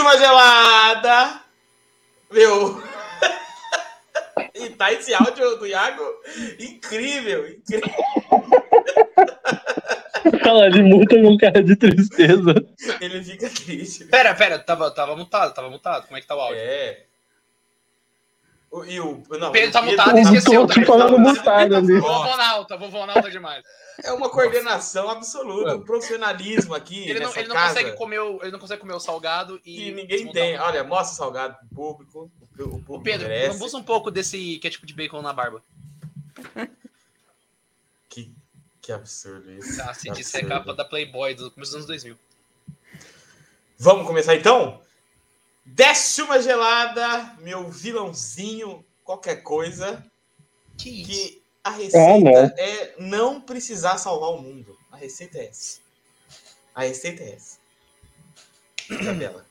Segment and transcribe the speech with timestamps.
[0.00, 1.40] Uma gelada!
[2.30, 2.82] Meu.
[4.54, 6.02] e tá esse áudio do Iago
[6.58, 7.90] incrível, incrível.
[10.44, 12.54] Ela ele muta com cara de tristeza.
[13.00, 14.04] Ele fica triste.
[14.06, 16.06] Pera, pera, tava, tava mutado, tava mutado.
[16.06, 16.58] Como é que tá o áudio?
[16.58, 16.98] É.
[18.70, 20.66] O, e o, não, Pedro tá mutado e Eu esqueceu.
[20.66, 21.36] tô Tá falando mutado.
[21.38, 22.00] mutado ali.
[22.00, 23.62] Vovô Nauta, vovô Nauta demais.
[24.02, 27.74] É uma coordenação absoluta, um profissionalismo aqui Ele não, nessa ele não casa.
[27.74, 29.76] consegue comer o, ele não consegue comer o salgado e.
[29.76, 30.58] que ninguém tem.
[30.58, 32.18] o- Olha, mostra o salgado pro público.
[32.18, 33.50] O, o público Ô, Pedro, merece.
[33.52, 35.62] lambuza um pouco desse ketchup de bacon na barba.
[38.08, 38.32] Que,
[38.80, 39.76] que absurdo isso.
[39.76, 42.16] Tá, se disse é capa da Playboy do começo dos anos 2000.
[43.78, 44.80] Vamos começar então?
[45.64, 50.04] Desce uma gelada, meu vilãozinho, qualquer coisa,
[50.76, 51.10] Que isso?
[51.10, 52.30] que a receita não.
[52.58, 54.78] é não precisar salvar o mundo.
[54.92, 55.80] A receita é essa.
[56.74, 57.58] A receita é essa.
[58.90, 59.44] Isabela.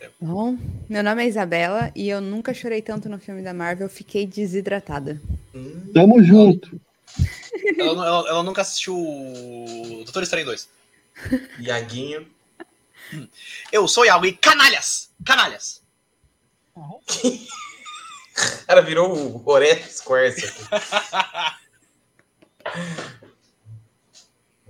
[0.00, 0.10] É.
[0.20, 0.56] Bom,
[0.88, 5.20] meu nome é Isabela e eu nunca chorei tanto no filme da Marvel, fiquei desidratada.
[5.54, 6.80] Hum, Tamo junto.
[7.78, 10.68] Ela, ela- ela nunca assistiu o Doutor Estranho 2.
[11.60, 12.26] Iaguinho.
[13.72, 15.10] Eu sou Iago e canalhas!
[15.24, 15.80] Canalhas!
[18.38, 20.42] O cara virou o Orestes aqui.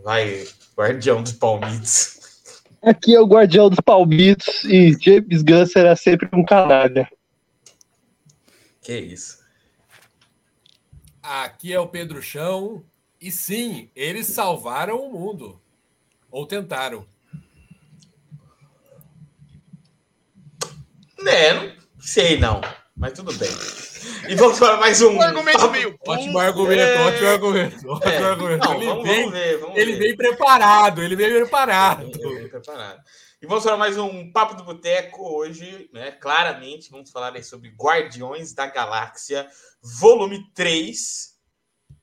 [0.02, 2.18] Vai, guardião dos palmitos.
[2.80, 7.10] Aqui é o guardião dos palmitos e James Gunn será sempre um canalha.
[8.80, 9.38] Que isso.
[11.22, 12.84] Aqui é o Pedro Chão.
[13.20, 15.60] E sim, eles salvaram o mundo.
[16.30, 17.04] Ou tentaram.
[21.20, 22.60] Né, não sei não,
[22.98, 23.48] mas tudo bem.
[24.28, 25.14] E vamos para mais um.
[25.16, 25.98] Um argumento meio.
[26.06, 27.06] Ótimo argumento, é.
[27.06, 27.88] ótimo argumento.
[27.88, 28.64] Ótimo É, argumento.
[28.64, 29.98] não, ele vamos, vem, vamos ver, vamos ele ver.
[29.98, 32.10] vem preparado, ele vem preparado.
[32.10, 33.00] Bem, bem preparado.
[33.40, 36.10] E vamos para mais um Papo do Boteco hoje, né?
[36.10, 39.48] Claramente, vamos falar aí sobre Guardiões da Galáxia,
[39.80, 41.38] volume 3,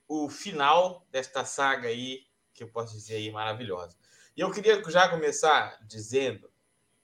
[0.08, 2.22] o final desta saga aí,
[2.53, 3.98] que eu posso dizer aí, maravilhosa.
[4.38, 6.50] E eu queria já começar dizendo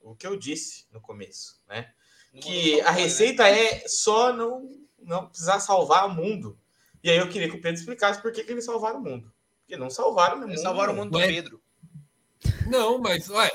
[0.00, 1.92] o que eu disse no começo, né?
[2.40, 4.70] Que a receita é só não,
[5.02, 6.58] não precisar salvar o mundo.
[7.04, 9.30] E aí eu queria que o Pedro explicasse por que, que eles salvaram o mundo.
[9.60, 10.50] Porque não salvaram o mundo.
[10.50, 11.26] Eles salvaram o mundo do Ué.
[11.26, 11.60] Pedro.
[12.66, 13.50] Não, mas, ué,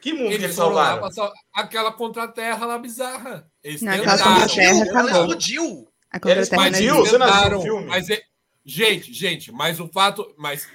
[0.00, 1.12] Que mundo que eles eles foram lá salvaram?
[1.12, 3.50] sal- aquela contra-terra lá bizarra.
[3.62, 5.10] Eles Não, aquela contra-terra Ela acabou.
[5.22, 5.88] explodiu!
[6.10, 6.92] A contra-terra existe.
[6.92, 7.86] Você não filme?
[7.86, 8.22] Mas é-
[8.64, 10.34] gente, gente, mas o fato.
[10.36, 10.68] Mas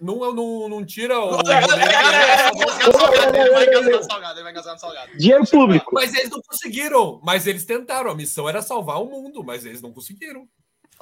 [0.00, 1.38] não, não, não tira o.
[3.34, 5.16] Ele vai engasgar no salgado, ele vai engasgar no salgado.
[5.16, 5.90] Dinheiro público.
[5.94, 7.20] Mas eles não conseguiram.
[7.22, 8.10] Mas eles tentaram.
[8.10, 10.48] A missão era salvar o mundo, mas eles não conseguiram.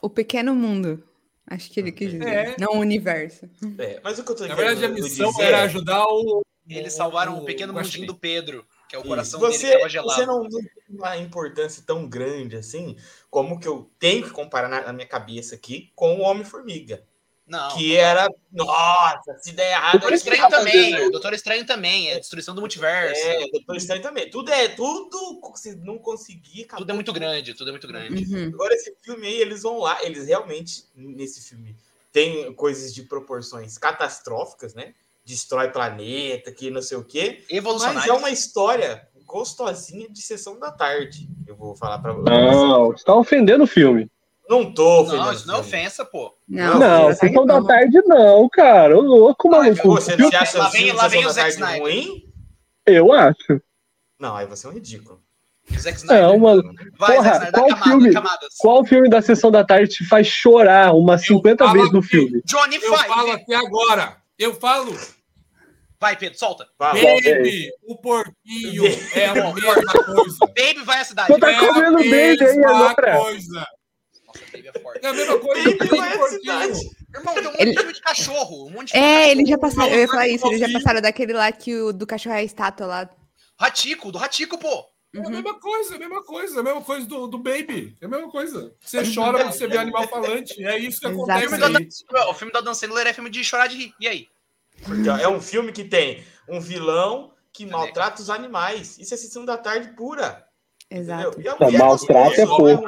[0.00, 1.02] O pequeno mundo.
[1.46, 2.28] Acho que ele quis dizer.
[2.28, 2.56] É.
[2.58, 3.48] Não o universo.
[3.78, 6.42] É, mas o que eu tô Na verdade, a missão dizer era é, ajudar o.
[6.68, 8.02] Eles salvaram o pequeno Guaxinim.
[8.02, 10.14] mundinho do Pedro, que é o coração você, dele que tava gelado.
[10.14, 12.96] você não tem uma importância tão grande assim,
[13.28, 17.04] como que eu tenho que comparar na, na minha cabeça aqui com o Homem-Formiga.
[17.52, 17.76] Não.
[17.76, 18.30] Que era.
[18.50, 19.92] Nossa, se der errado.
[19.92, 21.10] Doutor aí Estranho também.
[21.10, 22.08] Doutor Estranho também.
[22.08, 23.20] É destruição do multiverso.
[23.20, 24.30] É, Doutor Estranho também.
[24.30, 24.68] Tudo é.
[24.68, 25.38] Tudo.
[25.54, 26.62] Se não conseguir.
[26.62, 26.78] acabou.
[26.78, 28.24] Tudo é muito grande, tudo é muito grande.
[28.34, 28.48] Uhum.
[28.54, 31.76] Agora, esse filme aí, eles vão lá, eles realmente, nesse filme,
[32.10, 34.94] tem coisas de proporções catastróficas, né?
[35.22, 37.44] Destrói planeta, que não sei o quê.
[37.94, 41.28] Mas é uma história gostosinha de sessão da tarde.
[41.46, 42.30] Eu vou falar pra você.
[42.30, 44.10] Não, você tá ofendendo o filme.
[44.48, 45.24] Não tô ofendendo.
[45.24, 46.34] Não, isso não é ofensa, pô.
[46.48, 48.96] Não, Não, não, sessão da tarde não, cara.
[48.98, 49.88] Ô louco, maluco.
[49.90, 51.80] Você, você acha Lá o vem- lá vem o Zack Snyder.
[51.82, 52.24] ruim?
[52.86, 53.60] Eu acho.
[54.18, 55.20] Não, aí você é um ridículo.
[55.78, 56.22] Zack Snyder.
[56.26, 56.62] Não, mano.
[56.98, 58.12] Vai, Porra, Zack Snyder, dá qual camada, filme?
[58.12, 58.48] camadas.
[58.58, 62.42] Qual filme da sessão da tarde te faz chorar umas 50 falo vezes no filme?
[62.44, 64.16] Johnny Eu falo aqui agora.
[64.38, 64.92] Eu falo.
[66.00, 66.66] Vai, Pedro, solta.
[66.76, 66.94] Fala.
[66.94, 68.82] Baby, o porquinho
[69.14, 69.52] é a mesma
[70.04, 70.36] coisa.
[70.48, 71.32] Baby vai à cidade.
[71.32, 73.18] Você tá É comendo baby aí agora.
[73.18, 73.66] coisa.
[74.34, 75.04] Nossa, Baby é forte.
[75.04, 76.80] É a mesma coisa que cidade.
[77.14, 78.66] Irmão, tem um monte Ele- de filme de cachorro.
[78.66, 79.92] Um monte de É, eles já passaram.
[79.92, 82.42] Eu ia falar isso, eles já passaram daquele lá que o do cachorro é a
[82.42, 83.10] estátua lá.
[83.60, 84.84] Ratico, do Ratico, pô.
[85.14, 85.30] É a Uhum.
[85.30, 87.96] mesma coisa, é a mesma coisa, é a mesma coisa do, do Baby.
[88.00, 88.74] É a mesma coisa.
[88.80, 90.64] Você chora quando você vê animal falante.
[90.64, 91.46] É isso que O acontece
[92.28, 93.94] o filme do Adam Sandler é filme de chorar de rir.
[94.00, 94.26] E aí?
[95.20, 98.98] É um filme que tem um vilão que maltrata os animais.
[98.98, 100.46] Isso é sessão da tarde pura.
[100.98, 101.40] Exato.
[101.40, 102.84] E a Não, mulher maltrato é pouco.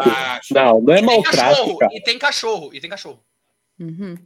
[0.50, 1.92] Não, não é maltrato, cachorro, cara.
[1.94, 3.24] e tem cachorro, e tem cachorro.
[3.78, 4.16] Uhum.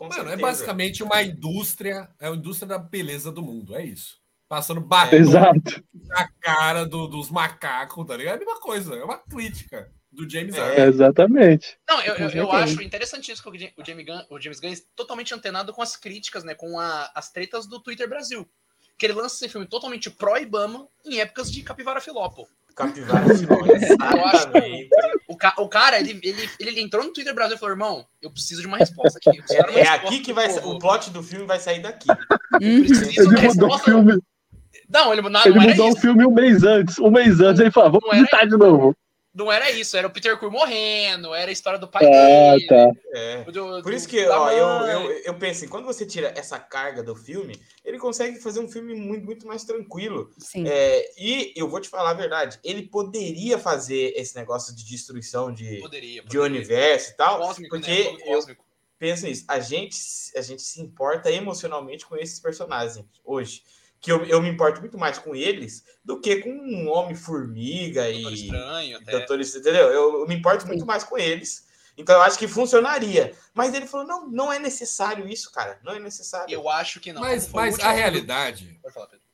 [0.00, 4.18] Mano, é basicamente uma indústria, é uma indústria da beleza do mundo, é isso.
[4.48, 5.84] Passando batom Exato.
[6.08, 8.34] na cara do- dos macacos, tá ligado?
[8.34, 10.58] É a mesma coisa, é uma crítica do James É.
[10.76, 10.88] Gunn.
[10.88, 11.78] Exatamente.
[11.88, 15.34] Não, eu, eu, eu acho interessantíssimo que o James Gunn, o James Gunn é totalmente
[15.34, 16.54] antenado com as críticas, né?
[16.54, 18.48] Com a- as tretas do Twitter Brasil.
[18.98, 22.46] que ele lança esse filme totalmente pró-Ibama em épocas de Capivara Filópo.
[22.86, 23.24] Capivara
[23.74, 24.88] exatamente.
[25.28, 28.30] O, ca- o cara, ele, ele, ele entrou no Twitter Brasil e falou, irmão, eu
[28.30, 29.38] preciso de uma resposta aqui.
[29.38, 32.08] eu de uma É resposta aqui que vai o plot do filme vai sair daqui.
[32.10, 32.80] Uhum.
[32.84, 34.18] Preciso de Ele mudou o filme,
[34.88, 36.98] Não, ele, não, ele não mudou o filme um mês antes.
[36.98, 38.96] Um mês antes ele falou, vamos visitar de novo.
[39.32, 39.96] Não era isso.
[39.96, 42.66] Era o Peter Quill morrendo, era a história do pai Ah, dele.
[42.66, 42.92] tá.
[43.14, 43.44] É.
[43.44, 46.58] do- Por do- isso que, ó, eu, eu, eu penso, assim, quando você tira essa
[46.58, 47.54] carga do filme,
[47.84, 50.30] ele consegue fazer um filme muito, muito mais tranquilo.
[50.38, 50.66] Sim.
[50.66, 55.52] É, e eu vou te falar a verdade, ele poderia fazer esse negócio de destruição
[55.52, 56.42] de, Poderia, de poderia.
[56.42, 58.16] universo e tal, Cósmico, porque né?
[58.26, 58.64] Eu cósmico.
[58.98, 59.96] penso nisso, a gente,
[60.36, 63.62] a gente se importa emocionalmente com esses personagens hoje.
[64.00, 68.32] Que eu, eu me importo muito mais com eles do que com um Homem-Formiga Doutor
[68.32, 69.12] e Estranho, até.
[69.12, 69.88] Doutor entendeu?
[69.88, 71.68] Eu, eu me importo muito mais com eles.
[71.96, 73.34] Então eu acho que funcionaria.
[73.52, 75.78] Mas ele falou: não, não é necessário isso, cara.
[75.84, 76.52] Não é necessário.
[76.52, 77.20] Eu acho que não.
[77.20, 79.24] Mas, mas a realidade, Pode falar, Pedro.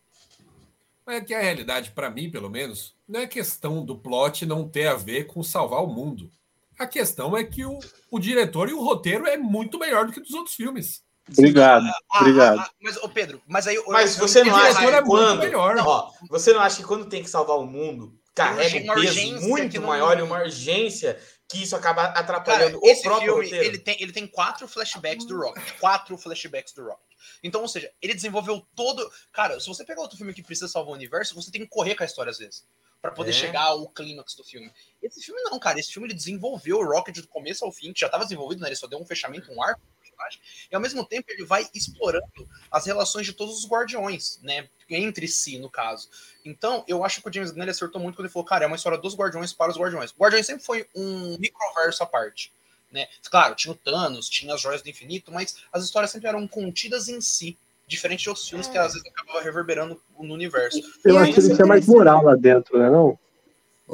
[1.07, 4.89] é que a realidade, para mim, pelo menos, não é questão do plot não ter
[4.89, 6.31] a ver com salvar o mundo.
[6.79, 7.79] A questão é que o,
[8.11, 11.06] o diretor e o roteiro é muito melhor do que dos outros filmes.
[11.31, 12.59] Obrigado, Ah, obrigado.
[12.61, 13.83] ah, ah, mas, ô Pedro, mas aí.
[13.89, 15.39] Mas eu- você eu- não o acha que é quando.
[15.41, 15.77] melhor.
[15.79, 19.41] Ó, você não acha que quando tem que salvar o mundo, carrega Uma um peso
[19.49, 21.19] muito maior e uma urgência
[21.49, 23.65] que isso acaba Cara, atrapalhando o esse próprio filme, roteiro?
[23.65, 25.79] ele tem, ele tem quatro flashbacks do Rocket.
[25.81, 27.07] Quatro flashbacks do Rocket.
[27.43, 29.09] Então, ou seja, ele desenvolveu todo.
[29.33, 31.95] Cara, se você pegar outro filme que precisa salvar o universo, você tem que correr
[31.97, 32.65] com a história às vezes.
[33.03, 33.35] Pra poder É.
[33.35, 34.71] chegar ao clímax do filme.
[35.03, 35.79] Esse filme não, cara.
[35.79, 38.69] Esse filme ele desenvolveu o Rocket do começo ao fim, que já estava desenvolvido, né?
[38.69, 39.81] Ele só deu um fechamento, um arco
[40.17, 40.41] personagem.
[40.71, 44.69] E ao mesmo tempo ele vai explorando as relações de todos os guardiões, né?
[44.89, 46.09] Entre si, no caso.
[46.45, 48.67] Então, eu acho que o James Gunn ele acertou muito quando ele falou, cara, é
[48.67, 50.13] uma história dos guardiões para os guardiões.
[50.13, 52.53] O Guardiões sempre foi um microverso à parte.
[52.91, 53.07] Né?
[53.29, 57.09] Claro, tinha o Thanos, tinha as joias do infinito, mas as histórias sempre eram contidas
[57.09, 57.59] em si.
[57.89, 60.81] Diferente de outros filmes que às vezes acabava reverberando no universo.
[61.05, 62.91] Eu E acho que ele tinha mais moral lá dentro, né?
[62.91, 63.17] Não?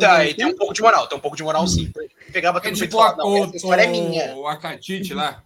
[0.01, 1.93] Tá, James e tem um pouco de moral, tem um pouco de moral sim.
[2.33, 4.35] Pegava É aquele feito e tipo a, falava, não, essa história é minha.
[4.35, 5.43] o Akatite lá.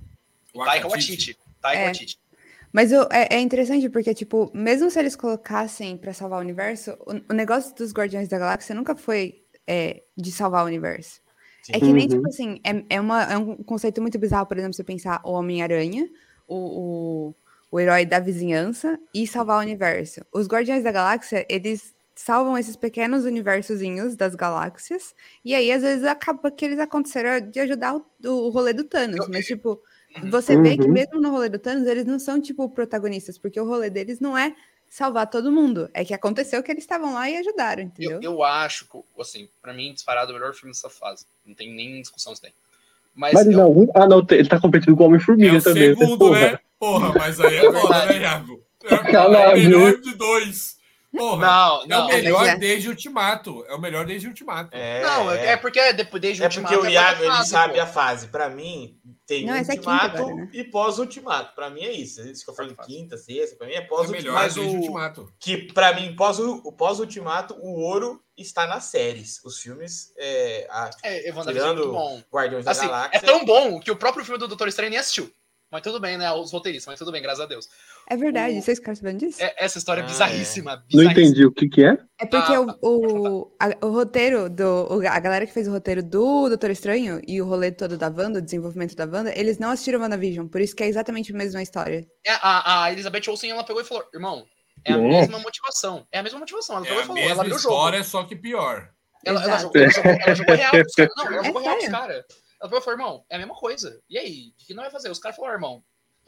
[0.65, 0.89] Taika.
[0.89, 1.37] Waititi.
[1.61, 1.85] Taika É.
[1.85, 2.19] Waititi.
[2.73, 6.93] Mas o- é, é interessante porque, tipo, mesmo se eles colocassem pra salvar o universo,
[7.07, 11.21] o, o negócio dos Guardiões da Galáxia nunca foi é, de salvar o universo.
[11.63, 11.73] Sim.
[11.75, 12.09] É que nem, Uhum.
[12.17, 15.33] tipo assim, é, é, uma, é um conceito muito bizarro, por exemplo, você pensar o
[15.33, 16.09] Homem-Aranha,
[16.47, 16.55] o,
[17.31, 17.35] o,
[17.73, 20.21] o herói da vizinhança e salvar o universo.
[20.33, 25.15] Os Guardiões da Galáxia, eles salvam esses pequenos universiozinhos das galáxias,
[25.45, 29.19] e aí às vezes acaba que eles aconteceram de ajudar o, o rolê do Thanos,
[29.27, 29.79] Eu- mas tipo, Uhum.
[30.25, 30.93] Você vê que Uhum.
[30.93, 34.37] mesmo no rolê do Thanos, eles não são tipo protagonistas, porque o rolê deles não
[34.37, 34.55] é
[34.89, 38.21] salvar todo mundo, é que aconteceu que eles estavam lá e ajudaram, entendeu?
[38.23, 41.27] Eu, eu acho que, assim, pra mim, disparado, o melhor filme dessa fase.
[41.45, 42.53] Não tem nem discussão se tem.
[43.15, 45.95] Mas, Mas eu- não, ah, não, ele tá competindo com o É Homem-Formiga o também.
[45.95, 46.41] segundo, porra.
[46.53, 46.59] né?
[46.79, 48.63] Porra, mas aí é foda, né, Iago?
[48.85, 49.57] É o Caralho.
[49.63, 50.76] melhor de dois.
[51.17, 52.07] Porra, Não, é o não.
[52.09, 52.57] melhor é.
[52.57, 53.65] desde Ultimato.
[53.69, 54.71] É o melhor desde Ultimato.
[54.73, 57.51] É, Não, é, é porque depois desde É Ultimato porque o é Iago ele fase,
[57.51, 57.81] sabe pô.
[57.81, 58.29] a fase.
[58.29, 60.51] Pra mim, tem Não, é quinta ultimato agora, né?
[60.53, 61.55] e pós-ultimato.
[61.55, 62.21] Pra mim é isso.
[62.29, 63.57] Isso que eu falo quinta, sexta.
[63.57, 64.23] Pra mim é É o pós-ultimato.
[64.25, 65.33] melhor desde o- Ultimato.
[65.41, 69.41] Que pra mim, pós, o pós-ultimato, o ouro está nas séries.
[69.45, 72.23] Os filmes, é, a É, é Tirando- bom.
[72.33, 73.21] Guardiões da Assim, é Galáxia.
[73.23, 75.31] tão bom que o próprio filme do Doutor Estranho nem assistiu.
[75.71, 76.31] Mas tudo bem, né?
[76.33, 77.69] Os roteiristas, mas tudo bem, graças a Deus.
[78.09, 79.43] É verdade, O- vocês ficaram sabendo disso?
[79.43, 80.77] É- essa história é Ah, bizarríssima.
[80.77, 81.13] Não bizarríssima.
[81.23, 81.99] entendi o que que é.
[82.21, 84.65] É porque Ah, o, o, a- o roteiro do.
[84.95, 88.07] o- A galera que fez o roteiro do Doutor Estranho e o rolê todo da
[88.09, 91.37] Wanda, o desenvolvimento da Wanda, eles não assistiram WandaVision, por isso que é exatamente a
[91.37, 92.07] mesma história.
[92.25, 94.45] É, a, a Elizabeth Olsen, ela pegou e falou, irmão,
[94.85, 95.01] é a É.
[95.01, 96.07] mesma motivação.
[96.13, 96.77] É a mesma motivação.
[96.77, 97.75] Ela É pegou e falou, ela abriu o jogo.
[97.75, 98.89] história, só que pior.
[99.25, 101.13] Ela, ela jogou, ela, jogou, ela jogou real pros caras.
[101.17, 102.25] Não, ela É jogou real pros caras.
[102.63, 104.01] Ela falou, irmão, é a mesma coisa.
[104.09, 105.11] E aí, o que não vai fazer?
[105.11, 105.83] Os caras falaram, irmão.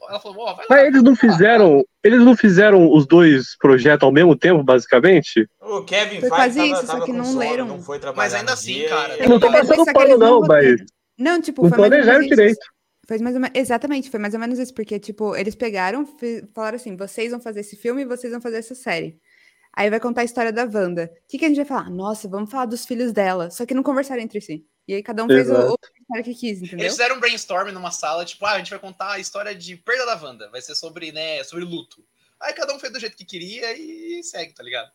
[0.07, 0.65] Ela falou, ó, vai lá.
[0.69, 1.83] Mas eles não fizeram.
[2.03, 5.47] Eles não fizeram os dois projetos ao mesmo tempo, basicamente?
[5.61, 7.67] O Kevin Foi quase tava, isso, só que não sono, leram.
[7.67, 10.77] não foi Mas ainda assim, cara, Eu não tô passando que pano, não, roteiro.
[10.77, 10.85] mas
[11.17, 12.59] Não, tipo, não foi planejaram direito.
[13.07, 16.07] Foi mais ou menos, exatamente, foi mais ou menos isso, porque, tipo, eles pegaram,
[16.53, 19.17] falaram assim, vocês vão fazer esse filme e vocês vão fazer essa série.
[19.75, 21.05] Aí vai contar a história da Wanda.
[21.05, 21.89] O que, que a gente vai falar?
[21.89, 23.49] Nossa, vamos falar dos filhos dela.
[23.49, 24.63] Só que não conversaram entre si.
[24.89, 25.73] E aí cada um fez o, Exato.
[25.73, 26.79] o história que quis, entendeu?
[26.79, 29.77] Eles fizeram um brainstorm numa sala, tipo, ah, a gente vai contar a história de
[29.77, 30.49] perda da Wanda.
[30.49, 32.03] Vai ser sobre, né, sobre luto.
[32.39, 34.91] Aí cada um fez do jeito que queria e segue, tá ligado?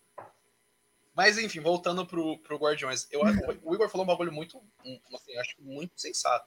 [1.15, 3.07] Mas enfim, voltando pro, pro Guardiões.
[3.09, 6.45] Eu, acho- o Igor falou um bagulho muito, um, assim, eu acho muito sensato.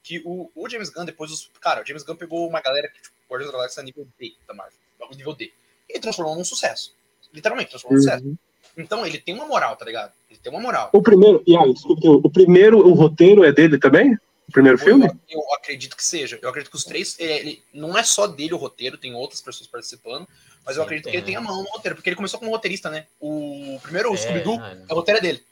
[0.00, 1.50] Que o, o James Gunn, depois dos.
[1.60, 4.54] Cara, o James Gunn pegou uma galera que, tipo, Guardiões da Galáxia nível D da
[4.54, 4.78] Marvel.
[5.00, 5.52] bagulho Nível D.
[5.88, 6.94] E transformou num sucesso.
[7.32, 8.38] Literalmente, transformou num sucesso.
[8.76, 10.12] Então ele tem uma moral, tá ligado?
[10.30, 10.90] Ele tem uma moral.
[10.92, 14.14] O primeiro, e aí, desculpa, o primeiro, o roteiro é dele também?
[14.48, 15.10] O primeiro Eu, filme?
[15.30, 16.38] eu acredito que seja.
[16.42, 17.16] Eu acredito que os três.
[17.18, 20.26] é, Ele, não é só dele o roteiro, tem outras pessoas participando.
[20.66, 22.38] Mas eu Sim, acredito tem, que ele tem a mão no roteiro, porque ele começou
[22.38, 23.04] como roteirista, né?
[23.20, 25.42] O primeiro, o É, Scooby-Doo, ah, o roteiro é dele.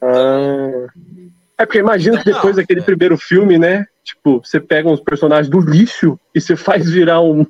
[0.00, 0.86] Ah.
[1.58, 2.84] É porque imagina que depois não, daquele é.
[2.84, 3.86] primeiro filme, né?
[4.04, 7.46] Tipo, você pega uns personagens do lixo e você faz virar um,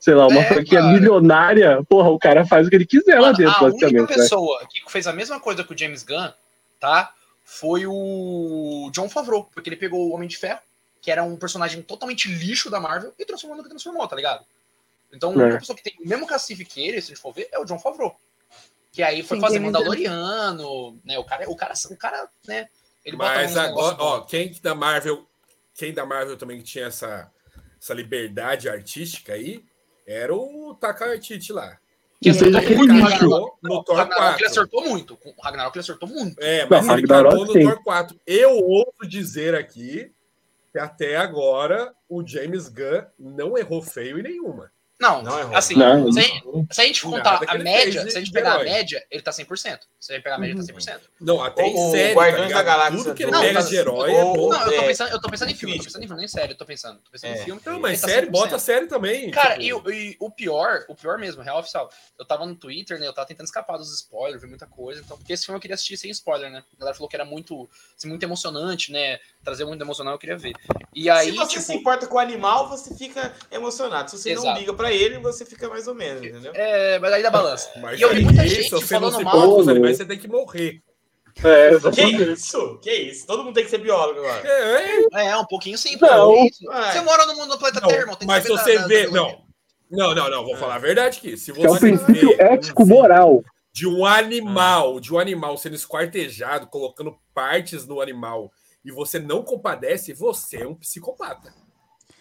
[0.00, 0.92] sei lá, uma É, franquia cara.
[0.92, 1.84] milionária.
[1.84, 4.16] Porra, o cara faz o que ele quiser lá Mano, dentro, a única basicamente, né?
[4.16, 6.32] pessoa que fez a mesma coisa que o James Gunn,
[6.80, 7.14] tá?
[7.44, 10.60] Foi o John Favreau, porque ele pegou o Homem de Ferro,
[11.02, 14.44] que era um personagem totalmente lixo da Marvel, e transformou no que transformou, tá ligado?
[15.12, 15.36] Então, a É.
[15.44, 17.58] única pessoa que tem o mesmo cacife que ele, se a gente for ver, é
[17.58, 18.16] o John Favreau.
[18.92, 21.18] Que aí foi Sim, fazer Mandaloriano, né?
[21.18, 22.68] O cara, o cara, o cara, né?
[23.04, 25.26] Ele bota Mas agora, ó, quem da Marvel,
[25.74, 27.30] quem da Marvel também tinha essa,
[27.80, 29.64] essa liberdade artística aí,
[30.10, 31.78] era o Taka Waititi lá.
[32.22, 33.28] Que seja Ele aquele lixo.
[33.62, 34.46] no o Thor Ragnarok ele 4.
[34.46, 35.18] acertou muito.
[35.24, 36.36] O Ragnarok ele acertou muito.
[36.42, 37.62] É, mas Não, ele Ragnarok no sim.
[37.62, 38.20] Thor 4.
[38.26, 40.12] Eu ouso dizer aqui
[40.72, 44.70] que até agora o James Gunn não errou feio em nenhuma.
[45.00, 45.56] Não, Não errou.
[45.56, 46.20] assim, Não, se,
[46.70, 49.30] se a gente contar a média, fez se a gente pegar a média, ele tá
[49.30, 49.80] 100%.
[49.98, 51.00] Se a gente pegar a média, ele tá 100%.
[51.18, 52.62] Não, até O- em o série, Guardiões tá da?
[52.62, 54.48] Galáxia Tudo que ele do- pega Não, de herói é bom.
[54.50, 56.28] Não, eu tô é, pensando, eu tô pensando em filme, tô pensando em filme, nem
[56.28, 56.98] sério, eu tô pensando.
[57.00, 57.40] Tô pensando É.
[57.40, 57.60] em filme.
[57.64, 58.30] Não, mas tá série, 100%.
[58.30, 59.30] bota série também.
[59.30, 61.90] Cara, tipo, e, o- e o pior, o pior mesmo, real oficial.
[62.18, 63.06] Eu tava no Twitter, né?
[63.06, 65.00] Eu tava tentando escapar dos spoilers, ver muita coisa.
[65.00, 66.62] Então, porque esse filme eu queria assistir sem spoiler, né?
[66.76, 69.18] A galera falou que era muito, assim, muito emocionante, né?
[69.42, 70.52] Trazer muito emocional, eu queria ver.
[70.94, 74.10] E aí, se você tipo, se importa com o animal, você fica emocionado.
[74.10, 74.58] Se você não Exato.
[74.60, 76.52] liga pra ele, você fica mais ou menos, entendeu?
[76.54, 77.70] é, mas aí da balança.
[77.80, 79.34] Mas E eu vi aí, muita se gente você não falando se mal.
[79.36, 80.82] importa com os animais, você tem que morrer.
[81.42, 82.78] É, Que isso?
[82.82, 83.26] Que isso?
[83.26, 84.46] Todo mundo tem que ser biólogo agora.
[84.46, 85.26] É, é.
[85.28, 85.96] É, um pouquinho sim.
[86.00, 86.34] Não.
[86.34, 86.64] é isso.
[86.64, 88.16] Você mora no mundo do planeta Não, Terra, irmão.
[88.16, 89.06] Tem que mas se você vê.
[89.06, 89.44] da- Não,
[89.90, 90.44] não, não, não.
[90.44, 91.36] Vou falar a verdade aqui.
[91.36, 93.44] Se você é um princípio vê um ético vídeo moral.
[93.72, 98.50] de um animal, de um animal sendo esquartejado, colocando partes no animal,
[98.84, 101.54] e você não compadece, você é um psicopata.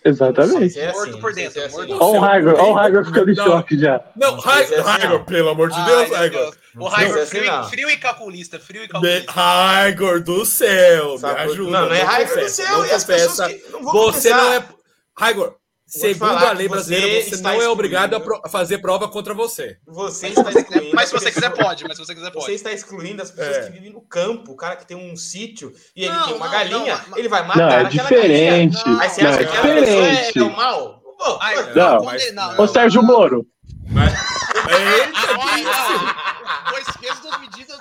[0.05, 0.79] Exatamente.
[0.79, 1.75] É Morto assim, por se é dentro, assim.
[1.75, 1.91] morto.
[2.03, 4.01] Olha o Raigor, olha o Raigor ficando em choque já.
[4.15, 6.55] Não, se é assim, Raigor, pelo amor de Ai, Deus, Raigor.
[6.77, 9.31] O Raigor frio, frio e calculista, frio e calculista.
[9.31, 11.33] Raigor do céu, Sabe?
[11.45, 11.71] me ajuda.
[11.71, 12.77] Não, não é raiva do céu.
[12.77, 13.49] não E as pessoas confessa.
[13.49, 14.63] que não vão Você não é.
[15.17, 15.55] Raigor,
[15.89, 19.77] segundo a lei você brasileira, você não é obrigado a fazer prova contra você.
[19.87, 20.95] Você Mas está se você quiser- excluindo.
[20.95, 21.83] Mas se você quiser, pode.
[21.87, 22.51] Mas se você quiser, Você pode.
[22.53, 23.61] está excluindo as pessoas É.
[23.65, 26.45] que vivem no campo, o cara que tem um sítio e ele Não, tem uma
[26.45, 28.03] não, galinha, não, ele vai matar Não, é aquela galinha.
[28.03, 28.83] diferente.
[28.87, 30.39] Não, Aí você Não, acha é que aquela pessoa é, diferente.
[30.39, 30.99] é o mal?
[31.17, 33.03] Pô, Ai, Não, mas- não, Ô, Sérgio.
[33.03, 33.45] Moro,
[33.91, 34.13] Mas.
[34.13, 36.03] Eita, que isso?
[36.03, 36.71] não.
[36.71, 37.77] Dois pesos, duas medidas.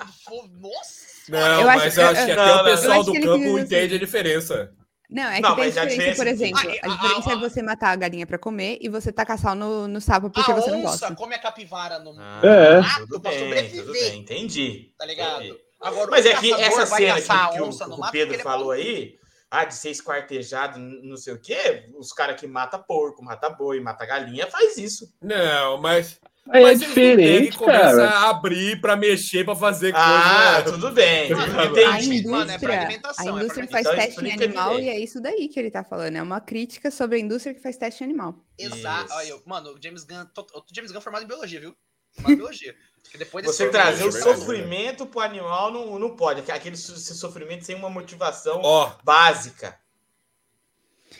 [0.59, 0.99] Nossa!
[1.29, 3.95] Não, Eu mas acho- eu eu- acho que até não, o pessoal do campo entende
[3.95, 4.71] a diferença.
[5.09, 6.61] Não, é que Não, tem a diferença, diferença por é exemplo.
[6.61, 9.39] que- A a- diferença a- é você matar a galinha pra comer e você tacar
[9.39, 11.15] sal no, no sapo porque a você não onça gosta.
[11.15, 12.99] come a capivara no Ah, É.
[12.99, 13.81] Tudo pra bem, sobreviver.
[13.81, 14.93] tudo bem, entendi.
[14.97, 15.43] Tá ligado?
[15.43, 15.59] Entendi.
[15.81, 18.27] Agora, Mas é que essa cena que, que a o, onça que o mato Pedro
[18.35, 19.15] porque é falou pau- aí,
[19.49, 23.79] ah, de ser esquartejado, não sei o quê, os caras que matam porco, mata boi,
[23.79, 25.11] mata galinha, faz isso.
[25.21, 26.19] Não, mas.
[26.53, 28.09] É mas e diferente, cara.
[28.09, 30.77] a abrir pra mexer, pra fazer Ah, coisa.
[30.77, 31.29] tudo bem.
[31.31, 32.27] Mano, tudo a entendi.
[32.27, 33.95] Mano, é fragmentação, a é indústria que fragmentação.
[33.95, 36.15] faz teste em animal e é isso daí que ele tá falando.
[36.15, 38.35] É uma crítica sobre a indústria que faz teste em animal.
[38.57, 39.13] Exato.
[39.13, 41.75] Olha, eu- mano, o James Gunn, to- o James Gunn é formado em biologia, viu?
[42.13, 42.75] Formado em biologia.
[43.03, 46.49] Porque depois desse Você trazer o é sofrimento pro animal não, não pode.
[46.51, 49.77] Aquele sofrimento sem uma motivação Ó, básica.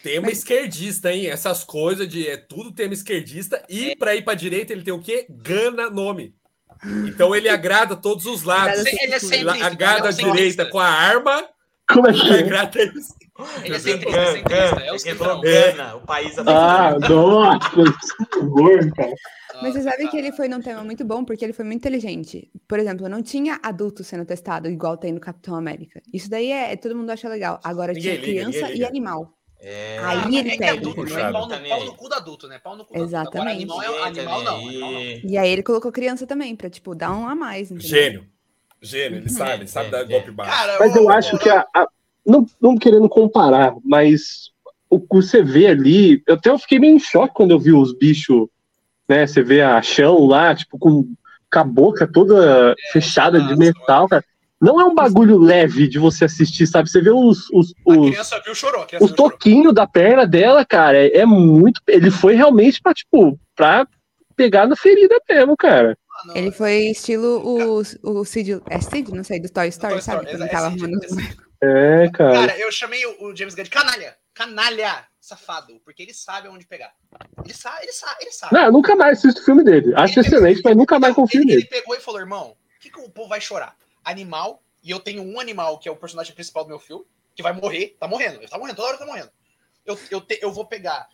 [0.04, 1.28] Tem uma esquerdista, hein?
[1.28, 2.28] Essas coisas de.
[2.28, 3.64] É tudo tema esquerdista.
[3.70, 5.26] E pra ir pra direita, ele tem o quê?
[5.30, 6.34] Gana nome.
[7.08, 8.80] Então ele agrada todos os lados.
[8.80, 10.66] Agrada Ele é Ele centrista, agrada a ele é um direita centrista.
[10.72, 11.46] com a arma
[11.90, 12.40] Como é que é?
[12.40, 13.14] agrada isso.
[13.64, 14.50] Ele é centrista, centrista.
[14.50, 15.52] Gan- É o é que ele falou centrão.
[15.52, 15.72] É.
[15.72, 17.94] Gana, o país Ah, nossa, por
[18.34, 19.14] favor, cara.
[19.62, 22.50] Mas você sabe que ele foi num tema muito bom porque ele foi muito inteligente.
[22.68, 26.02] Por exemplo, não tinha adulto sendo testado igual tem no Capitão América.
[26.14, 27.60] Isso daí é, todo mundo acha legal.
[27.62, 28.88] Agora Ninguém tinha liga, criança e liga.
[28.88, 29.34] animal.
[29.62, 31.32] É, Aí ele é pega, adulto, né?
[31.32, 32.60] Pau no, pau no cu do adulto, né?
[32.60, 33.10] Pau no cu do adulto.
[33.10, 33.64] Exatamente.
[33.66, 35.02] Agora, animal, é, animal não, animal não.
[35.02, 37.70] E aí ele colocou criança também, pra, tipo, dar um a mais.
[37.70, 37.90] entendeu?
[37.90, 38.26] Gênio.
[38.82, 40.06] Gênio, ele sabe, ele sabe É, dar é.
[40.06, 40.52] golpe baixo.
[40.52, 41.88] Cara, Mas eu ô, acho ô, que a, a-
[42.26, 44.52] não, não querendo comparar, mas
[44.90, 47.74] o que você vê ali, eu até eu fiquei meio em choque quando eu vi
[47.74, 48.48] os bichos,
[49.10, 49.28] né?
[49.28, 51.04] Você vê a chão lá, tipo, com,
[51.52, 54.24] com a boca toda fechada de nossa, metal, cara.
[54.62, 56.90] Não é um bagulho leve de você assistir, sabe?
[56.90, 58.84] Você vê os, os, A os, criança viu, chorou.
[58.84, 59.16] A viu, chorou.
[59.16, 61.08] toquinhos da perna dela, cara.
[61.08, 61.82] É, muito.
[61.88, 63.88] Ele foi realmente pra, tipo, pra
[64.36, 65.98] pegar na ferida mesmo, cara.
[66.26, 68.62] Mano, Ele foi estilo o, o Cid.
[68.70, 69.14] É Cid?
[69.14, 70.26] Não sei, do Toy Story, Toy sabe?
[70.26, 71.38] Story, Quando é tava Cid, arrumando é os Cid.
[71.62, 72.32] É, cara.
[72.32, 74.16] Cara, eu chamei o, o James Gunn de canalha.
[74.34, 75.78] Canalha, safado.
[75.84, 76.94] Porque ele sabe onde pegar.
[77.44, 78.54] Ele sabe, ele sabe, ele sabe.
[78.56, 79.94] Não, eu nunca mais assisto o filme dele.
[79.94, 81.62] Acho excelente, mas nunca mais confio ele, nele.
[81.64, 83.76] ele pegou e falou, irmão, o que, que o povo vai chorar?
[84.04, 87.44] Animal, e eu tenho um animal que é o personagem principal do meu filme, que
[87.44, 89.32] vai morrer, tá morrendo, ele tá morrendo, toda hora tá morrendo.
[89.86, 91.08] Eu, eu, te, eu vou pegar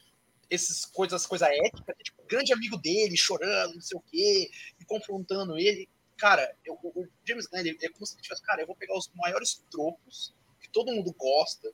[0.49, 4.49] esses coisas, coisa ética, tipo, grande amigo dele, chorando, não sei o quê,
[4.79, 5.87] e confrontando ele.
[6.17, 9.11] Cara, eu, o James Gunn, ele, é como se tivesse, cara, eu vou pegar os
[9.15, 11.71] maiores tropos que todo mundo gosta,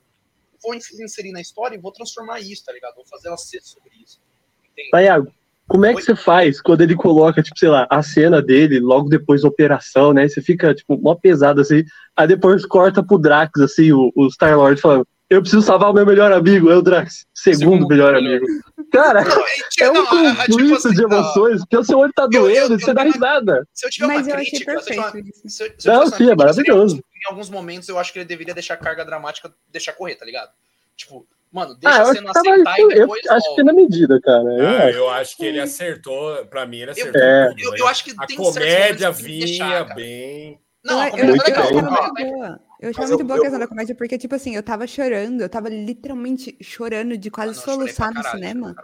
[0.62, 2.96] vou inserir na história e vou transformar isso, tá ligado?
[2.96, 4.22] Vou fazer ela ser sobre isso.
[4.64, 4.90] Entende?
[5.02, 5.34] Iago,
[5.72, 9.08] como é que você faz quando ele coloca, tipo, sei lá, a cena dele logo
[9.08, 10.28] depois da operação, né?
[10.28, 14.82] Você fica, tipo, mó pesado assim, aí depois corta pro Drax, assim, o, o Star-Lord
[14.82, 18.36] falando, eu preciso salvar o meu melhor amigo, é o Drax, segundo, segundo melhor, melhor
[18.36, 18.46] amigo.
[18.92, 19.46] Cara, não,
[19.80, 22.94] é, um não, conflito tipo assim, de emoções, porque o seu olho tá doendo, você
[22.94, 23.66] dá risada.
[23.74, 26.30] Se eu tiver Mas uma eu crítica, achei perfeito se eu, se eu não, sim,
[26.30, 26.98] é maravilhoso.
[26.98, 30.26] Em alguns momentos eu acho que ele deveria deixar a carga dramática, deixar correr, tá
[30.26, 30.52] ligado?
[30.98, 33.26] Tipo, Mano, deixa ah, você não aceitar eu, e depois.
[33.26, 34.50] Eu, acho que é na medida, cara.
[34.58, 34.98] Eu, ah, acho.
[34.98, 36.46] eu acho que ele acertou.
[36.46, 37.22] Pra mim, ele acertou.
[37.22, 40.62] Eu, tudo, eu, eu acho que a comédia vinha deixar, bem.
[40.84, 42.60] Não, eu, eu, eu, achava muito boa.
[42.80, 45.50] Eu achava muito boa a questão da comédia, porque, tipo assim, eu tava chorando, eu
[45.50, 48.76] tava literalmente chorando de quase ah, não, soluçar no cinema.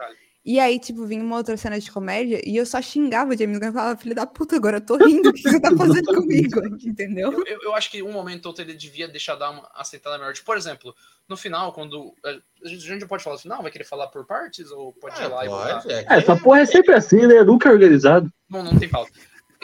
[0.47, 3.59] E aí, tipo, vinha uma outra cena de comédia e eu só xingava o James
[3.59, 6.15] Gunn e falava, filho da puta, agora eu tô rindo, o que você tá fazendo
[6.15, 6.65] comigo?
[6.87, 7.33] Entendeu?
[7.33, 10.17] Eu, eu, eu, acho que um momento ou outro ele devia deixar dar uma aceitada
[10.17, 10.31] melhor.
[10.31, 10.95] Tipo, por exemplo,
[11.27, 12.15] no final, quando.
[12.23, 15.21] A gente, a gente pode falar no final, vai querer falar por partes ou pode
[15.21, 15.83] é, ir lá e voltar?
[15.85, 17.43] É, é, essa porra é sempre assim, né?
[17.43, 18.31] Nunca é organizado.
[18.49, 19.11] Não, não tem pauta.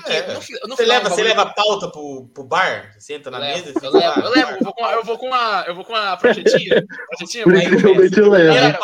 [0.06, 2.94] É, no, no você, final, leva, você leva a pauta pro, pro bar?
[3.00, 3.80] Senta na levo, mesa?
[3.82, 6.18] Eu levo, eu levo, eu vou com, eu vou com a, eu vou com a
[6.18, 6.84] projetinha.
[7.08, 8.78] projetinha Por incrivelmente eu levo.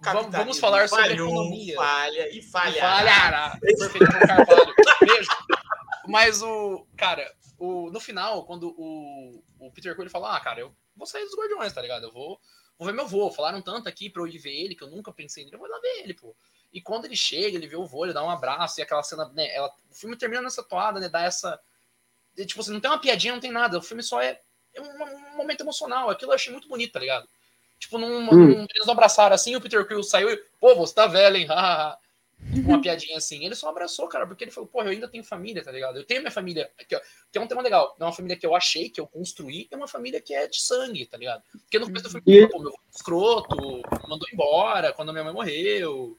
[0.00, 1.76] Vamos, vamos falar sobre falhou, economia.
[1.76, 2.80] Falha e falha.
[2.80, 3.58] Falhará.
[3.60, 4.74] Perfeito, Carvalho.
[5.00, 5.30] Beijo.
[6.06, 6.86] Mas o.
[6.96, 11.24] Cara, o, no final, quando o, o Peter Quill fala, ah, cara, eu vou sair
[11.24, 12.04] dos Guardiões, tá ligado?
[12.04, 12.38] Eu vou,
[12.78, 13.30] vou ver meu vô.
[13.30, 15.56] Falaram tanto aqui pra eu ir ver ele que eu nunca pensei nele.
[15.56, 16.36] Eu vou lá ver ele, pô.
[16.72, 19.28] E quando ele chega, ele vê o vô, ele dá um abraço e aquela cena,
[19.30, 19.48] né?
[19.54, 21.08] Ela, o filme termina nessa toada, né?
[21.08, 21.58] Dá essa.
[22.36, 23.78] Tipo, você não tem uma piadinha, não tem nada.
[23.78, 24.38] O filme só é,
[24.74, 26.10] é um, um momento emocional.
[26.10, 27.26] Aquilo eu achei muito bonito, tá ligado?
[27.78, 28.32] Tipo, num, hum.
[28.32, 31.46] num, eles não abraçaram assim, o Peter Quill saiu e, pô, você tá velho, hein?
[32.64, 33.44] uma piadinha assim.
[33.44, 35.96] Ele só abraçou, cara, porque ele falou, pô, eu ainda tenho família, tá ligado?
[35.98, 36.70] Eu tenho minha família.
[36.78, 37.96] Aqui, ó, que é um tema legal.
[37.98, 40.46] Não é uma família que eu achei, que eu construí, é uma família que é
[40.46, 41.42] de sangue, tá ligado?
[41.52, 42.48] Porque no começo do filme, e...
[42.48, 46.16] pô, meu escroto, mandou embora quando minha mãe morreu.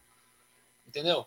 [0.88, 1.26] Entendeu?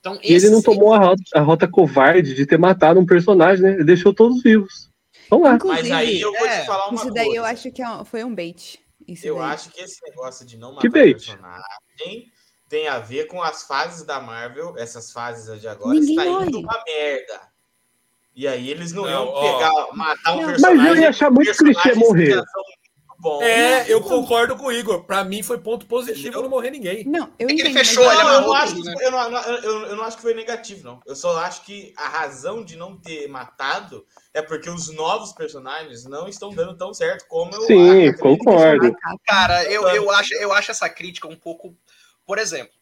[0.00, 3.62] Então, e ele não tomou a rota, a rota, covarde de ter matado um personagem,
[3.62, 3.72] né?
[3.72, 4.88] Ele deixou todos vivos.
[5.28, 5.58] Vamos lá.
[5.64, 7.40] Mas aí eu vou é, te falar uma isso daí coisa.
[7.40, 8.78] eu acho que é foi um bait.
[9.06, 9.52] Isso eu daí.
[9.52, 12.32] acho que esse negócio de não matar personagem
[12.68, 16.58] tem a ver com as fases da Marvel, essas fases de agora, Ninguém está indo
[16.58, 17.40] uma merda.
[18.34, 20.76] E aí eles não, não iam pegar, ó, matar um personagem.
[20.76, 22.42] Mas eu ia achar muito clichê morrer.
[23.18, 25.04] Bom, é, eu concordo com o Igor.
[25.04, 27.04] Pra mim foi ponto positivo não morrer ninguém.
[27.04, 28.94] Não, eu é ele fechou, ele não, eu, não acho, né?
[29.00, 31.00] eu, não, eu, eu, não acho que foi negativo, não.
[31.06, 36.04] Eu só acho que a razão de não ter matado é porque os novos personagens
[36.04, 38.94] não estão dando tão certo como eu Sim, concordo.
[39.26, 41.74] Cara, eu, eu, acho, eu acho essa crítica um pouco
[42.26, 42.74] por exemplo,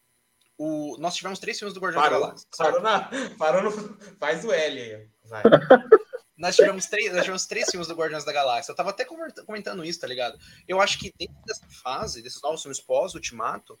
[0.57, 2.47] o, nós tivemos três filmes do Guardião parou, da Galáxia.
[2.57, 3.71] Parou, na, parou no.
[4.19, 5.07] Faz o L aí.
[5.23, 5.43] Vai.
[6.37, 8.71] nós, tivemos três, nós tivemos três filmes do Guardiões da Galáxia.
[8.71, 10.37] Eu tava até comentando isso, tá ligado?
[10.67, 13.77] Eu acho que dentro dessa fase, desses novos filmes pós-Ultimato,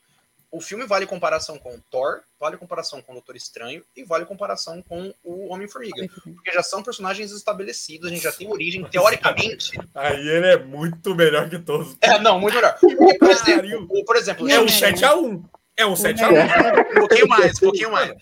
[0.55, 4.81] o filme vale comparação com Thor, vale comparação com o Doutor Estranho e vale comparação
[4.81, 6.07] com o Homem-Formiga.
[6.23, 9.77] Porque já são personagens estabelecidos, a gente já tem origem, teoricamente.
[9.93, 11.97] Aí ele é muito melhor que todos.
[11.99, 12.77] É, não, muito melhor.
[13.19, 15.43] por exemplo, por exemplo é um 7x1.
[15.75, 16.91] É um 7x1.
[16.91, 18.13] Um pouquinho mais, um pouquinho mais.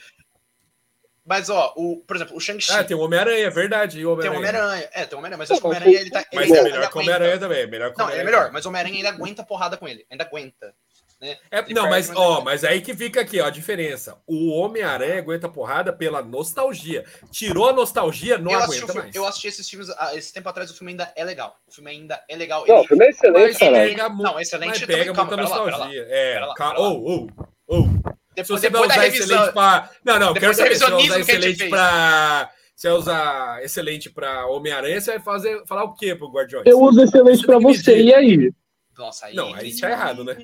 [1.25, 2.71] Mas, ó, o, por exemplo, o Shang-Chi.
[2.73, 4.05] Ah, tem o Homem-Aranha, é verdade.
[4.05, 4.89] Homem tem o Homem-Aranha.
[4.91, 6.25] É, tem o Homem-Aranha, mas acho que o Homem-Aranha ele tá.
[6.33, 7.59] Mas ele é melhor que o Homem-Aranha também.
[7.59, 10.05] É melhor não, ele é melhor, mas o Homem-Aranha ainda aguenta porrada com ele.
[10.11, 10.73] Ainda aguenta.
[11.21, 11.37] Né?
[11.49, 14.17] É, não, mas, ó, mas aí que fica aqui ó, a diferença.
[14.27, 17.05] O Homem-Aranha aguenta porrada pela nostalgia.
[17.31, 19.15] Tirou a nostalgia, não eu aguenta filme, mais.
[19.15, 21.55] Eu assisti esses filmes ah, esse tempo atrás, o filme ainda é legal.
[21.65, 22.65] O filme ainda é legal.
[22.67, 23.71] Não, ele, o filme é excelente, cara.
[23.71, 24.69] Pega, não, excelente.
[24.71, 26.05] Mas pega muita nostalgia.
[26.09, 26.41] É,
[26.75, 27.29] ou, ou,
[27.67, 27.89] ou.
[28.37, 29.89] Se você vai usar excelente para.
[30.03, 32.51] Não, não, quero saber se você vai usar excelente para.
[32.75, 36.65] Se você usar excelente para Homem-Aranha, você vai fazer, falar o quê pro Guardiões?
[36.65, 38.51] Eu uso excelente para você, e aí?
[38.97, 39.35] Nossa, aí.
[39.35, 40.35] Não, aí tá errado, né?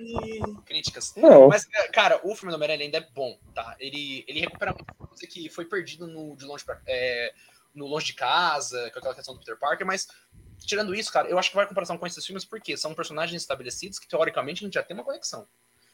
[0.65, 1.13] Críticas.
[1.15, 1.47] Não.
[1.49, 3.75] Mas, cara, o filme do Homem-Aranha ainda é bom, tá?
[3.80, 7.34] Ele, ele recupera muita coisa que foi perdido no, de longe pra, é,
[7.73, 10.08] no longe de casa, com aquela questão do Peter Parker, mas
[10.65, 13.99] tirando isso, cara, eu acho que vai comparação com esses filmes porque são personagens estabelecidos
[13.99, 15.47] que, teoricamente, a gente já tem uma conexão.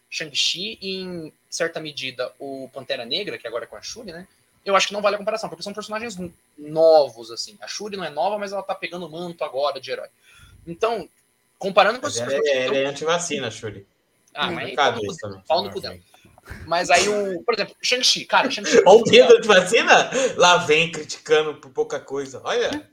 [0.10, 4.28] Shang-Chi e, em certa medida, o Pantera Negra, que agora é com a Shuri, né?
[4.63, 6.18] Eu acho que não vale a comparação, porque são personagens
[6.58, 7.58] novos, assim.
[7.62, 10.10] A Shuri não é nova, mas ela tá pegando o manto agora de herói.
[10.65, 11.08] Então,
[11.58, 13.86] Comparando com os ela, é, ela é anti-vacina, Shuri.
[14.34, 14.76] Ah, mas aí,
[15.48, 15.98] pau, no, cu dela.
[16.68, 18.84] Mas aí o, por exemplo, Shang-Chi, cara, Shang-Chi.
[18.86, 20.12] Olha o dedo de vacina?
[20.36, 22.41] Lá vem criticando por pouca coisa.
[22.44, 22.89] Olha.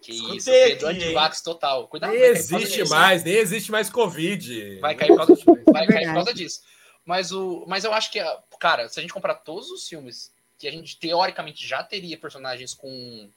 [0.00, 1.86] Que Escutei isso, Pedro antivax total.
[1.88, 2.90] Cuidado, Nem existe disso.
[2.90, 4.78] mais, nem existe mais Covid.
[4.80, 5.34] Vai cair por causa,
[5.70, 6.62] vai cair por causa disso.
[7.04, 8.18] Mas, o, mas eu acho que,
[8.58, 12.72] cara, se a gente comparar todos os filmes que a gente teoricamente já teria personagens
[12.72, 13.28] com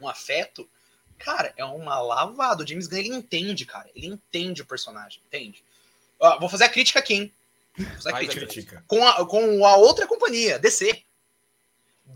[0.00, 0.68] um afeto,
[1.18, 2.62] cara, é uma lavada.
[2.62, 3.90] O James Gunn, ele entende, cara.
[3.96, 5.62] Ele entende o personagem, entende?
[6.20, 7.32] Ó, vou fazer a crítica aqui, hein?
[7.76, 8.46] Vou fazer a crítica.
[8.46, 8.84] Critica.
[8.86, 11.02] Com a, com a outra companhia, DC.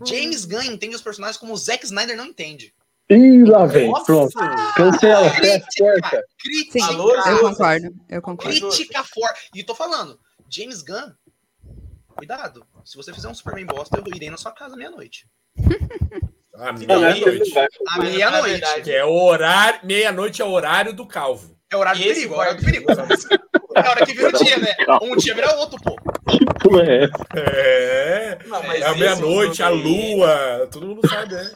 [0.05, 2.73] James Gunn entende os personagens como o Zack Snyder não entende.
[3.09, 3.89] Ih, lá vem.
[3.89, 4.05] Nossa!
[4.05, 4.33] Pronto.
[4.75, 5.29] Cancela.
[5.31, 5.61] Sim,
[6.37, 7.95] Crítica, Alô, eu concordo.
[8.07, 8.69] Eu concordo.
[8.69, 9.49] crítica forte.
[9.55, 11.11] E tô falando, James Gunn,
[12.15, 12.63] cuidado.
[12.85, 15.27] Se você fizer um Superman bosta, eu irei na sua casa meia-noite.
[16.61, 17.57] Ah, Não, meia-noite.
[17.57, 18.81] À na meia-noite.
[18.83, 19.79] Que é o horário.
[19.81, 21.55] Meia-noite é o horário do calvo.
[21.71, 22.91] É horário do perigo, é hora do perigo.
[22.91, 24.75] É a hora que vira o dia, né?
[25.01, 25.95] Um dia vira outro, pô.
[26.61, 27.09] Pô, é.
[27.33, 28.39] É.
[28.45, 30.67] Não, mas É a meia-noite, a lua.
[30.69, 31.49] Todo mundo sabe, né?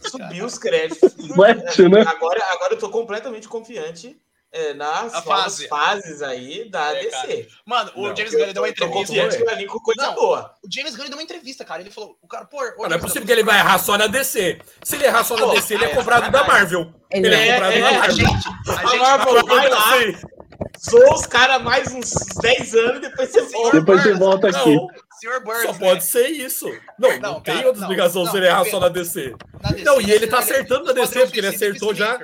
[0.00, 1.14] Subiu os créditos.
[1.16, 2.00] Né?
[2.06, 4.16] Agora, agora eu tô completamente confiante
[4.50, 5.68] é, nas A fase.
[5.68, 7.48] fases aí da É, DC.
[7.66, 9.66] Mano, o Não, James Gunn deu uma entrevista.
[9.66, 10.14] com coisa Não.
[10.14, 10.54] boa.
[10.64, 11.82] O James Gunn ele deu uma entrevista, cara.
[11.82, 12.62] Ele falou, o cara, pô.
[12.62, 14.58] Não, não é possível que ele vai errar só na DC.
[14.82, 16.44] Se ele errar só na Pô, DC, ele é é comprado da.
[16.44, 16.92] Marvel.
[17.10, 18.16] Ele Ele é- é comprado é, da A Marvel.
[18.16, 20.16] gente, a A gente Marvel vai lá, Assim,
[20.90, 23.80] zoa os caras mais uns 10 anos e depois você volta.
[23.80, 24.76] Depois você volta aqui.
[25.44, 25.78] Burns, só né?
[25.78, 26.66] pode ser isso.
[26.98, 29.34] Não, não, Não, tem cara, outra explicação não, se ele errar só na DC.
[29.62, 32.18] Na DC, Não, e ele tá ele- acertando na DC, porque ele acertou já.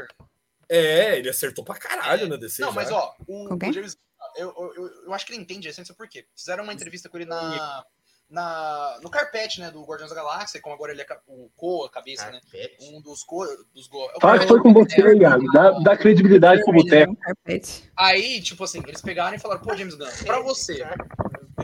[0.69, 2.63] É, ele acertou pra caralho na DC.
[2.63, 2.75] Não, já.
[2.75, 3.73] mas ó, o, Com o?
[3.73, 3.97] James.
[4.37, 6.27] Eu, eu, eu, eu acho que ele entende a essência por quê?
[6.35, 7.85] Fizeram uma entrevista com ele na.
[8.29, 9.71] na no carpete, né?
[9.71, 12.41] Do Guardiões da Galáxia, como agora ele é o Co, a cabeça, né?
[12.41, 12.77] Carpete.
[12.81, 13.45] Um dos co.
[13.75, 14.09] Dos go...
[14.21, 15.45] Fala que foi com você, Iago.
[15.53, 17.13] Dá, dá credibilidade pro boteco.
[17.13, 17.93] Um carpete.
[17.97, 20.83] Aí, tipo assim, eles pegaram e falaram, pô, James Gunn, pra você.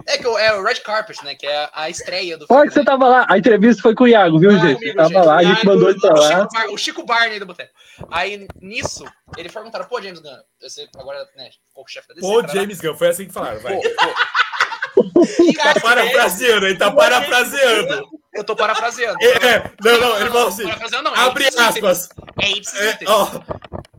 [0.06, 1.34] É que o- é o Red Carpet, né?
[1.34, 3.26] Que é a estreia do Fala que você tava lá.
[3.28, 4.74] A entrevista foi com o Iago, viu, Ah, gente?
[4.74, 5.24] comigo, Você tava gente.
[5.26, 6.28] lá, a gente mandou ele pra O lá.
[6.28, 7.72] Chico, Bar- o Chico Barney do Boteco.
[8.10, 9.04] Aí, nisso,
[9.36, 12.26] eles perguntaram, pô, James Gunn, você agora, né, ficou chefe da DC.
[12.26, 12.60] Pô, tarará.
[12.60, 13.74] James Gunn, foi assim que falaram, vai.
[13.76, 14.14] Pô, pô.
[15.56, 18.08] Tá parafraseando, ele tá parafraseando.
[18.34, 19.16] Eu tô parafraseando.
[19.22, 22.08] É, não, não, ele falou assim, Parafraseando não, é abre aspas,
[22.42, 23.28] É é, ó,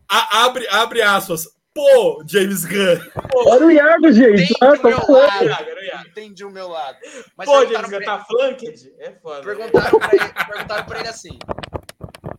[0.10, 3.00] a- abre, abre aspas, pô, James Gunn.
[3.36, 4.44] Olha o Iago, gente.
[4.44, 5.28] Entendi Ah, o tá meu foda.
[5.28, 5.46] lado.
[5.46, 6.08] Iago, era o Iago.
[6.10, 6.98] Entendi o meu lado.
[7.38, 8.94] Mas Pô, James Gunn tá flanked?
[9.00, 9.38] É foda.
[9.40, 11.40] ele, perguntaram, pra ele, perguntaram pra ele assim,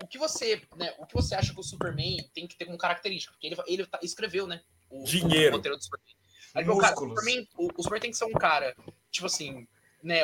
[0.02, 2.76] o que você, né, o que você acha que o Superman tem que ter como
[2.78, 3.32] característica?
[3.32, 5.54] Porque ele, ele tá- escreveu, né, o, Dinheiro.
[5.54, 6.14] o roteiro do Superman.
[6.54, 6.98] Aí cara, o.
[6.98, 8.74] Superman, o, o Superman tem que ser um cara,
[9.10, 9.66] tipo assim,
[10.02, 10.20] né,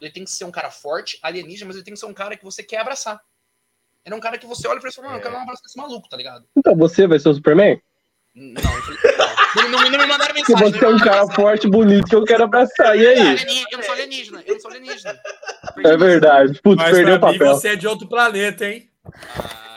[0.00, 2.36] ele tem que ser um cara forte, alienígena, mas ele tem que ser um cara
[2.36, 3.18] que você quer abraçar.
[4.04, 5.40] Ele é um cara que você olha pra ele e fala, mano, eu quero dar
[5.40, 6.46] um abraço desse maluco, tá ligado?
[6.54, 7.80] Então você vai ser o Superman?
[8.34, 8.60] Não,
[9.56, 10.72] eu não, não, não me mandaram mensagem.
[10.72, 11.34] você é um cara mensagem.
[11.36, 12.96] forte, bonito, que eu quero abraçar.
[12.98, 13.64] E Eu aí?
[13.70, 15.20] Eu não sou alienígena, eu não sou alienígena.
[15.84, 16.60] É verdade.
[16.60, 17.54] Putz, Mas perdeu o pra mim papel.
[17.54, 18.90] você é de outro planeta, hein?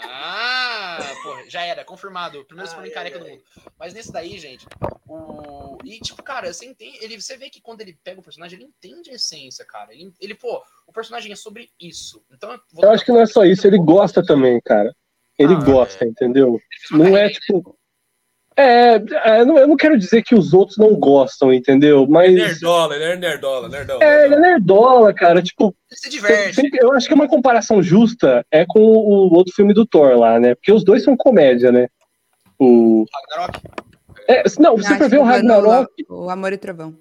[0.10, 2.44] Ah, porra, já era, confirmado.
[2.46, 3.42] Primeiro Superman careca do mundo.
[3.80, 4.66] Mas nesse daí, gente,
[5.08, 5.78] o.
[5.86, 6.98] E, tipo, cara, você entende.
[7.02, 9.94] Ele, você vê que quando ele pega o personagem, ele entende a essência, cara.
[9.94, 12.24] Ele, ele pô, o personagem é sobre isso.
[12.34, 14.92] Então, vou- Eu acho que não é só isso, ele gosta também, cara.
[15.38, 16.56] Ele Ah, gosta, entendeu?
[16.56, 17.30] Ele fez uma Não é né?
[17.30, 17.78] tipo.
[18.60, 22.08] É, é, eu não quero dizer que os outros não gostam, entendeu?
[22.08, 22.34] Mas.
[22.34, 24.02] Nerdola, ele é nerdola, nerdão.
[24.02, 25.44] É, ele é nerdola, cara.
[25.44, 26.56] Tipo, Ele se eu, diverte.
[26.56, 30.18] sempre- eu acho que é uma comparação justa é com o outro filme do Thor
[30.18, 30.56] lá, né?
[30.56, 31.88] Porque os dois são comédia, né?
[32.60, 33.06] O.
[33.14, 33.60] Ragnarok.
[34.28, 35.88] É, não, você ver que o Ragnarok.
[36.10, 36.96] O Amor e Trovão.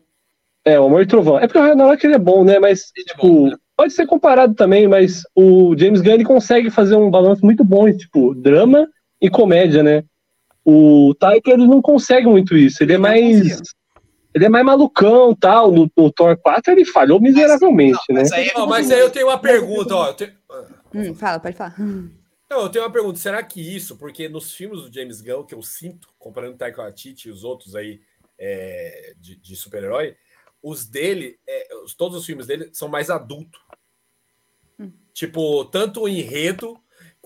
[0.63, 1.39] É, o Amor e Trovão.
[1.39, 2.59] É porque o Ragnarok ele é bom, né?
[2.59, 3.47] Mas, Ele é tipo, bom.
[3.49, 3.57] né?
[3.77, 7.91] pode ser comparado também, mas o James Gunn ele consegue fazer um balanço muito bom,
[7.93, 8.87] tipo, drama
[9.21, 10.03] e comédia, né?
[10.69, 12.83] O Taika ele não consegue muito isso.
[12.83, 13.61] Ele é mais.
[14.35, 15.71] Ele é mais malucão tal.
[15.71, 18.23] No, no Thor 4 ele falhou miseravelmente, Não, né?
[18.23, 20.13] mas aí é Ó, mas aí eu tenho uma pergunta, ó.
[20.13, 20.33] tenho-
[20.93, 21.75] Hum, fala, pode falar.
[21.79, 23.19] Não, eu tenho uma pergunta.
[23.19, 26.83] Será que isso, porque nos filmes do James Gunn, que eu sinto, comparando o Taika
[26.83, 28.01] Waititi e os outros aí
[28.39, 30.17] é, de, de super-herói,
[30.63, 33.61] os dele, é, os- todos os filmes dele são mais adultos.
[34.79, 34.91] Hum.
[35.15, 36.77] Tipo, tanto o enredo,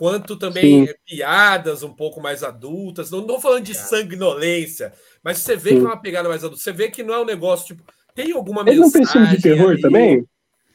[0.01, 0.91] quanto também Sim.
[0.91, 3.11] é, piadas um pouco mais adultas.
[3.11, 3.87] Não estou falando de Cara.
[3.87, 5.83] sanguinolência, mas você vê que Sim.
[5.85, 6.63] é uma pegada mais adulta.
[6.63, 7.83] Você vê que não é um negócio, tipo,
[8.15, 9.81] tem alguma Ele não tem filme de mensagem terror ali.
[9.83, 10.25] também?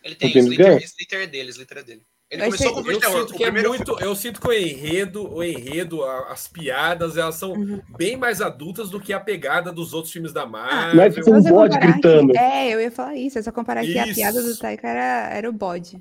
[0.03, 0.77] Ele tem Slither?
[0.83, 2.01] Slither é dele, Slither é dele.
[2.29, 3.19] Ele Mas começou tem- com o terror.
[3.21, 3.99] sinto O que é primeiro muito.
[3.99, 7.81] Eu sinto que o enredo, o enredo, a- as piadas, elas são Uhum.
[7.97, 10.95] bem mais adultas do que a pegada dos outros filmes da Marvel.
[10.95, 12.31] Não é tipo um bode gritando.
[12.31, 13.39] que- é, eu ia falar isso.
[13.39, 14.15] É só comparar que a Isso.
[14.15, 15.99] piada do Taika era, era o bode.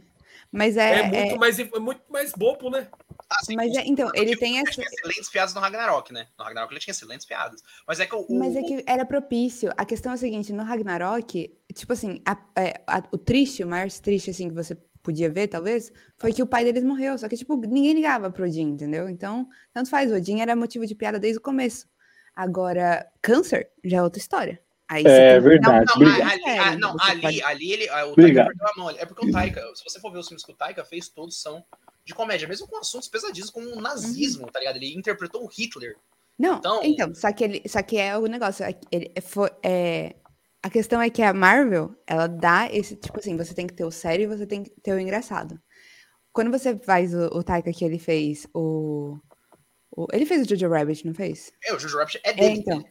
[0.51, 1.03] Mas É, é.
[1.03, 2.87] muito é- mais é muito mais bobo, né?
[3.41, 4.73] Assim, mas é, então, ele tem Ele essa.
[4.73, 6.27] tinha excelentes piadas no Ragnarok, né?
[6.39, 7.63] No Ragnarok ele tinha excelentes piadas.
[7.87, 8.27] Mas é que o.
[8.31, 9.73] Mas é o- que era propício.
[9.77, 13.69] A questão é a seguinte, no Ragnarok, tipo assim, a- é, a- o triste, o
[13.69, 17.19] maior triste assim que você podia ver, talvez, foi que o pai deles morreu.
[17.19, 19.09] Só que, tipo, ninguém ligava pro Odin, entendeu?
[19.09, 20.11] Então, tanto faz.
[20.11, 21.87] O Odin era motivo de piada desde o começo.
[22.35, 24.61] Agora, câncer já é outra história.
[24.89, 26.31] Aí você É verdade, Não, Obrigado.
[26.31, 28.91] ali, ah, não, ali, pode- ali ele, ah, o Taika perdeu a mão.
[28.91, 31.41] É porque o Taika, se você for ver os filmes que o Taika fez, todos
[31.41, 31.65] são
[32.05, 34.77] de comédia, mesmo com assuntos pesadíssimos, como o nazismo, tá ligado?
[34.77, 35.97] Ele interpretou o Hitler.
[36.39, 38.65] Não, Então- então, só, que ele, só que é o negócio.
[38.65, 40.17] é Ele, é, foi, é,
[40.63, 43.85] a questão é que a Marvel, ela dá esse, tipo assim, você tem que ter
[43.85, 45.59] o sério e você tem que ter o engraçado.
[46.33, 49.17] Quando você faz o, o Taika que ele fez, o,
[49.97, 51.53] o- Ele fez o Jojo Rabbit, não fez?
[51.65, 52.59] É, o Jojo Rabbit é É, dele.
[52.59, 52.85] então.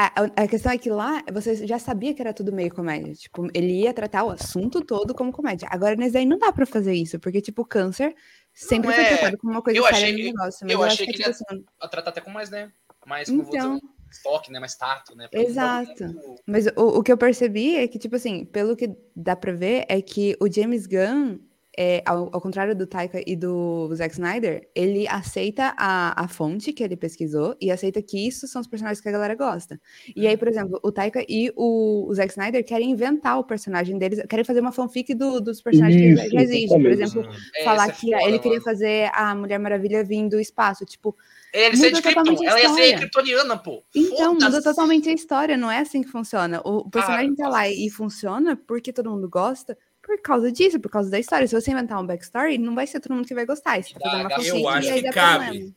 [0.00, 0.12] A,
[0.44, 3.12] a- questão é que lá você já sabia que era tudo meio comédia.
[3.14, 5.66] Tipo, ele ia tratar o assunto todo como comédia.
[5.72, 8.14] Agora, nesse daí não dá pra fazer isso, porque, tipo, câncer
[8.54, 9.08] sempre Não, foi é.
[9.08, 10.60] tratado como uma coisa Eu séria achei no negócio.
[10.62, 12.70] Mas eu eu, achei que, que tipo ele assim, A tratar até com mais, né?
[13.04, 13.80] Mais, Então.
[14.08, 14.60] estoque, né?
[14.60, 15.26] Mais tato, né?
[15.28, 16.04] Porque Exato.
[16.04, 16.14] é
[16.46, 19.84] Mas o, o que eu percebi é que, tipo assim, pelo que dá pra ver,
[19.88, 21.38] é que o James Gunn,
[21.80, 26.72] é, ao, ao contrário do Taika e do Zack Snyder, ele aceita a, a fonte
[26.72, 29.80] que ele pesquisou e aceita que isso são os personagens que a galera gosta.
[30.16, 33.96] E aí, por exemplo, o Taika e o, o Zack Snyder querem inventar o personagem
[33.96, 36.82] deles, querem fazer uma fanfic do- dos personagens que Isso, já existem.
[36.82, 38.64] Por exemplo, É, falar é que foda, ele queria mano.
[38.64, 40.84] fazer a Mulher Maravilha vir do espaço.
[40.84, 41.16] Tipo,
[41.54, 42.42] Ele ser de Krypton.
[42.44, 42.98] Ela ia ser história.
[42.98, 43.84] kryptoniana, pô.
[43.94, 46.60] Então, muda totalmente a história, não é assim que funciona.
[46.64, 50.90] O, o personagem tá lá e funciona porque todo mundo gosta por causa disso, por
[50.90, 51.46] causa da história.
[51.46, 53.82] Se você inventar um backstory, não vai ser todo mundo que vai gostar.
[53.82, 55.44] Você tá fazendo uma Eu acho que cabe.
[55.44, 55.74] problema.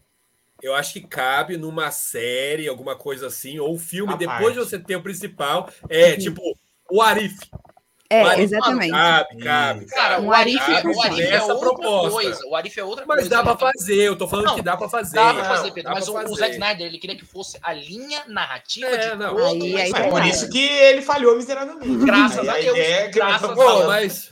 [0.63, 4.59] Eu acho que cabe numa série, alguma coisa assim, ou um filme, À depois de
[4.59, 4.69] parte.
[4.69, 5.69] você ter o principal.
[5.89, 6.17] É, Uhum.
[6.19, 6.41] tipo,
[6.89, 7.37] o Arif.
[8.12, 8.91] É, O Arif, exatamente.
[8.91, 9.86] Cabe, cabe.
[9.86, 12.10] Cara, o Arif, o é nessa outra proposta.
[12.12, 12.45] coisa.
[12.45, 13.30] O Arif é outra Mas coisa.
[13.30, 15.15] dá pra fazer, eu tô falando Não, que dá pra fazer.
[15.15, 15.84] Dá pra Não, fazer, Pedro.
[15.84, 16.36] dá Mas o, o fazer.
[16.36, 19.36] Zack Snyder, ele queria que fosse a linha narrativa É, de não.
[19.36, 22.06] todo Aí- o aí É por isso que ele falhou miseravelmente.
[22.06, 23.88] Graças Aí a Deus, é graças a falando.
[23.88, 24.30] mas.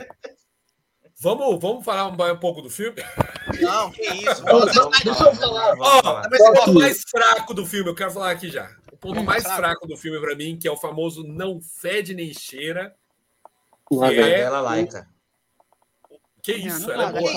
[1.22, 3.02] Vamos, vamos falar um, um pouco do filme?
[3.60, 4.44] Não, que isso.
[4.46, 4.65] Não, O
[5.13, 6.22] Vamos falar, Ó.
[6.30, 8.70] Mas o ponto mais fraco do filme, eu quero falar aqui já.
[8.92, 9.58] O ponto Hum, mais fraco.
[9.58, 12.94] fraco do filme pra mim, que é o famoso não fede nem cheira.
[13.91, 14.10] Vem.
[14.12, 15.08] é Cadela laica.
[16.41, 17.32] Que isso, não ela é boa.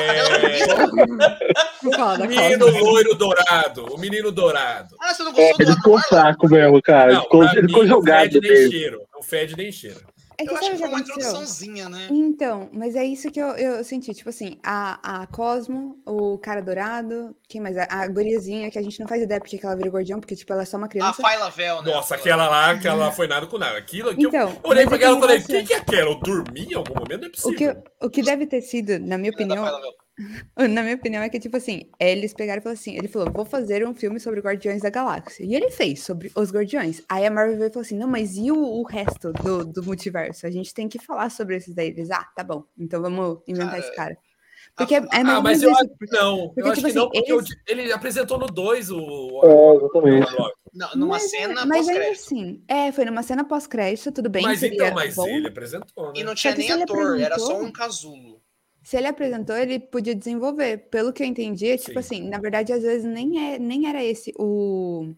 [0.00, 1.48] É.
[1.80, 3.94] O menino loiro dourado.
[3.94, 4.96] O menino dourado.
[5.00, 6.08] Ah, você não É, gostou ele do ficou ator?
[6.08, 7.10] fraco mesmo, cara.
[7.10, 8.72] Ele Não, ficou, pra ele ficou jogado fede nem mesmo.
[8.72, 9.02] cheiro.
[9.14, 10.00] Não fede nem cheiro.
[10.40, 12.06] É que Eu acho que o foi uma introduçãozinha, né?
[12.12, 14.14] Então, mas é isso que eu, eu senti.
[14.14, 17.76] Tipo assim, a, a Cosmo, o cara dourado, quem mais?
[17.76, 20.36] A, a guriazinha, que a gente não faz ideia porque que ela vira gordião, porque,
[20.36, 21.20] tipo, ela é só uma A criança.
[21.20, 21.92] Faila Vel, né?
[21.92, 23.76] Nossa, aquela lá, aquela lá foi nada com nada.
[23.76, 25.78] Aquilo aqui, eu- Então, eu olhei pra é que ela e falei, quem que é
[25.78, 26.10] aquela?
[26.12, 27.20] Eu dormi em algum momento?
[27.22, 27.74] Não é O possível.
[27.74, 29.64] que, o que deve ter sido, na minha opinião.
[30.56, 33.44] Na minha opinião, é que, tipo assim, eles pegaram e falaram assim: ele falou, vou
[33.44, 35.44] fazer um filme sobre Guardiões da Galáxia.
[35.44, 37.02] E ele fez, sobre os Guardiões.
[37.08, 39.82] Aí a Marvel veio e falou assim: não, mas e o, o resto do, do
[39.82, 40.46] multiverso?
[40.46, 41.88] A gente tem que falar sobre esses daí.
[41.88, 44.18] Eles, ah, tá bom, então vamos inventar Cara, esse cara.
[44.76, 45.80] Porque é, é Ah, mais ou mas eu isso.
[45.80, 46.46] acho que não.
[46.48, 49.40] porque, eu acho tipo que não, assim, porque eles- ele apresentou no 2 o.
[49.44, 50.34] É, exatamente.
[50.34, 52.20] o- Não, numa Mas, cena mas ainda pós-crédito.
[52.24, 54.42] assim, é, foi numa cena pós-crédito, tudo bem.
[54.42, 55.26] mas seria então, mas bom.
[55.26, 56.12] ele apresentou, né?
[56.16, 58.37] E não tinha que nem ator, era só apresentou- um casulo.
[58.88, 60.78] Se ele apresentou, ele podia desenvolver.
[60.90, 61.98] Pelo que eu entendi, é tipo Sim.
[61.98, 65.12] assim, na verdade, às vezes nem, é, nem era esse o,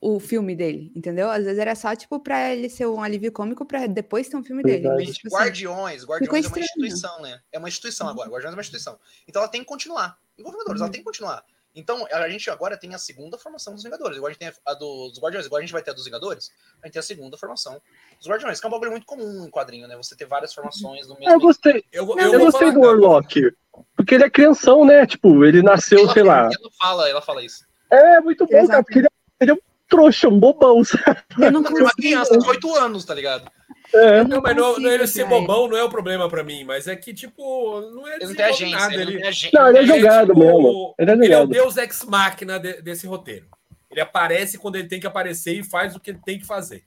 [0.00, 1.30] o filme dele, entendeu?
[1.30, 4.42] Às vezes era só, tipo, pra ele ser um alívio cômico pra depois ter um
[4.42, 4.88] filme dele.
[4.88, 7.40] Mas, tipo, assim, Guardiões, Guardiões é uma instituição, né?
[7.52, 8.28] É uma instituição agora.
[8.28, 8.98] Guardiões é uma instituição.
[9.28, 10.18] Então ela tem que continuar.
[10.36, 10.86] Igual Vingadores, Uhum.
[10.86, 11.44] ela tem que continuar.
[11.74, 14.16] Então a gente agora tem a segunda formação dos Vingadores.
[14.16, 16.50] Igual a gente tem a dos Guardiões, igual a gente vai ter a dos Vingadores,
[16.82, 17.80] a gente tem a segunda formação
[18.18, 19.96] dos Guardiões, que é um bagulho muito comum em quadrinho, né?
[19.96, 21.40] Você ter várias formações do Eu mesmo.
[21.40, 22.92] gostei, Eu, Não, eu eu vou gostei falar, do cara.
[22.92, 23.52] Warlock.
[23.96, 25.04] Porque ele é crianção, né?
[25.06, 26.38] Tipo, ele nasceu, ela, sei lá.
[26.44, 27.64] ela fala, ela fala isso.
[27.90, 28.68] É muito bom, Exato.
[28.70, 29.10] cara, porque ele é,
[29.40, 29.58] ele é um
[29.88, 31.22] trouxa, um bobão, sabe?
[31.40, 33.50] eu não é uma criança de 8 anos, tá ligado?
[33.94, 34.24] É.
[34.24, 35.28] Não, mas não, consigo não ele ser ele.
[35.30, 38.44] bobão não é o problema pra mim, mas é que, tipo, não é Ele não
[38.46, 38.94] agência, nada.
[38.94, 40.94] ele Ele, não ele é ele é jogado tipo- mesmo.
[40.98, 41.48] Ele é ele é o jogado.
[41.50, 43.46] deus ex-máquina de- desse roteiro.
[43.90, 46.82] Ele aparece quando ele tem que aparecer e faz o que ele tem que fazer.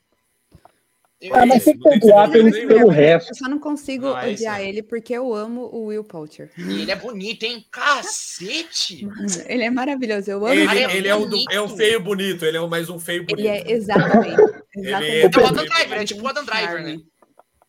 [1.19, 3.31] Eu- Ah, mas tem que perdoar pelo, pelo resto.
[3.31, 4.69] Eu só não consigo Não, é isso odiar mesmo.
[4.69, 6.51] ele porque eu amo o Will Poulter.
[6.57, 7.65] E ele é bonito, hein?
[7.71, 9.03] Cacete!
[9.05, 10.29] Mano, ele é maravilhoso.
[10.29, 10.79] Eu amo Ele, ele.
[10.83, 13.39] é ele é, o do- é o feio bonito, ele é mais um feio bonito.
[13.39, 14.39] Ele é exatamente.
[14.75, 15.11] Ele exatamente.
[15.11, 16.97] é- É o Adam Driver, é tipo o Adam Driver, né?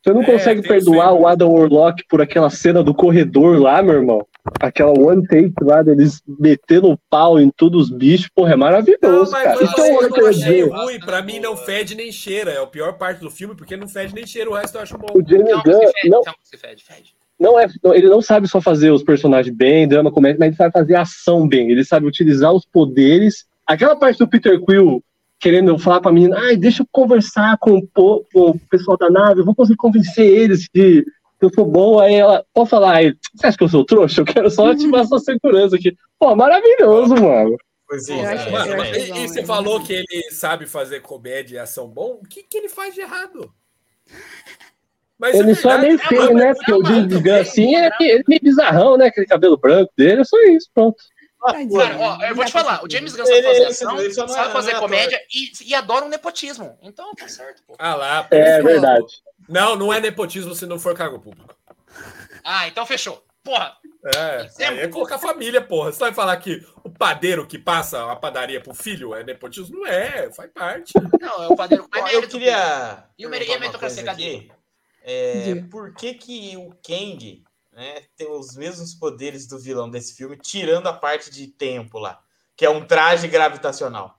[0.09, 3.95] Você não É, consegue perdoar o Adam Warlock por aquela cena do corredor lá, meu
[3.97, 4.27] irmão?
[4.59, 8.61] Aquela one take lá deles metendo o pau em todos os bichos, porra, é Não,
[8.61, 9.61] maravilhoso, mas cara.
[9.61, 11.95] eu, Então, eu olha o que eu não ia achei ruim, pra mim não fede
[11.95, 12.53] nem cheira.
[12.53, 14.97] É a pior parte do filme, porque não fede nem cheira, o resto eu acho
[14.97, 15.09] bom.
[15.15, 17.15] O James uma Gunn fede, não, que fede, fede.
[17.39, 20.57] não é, não, ele não sabe só fazer os personagens bem, drama, comédia, mas ele
[20.57, 21.71] sabe fazer ação bem.
[21.71, 23.45] Ele sabe utilizar os poderes.
[23.67, 25.03] Aquela parte do Peter Quill
[25.41, 29.09] querendo falar pra menina, ai, deixa eu conversar com o, po- com o pessoal da
[29.11, 33.01] nave, eu vou conseguir convencer eles de, Se eu for bom, aí ela pode falar,
[33.35, 34.21] você acha que eu sou trouxa?
[34.21, 35.95] Eu quero só ativar sua segurança aqui.
[36.19, 37.57] Pô, maravilhoso, mano.
[37.87, 40.67] Pois Eu é, acho- Mano, eu mas e, e você é falou que ele sabe
[40.67, 42.19] fazer comédia e ação bom?
[42.23, 43.51] O que, que ele faz de errado?
[45.19, 46.49] Mas Ele é só é verdade, meio é, feio, né?
[46.51, 47.41] é Porque o muito James Gunn, bem.
[47.41, 49.07] assim, é, que- ele é meio bizarrão, né?
[49.07, 50.97] Aquele cabelo branco dele, é só isso, pronto.
[51.41, 52.91] Cara, ó, eu vou te falar, o.
[52.91, 56.09] James Gunn sabe fazer ação, não é- sabe fazer é comédia e, e adora um
[56.09, 56.79] nepotismo.
[56.83, 57.77] Então tá certo, pô.
[57.79, 58.27] Ah lá.
[58.31, 59.07] É verdade.
[59.49, 61.57] Não, não é nepotismo se não for cargo público.
[62.45, 63.25] Ah, então fechou.
[63.43, 63.77] Porra,
[64.15, 65.93] É, aí é colocar família, porra.
[65.93, 69.79] Você vai falar que o padeiro que passa a padaria pro filho é nepotismo?
[69.79, 70.93] Não é, faz parte.
[71.21, 73.05] não, é o padeiro eu queria.
[73.17, 74.51] E o meritocracia, cadê?
[75.03, 77.43] É, por que, que o Kang
[77.79, 82.19] né, tem os mesmos poderes do vilão desse filme, tirando a parte de tempo lá,
[82.57, 84.19] que é um traje gravitacional?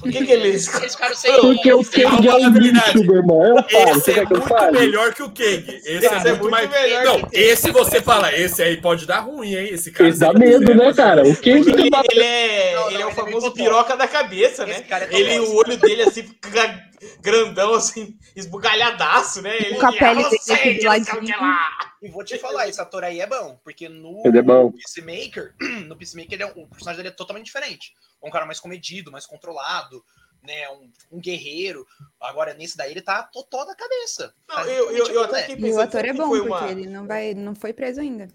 [0.00, 0.72] Por que, que eles.
[0.80, 1.38] Eles ficaram sem.
[1.38, 2.58] Porque o Kang é um verdade.
[2.60, 3.44] lixo, meu irmão.
[3.44, 4.80] Eu falo, Esse é muito fale?
[4.80, 5.64] melhor que o Kang.
[5.68, 6.70] Esse, Esse é muito, mais.
[6.70, 9.68] melhor Não, esse você fala, esse aí pode dar ruim, hein?
[9.70, 10.08] Esse cara.
[10.08, 11.22] Ele dá medo, né, cara?
[11.28, 14.08] O Kang ele, que ele é, Não, não, ele é o é famoso piroca da
[14.08, 14.82] cabeça, né?
[14.88, 19.56] É Ele, o olho dele assim, fica grandão, assim, esbugalhadaço, né?
[19.56, 21.70] Ele, Com a pele "Ah, dele o que ladinho." lá.
[22.02, 24.72] E vou te falar, esse ator aí é bom, porque no Ele é bom.
[24.72, 25.54] Peacemaker,
[25.86, 27.92] no Peacemaker ele é um- o personagem dele é totalmente diferente.
[28.22, 30.04] É um cara mais comedido, mais controlado,
[30.42, 30.68] né?
[30.70, 31.86] Um, um guerreiro.
[32.20, 34.34] Agora, nesse daí, ele tá totó da cabeça.
[34.48, 35.42] Não, Tá eu, eu, eu até é.
[35.42, 36.68] fiquei E o pensando ator é bom, porque uma...
[36.70, 38.28] ele não, vai, não foi preso ainda.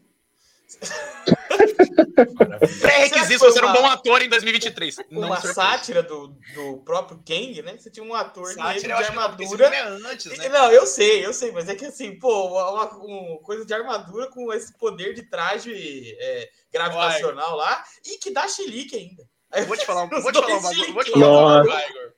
[2.82, 4.98] Pré-requisito pra ser foi um uma- bom ator em 2023.
[5.10, 5.54] Não uma surpresa.
[5.54, 7.78] sátira do, do próprio Kang, né?
[7.78, 9.66] Você tinha um ator negro Sátira, de armadura.
[9.68, 10.50] é antes, né?
[10.50, 13.74] Não, eu sei, eu sei, mas é que assim, pô, uma, uma- uma coisa de
[13.74, 19.28] armadura com esse poder de traje é, gravitacional lá e que dá chilique ainda.
[19.54, 20.94] Eu Vou te falar, um- vou te falar um bagulho.
[20.94, 22.14] Vou te falar um bagulho.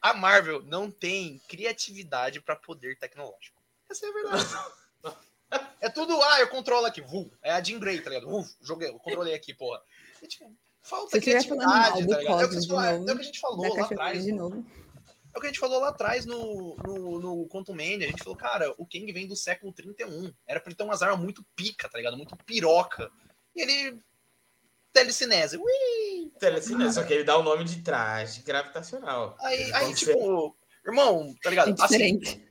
[0.00, 3.60] A Marvel não tem criatividade pra poder tecnológico.
[3.90, 4.46] Essa é a verdade.
[5.80, 7.00] É tudo, ah, eu controlo aqui.
[7.00, 8.28] Vu, é a Jean Grey, tá ligado?
[8.28, 9.80] Vu, joguei, eu controlei aqui, porra.
[10.20, 12.40] E, tipo, falta falando criatividade, tá ligado?
[12.42, 14.24] É o, que fala- novo, é o que a gente falou lá atrás.
[14.24, 14.66] de novo.
[15.34, 18.06] É o que a gente falou lá atrás no, no, no Quantum Mania.
[18.08, 20.32] A gente falou, cara, o Kang vem do século 31.
[20.46, 22.16] Era pra ele ter umas armas muito pica, tá ligado?
[22.16, 23.08] Muito piroca.
[23.54, 24.00] E ele.
[24.92, 25.58] Telecinese.
[25.58, 26.32] Ui!
[26.40, 29.36] Telecine, só que ele dá o nome de traje gravitacional.
[29.40, 31.68] Aí, aí você- tipo, irmão, tá ligado?
[31.68, 32.47] É Assim, diferente.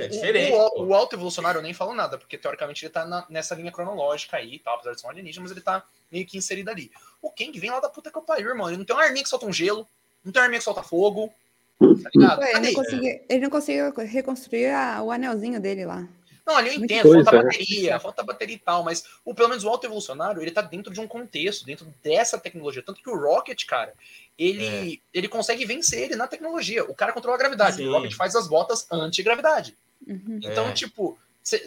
[0.00, 0.52] É o- diferente.
[0.52, 3.54] O, o, o alto evolucionário eu nem falo nada, porque teoricamente ele tá na- nessa
[3.54, 4.72] linha cronológica aí, tá?
[4.74, 6.90] Apesar de ser um alienígena, mas ele tá meio que inserido ali.
[7.22, 8.68] O Kang vem lá da puta que eu pariu, irmão.
[8.68, 9.86] Ele não tem uma arminha que solta um gelo,
[10.24, 11.32] não tem uma arminha que solta fogo.
[11.78, 12.38] Tá ligado?
[12.40, 16.06] Ué, ele, não conseguiu, ele não conseguiu reconstruir a- o anelzinho dele lá.
[16.46, 17.42] Não, ali eu Muito entendo, falta coisa, né?
[17.42, 20.92] bateria, falta bateria e tal, mas o, pelo menos o alto evolucionário, ele tá dentro
[20.92, 22.82] de um contexto, dentro dessa tecnologia.
[22.82, 23.94] Tanto que o Rocket, cara,
[24.38, 26.84] ele, ele consegue vencer ele na tecnologia.
[26.84, 27.88] O cara controla a gravidade, Sim.
[27.88, 29.74] o Rocket faz as botas anti-gravidade.
[30.06, 30.38] Uhum.
[30.42, 30.72] Então, É.
[30.72, 31.18] tipo,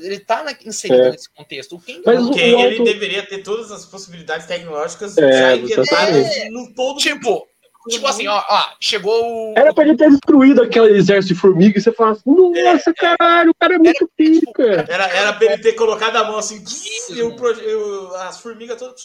[0.02, 1.12] ele tá na- inserido É.
[1.12, 1.76] nesse contexto.
[1.76, 6.74] O Kang Mas o- ele deveria ter todas as possibilidades tecnológicas É, já inventadas no
[6.74, 6.98] todo.
[6.98, 7.48] Tipo,
[7.88, 9.14] tipo assim, ó, ó, chegou
[9.52, 9.54] o.
[9.58, 13.52] Era pra ele ter destruído aquele exército de formiga e você fala assim, nossa, caralho,
[13.52, 14.86] o cara é muito pica.
[14.90, 16.64] Era, era pra ele ter colocado a mão assim,
[17.10, 19.02] e o e o- as formigas todas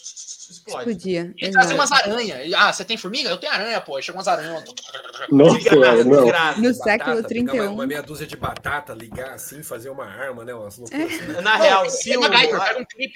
[0.49, 0.79] explodem.
[0.93, 1.33] Explodia.
[1.37, 1.75] Ele trazia exato.
[1.75, 2.53] umas aranhas.
[2.53, 3.29] Ah, você tem formiga?
[3.29, 4.01] Eu tenho aranha, pô.
[4.01, 4.63] Chegou umas aranhas.
[5.29, 6.11] Nossa, Desgraça, não.
[6.23, 6.61] desgraça.
[6.61, 7.63] No Batata, século pegar 31.
[7.63, 10.53] Uma, uma meia dúzia de batata, ligar assim, fazer uma arma, né?
[10.53, 11.41] Umas loucuras assim, né?
[11.41, 12.33] Na Não, real, é se o, um é, o,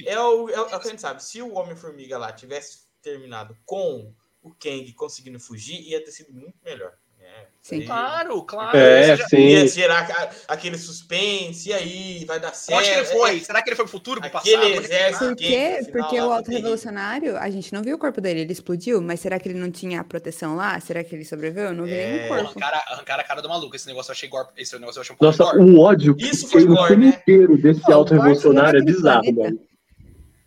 [0.08, 4.12] é o é o que a gente sabe, se o Homem-Formiga lá tivesse terminado com
[4.48, 6.94] o Kang conseguindo fugir, ia ter sido muito melhor.
[7.20, 7.82] É, Sim.
[7.86, 8.78] Claro, claro.
[8.78, 9.38] É, já- sim.
[9.50, 10.08] Ia gerar
[10.48, 12.80] aquele suspense, e aí vai dar certo.
[12.80, 13.38] Onde que ele foi?
[13.38, 14.64] É, Será que ele foi pro futuro, pro passado?
[14.64, 15.26] Exército-?
[15.28, 15.80] Por quê?
[15.92, 16.50] Porque lá, o Alto.
[16.50, 19.70] Revolucionário, a gente não viu o corpo dele, ele explodiu, mas será que ele não
[19.70, 20.80] tinha a proteção lá?
[20.80, 21.66] Será que ele sobreviveu?
[21.66, 22.12] Eu não vi É.
[22.14, 22.46] nenhum corpo.
[22.46, 23.76] Arrancaram, arrancaram a cara do maluco.
[23.76, 24.48] Esse negócio eu achei gore.
[24.56, 25.70] Esse negócio eu achei um pouco Nossa, gore.
[25.70, 27.18] o ódio que Isso foi gore, filme né?
[27.22, 29.60] inteiro desse alto revolucionário é bizarro, mano.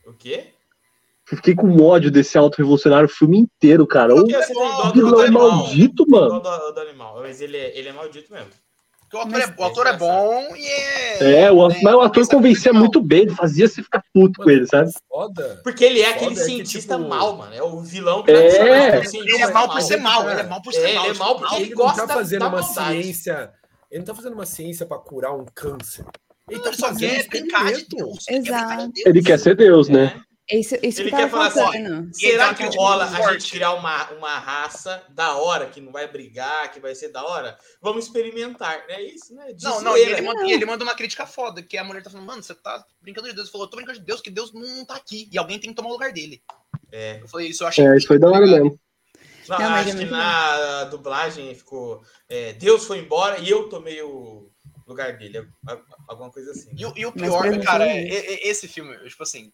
[0.06, 0.54] O quê?
[1.30, 4.14] Eu Fiquei com ódio desse alto revolucionário o filme inteiro, cara.
[4.14, 4.24] O
[4.92, 5.50] vilão animal.
[5.50, 6.40] maldito, mano.
[6.40, 7.18] do, do animal.
[7.20, 8.48] Mas ele é, ele é maldito mesmo.
[9.00, 11.42] Porque o ator, Mas- é, o ator é bom e é.
[11.42, 14.48] É, o, né, mas o ator convencia muito bem, ele fazia você ficar puto com
[14.48, 14.88] ele, sabe?
[15.08, 15.60] Foda.
[15.64, 17.52] Porque ele é aquele Foda é que, cientista tipo, mal, mano.
[17.52, 18.22] É o vilão É.
[18.22, 20.30] tradicional, o Ele cientista é mal por ser mal.
[20.30, 21.04] Ele é mal por ser É, mal.
[21.06, 23.02] ele é mal porque Ele, ele não gosta tá fazendo da uma maldade.
[23.02, 23.50] ciência.
[23.90, 26.04] Ele não tá fazendo uma ciência pra curar um câncer.
[26.48, 27.86] Ele Ele tá só quer brincar de.
[27.88, 28.24] Deus.
[28.28, 28.92] Exato.
[29.04, 30.20] Ele quer ser Deus, né?
[30.48, 32.10] É Isso, isso Ele que quer falar assim.
[32.10, 36.08] E Será que rola a gente criar uma, uma raça da hora, que não vai
[36.08, 37.56] brigar, que vai ser da hora?
[37.80, 38.84] Vamos experimentar.
[38.88, 39.52] É isso, né?
[39.52, 40.48] De Não, não, e ele, manda, Não.
[40.48, 43.28] e ele manda uma crítica foda, que a mulher tá falando, mano, você tá brincando
[43.28, 43.46] de Deus.
[43.46, 45.28] Ele falou, eu tô brincando de Deus, que Deus não tá aqui.
[45.32, 46.42] E alguém tem que tomar o lugar dele.
[46.90, 47.20] É.
[47.22, 47.86] Eu falei, isso eu achei.
[47.86, 48.78] É, isso foi da hora mesmo.
[49.48, 52.02] Não, Não, acho é que na dublagem ficou.
[52.28, 54.48] é, Deus foi embora e eu tomei o
[54.86, 55.48] lugar dele,
[56.08, 56.70] alguma coisa assim.
[56.76, 59.52] E, o- e o pior, cara, é- é- esse filme, tipo assim.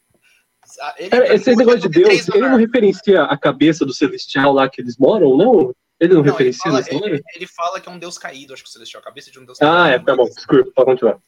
[0.80, 3.92] A- Ele, Cara, esse ele- negócio de ele Deus, ele não referencia a cabeça do
[3.94, 5.74] celestial lá que eles moram, não?
[5.98, 7.06] Ele não, Não, ele, referencia fala, nessa hora?
[7.06, 9.38] ele, ele fala que é um deus caído, acho que o Celestial, a cabeça de
[9.40, 10.04] um deus Ah, é, caído.
[10.04, 11.18] tá bom, desculpa, pode continuar.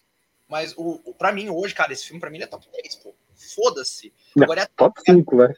[0.47, 2.95] Mas o, o, pra mim, hoje, cara, esse filme pra mim ele é top 3,
[2.97, 3.15] pô.
[3.55, 4.13] Foda-se.
[4.39, 4.67] Agora é.
[4.77, 5.55] Top 5, vai.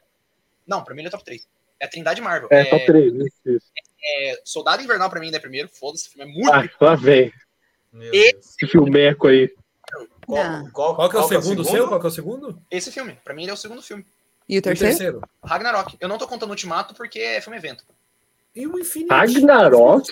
[0.67, 1.49] Não, pra mim ele é top 3.
[1.81, 2.49] É a Trindade Marvel.
[2.53, 3.67] É, top 3, isso, isso.
[4.05, 5.69] é Soldado Invernal pra mim ainda é primeiro.
[5.69, 6.53] Foda-se, o filme é muito.
[6.53, 7.33] Ah, lá vem.
[7.93, 8.11] Deus.
[8.15, 9.53] Esse filmeco aí.
[10.31, 11.89] Qual, qual- Qual que é o qual segundo seu?
[11.89, 12.63] Qual que é o segundo?
[12.71, 14.05] Esse filme, pra mim, ele é o segundo filme.
[14.49, 14.91] E o E o terceiro?
[14.97, 15.21] terceiro?
[15.45, 15.97] Ragnarok.
[16.01, 17.85] Eu não tô contando Ultimato porque é filme evento.
[18.53, 19.15] E o Infinity.
[19.15, 20.11] Ragnarok?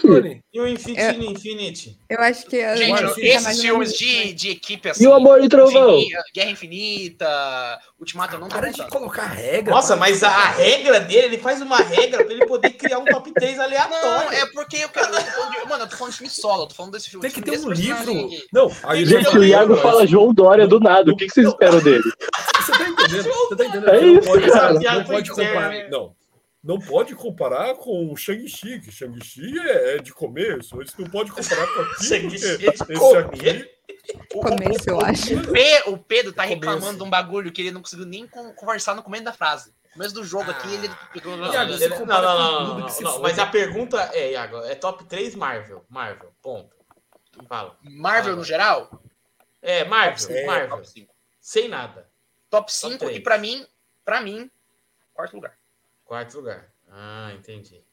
[0.54, 1.98] E o Infinity Infinity?
[2.08, 2.54] Eu acho que.
[2.54, 5.02] eu- Gente, tá esses filmes de, isso, de equipe assim.
[5.02, 5.98] E o Amor e Trovão?
[6.32, 9.74] Guerra Infinita, Ultimato, eu não Para de colocar regra.
[9.74, 13.30] Nossa, mas a, regra dele, ele faz uma regra pra ele poder criar um top
[13.34, 14.32] 3 Não, aleatório.
[14.38, 15.10] é porque eu quero.
[15.68, 17.22] mano, eu tô falando de filme solo, eu tô falando desse filme.
[17.22, 18.12] Tem que ter um livro.
[18.26, 18.44] aqui.
[18.52, 21.10] Não, aí Gente, o Iago fala João Dória do nada.
[21.10, 22.04] O que, que vocês esperam dele?
[22.60, 23.24] Você tá entendendo?
[23.24, 23.88] Você tá entendendo?
[23.90, 24.72] É Você não isso, pode, cara.
[24.74, 25.90] não pode comparar.
[25.90, 26.17] Não.
[26.68, 30.76] Não pode comparar com o Shang-Chi, que Shang-Chi é, é de começo.
[30.76, 32.04] Você não pode comparar com aquilo.
[32.04, 33.24] Shang-Chi porque é de esse comer.
[33.24, 33.78] aqui-
[34.34, 35.34] O, Começo, eu acho.
[35.34, 38.52] o, Pe- o Pedro tá reclamando de um bagulho que ele não conseguiu nem con-
[38.52, 39.70] conversar no começo da frase.
[39.86, 40.88] No começo do jogo aqui, ele
[41.74, 43.22] Ele- Não, não, não, não, não, for.
[43.22, 45.84] Mas a pergunta é, Iago, é top 3 Marvel.
[45.88, 46.76] Marvel, ponto.
[47.48, 47.78] Fala.
[47.82, 48.90] Marvel no geral?
[49.62, 50.68] É, Marvel, É, Marvel.
[50.68, 51.14] Top 5.
[51.40, 52.06] Sem nada.
[52.50, 53.16] Top 5 três.
[53.16, 53.66] e pra mim,
[54.04, 54.50] pra mim,
[55.14, 55.57] quarto lugar.
[56.08, 56.70] Quarto lugar.
[56.90, 57.84] Ah, entendi.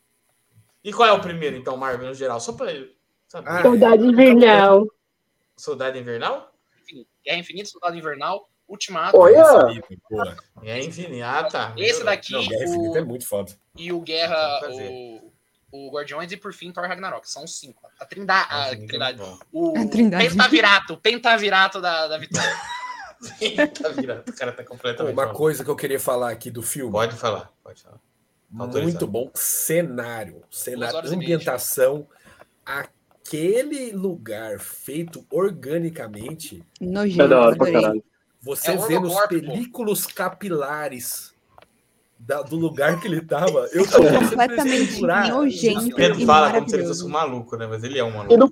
[0.81, 2.39] E qual é o primeiro, então, Marvel no geral?
[2.39, 2.95] Só pra ele
[3.27, 3.49] saber.
[3.49, 4.87] Ah, Saudade invernal.
[5.57, 6.53] Soldado Invernal?
[7.25, 9.43] Guerra Infinita, Soldado Invernal, Ultimato Olha!
[10.63, 11.23] É infinito.
[11.23, 11.73] Ah, tá.
[11.77, 13.51] Esse daqui Não, Guerra Infinita o- é muito foda.
[13.77, 15.31] e o Guerra, o,
[15.71, 17.29] o Guardiões e por fim Thor Ragnarok.
[17.29, 17.81] São os cinco.
[17.99, 18.47] A Trindade.
[18.49, 19.39] A Infinito é Trindade.
[19.51, 20.29] O A Trindade.
[20.29, 22.49] Pentavirato, o Pentavirato da, da Vitória.
[23.81, 24.23] tá virado.
[24.29, 25.13] O cara tá completamente.
[25.13, 25.37] Uma maluco.
[25.37, 26.91] coisa que eu queria falar aqui do filme.
[26.91, 27.99] Pode falar, pode falar.
[28.57, 28.83] autorizado.
[28.83, 32.07] Muito bom cenário, cenário, ambientação,
[32.65, 37.21] aquele lugar feito organicamente, Nojento.
[37.21, 37.81] É da hora pra adorei.
[37.81, 38.03] caralho.
[38.41, 41.33] você É vê nos películos capilares
[42.17, 43.67] da- do lugar que ele tava.
[43.73, 45.87] Eu tô Completamente nojento.
[45.87, 47.67] O Pedro e fala como se ele fosse um maluco, né?
[47.67, 48.37] Mas ele é um maluco.
[48.37, 48.49] não,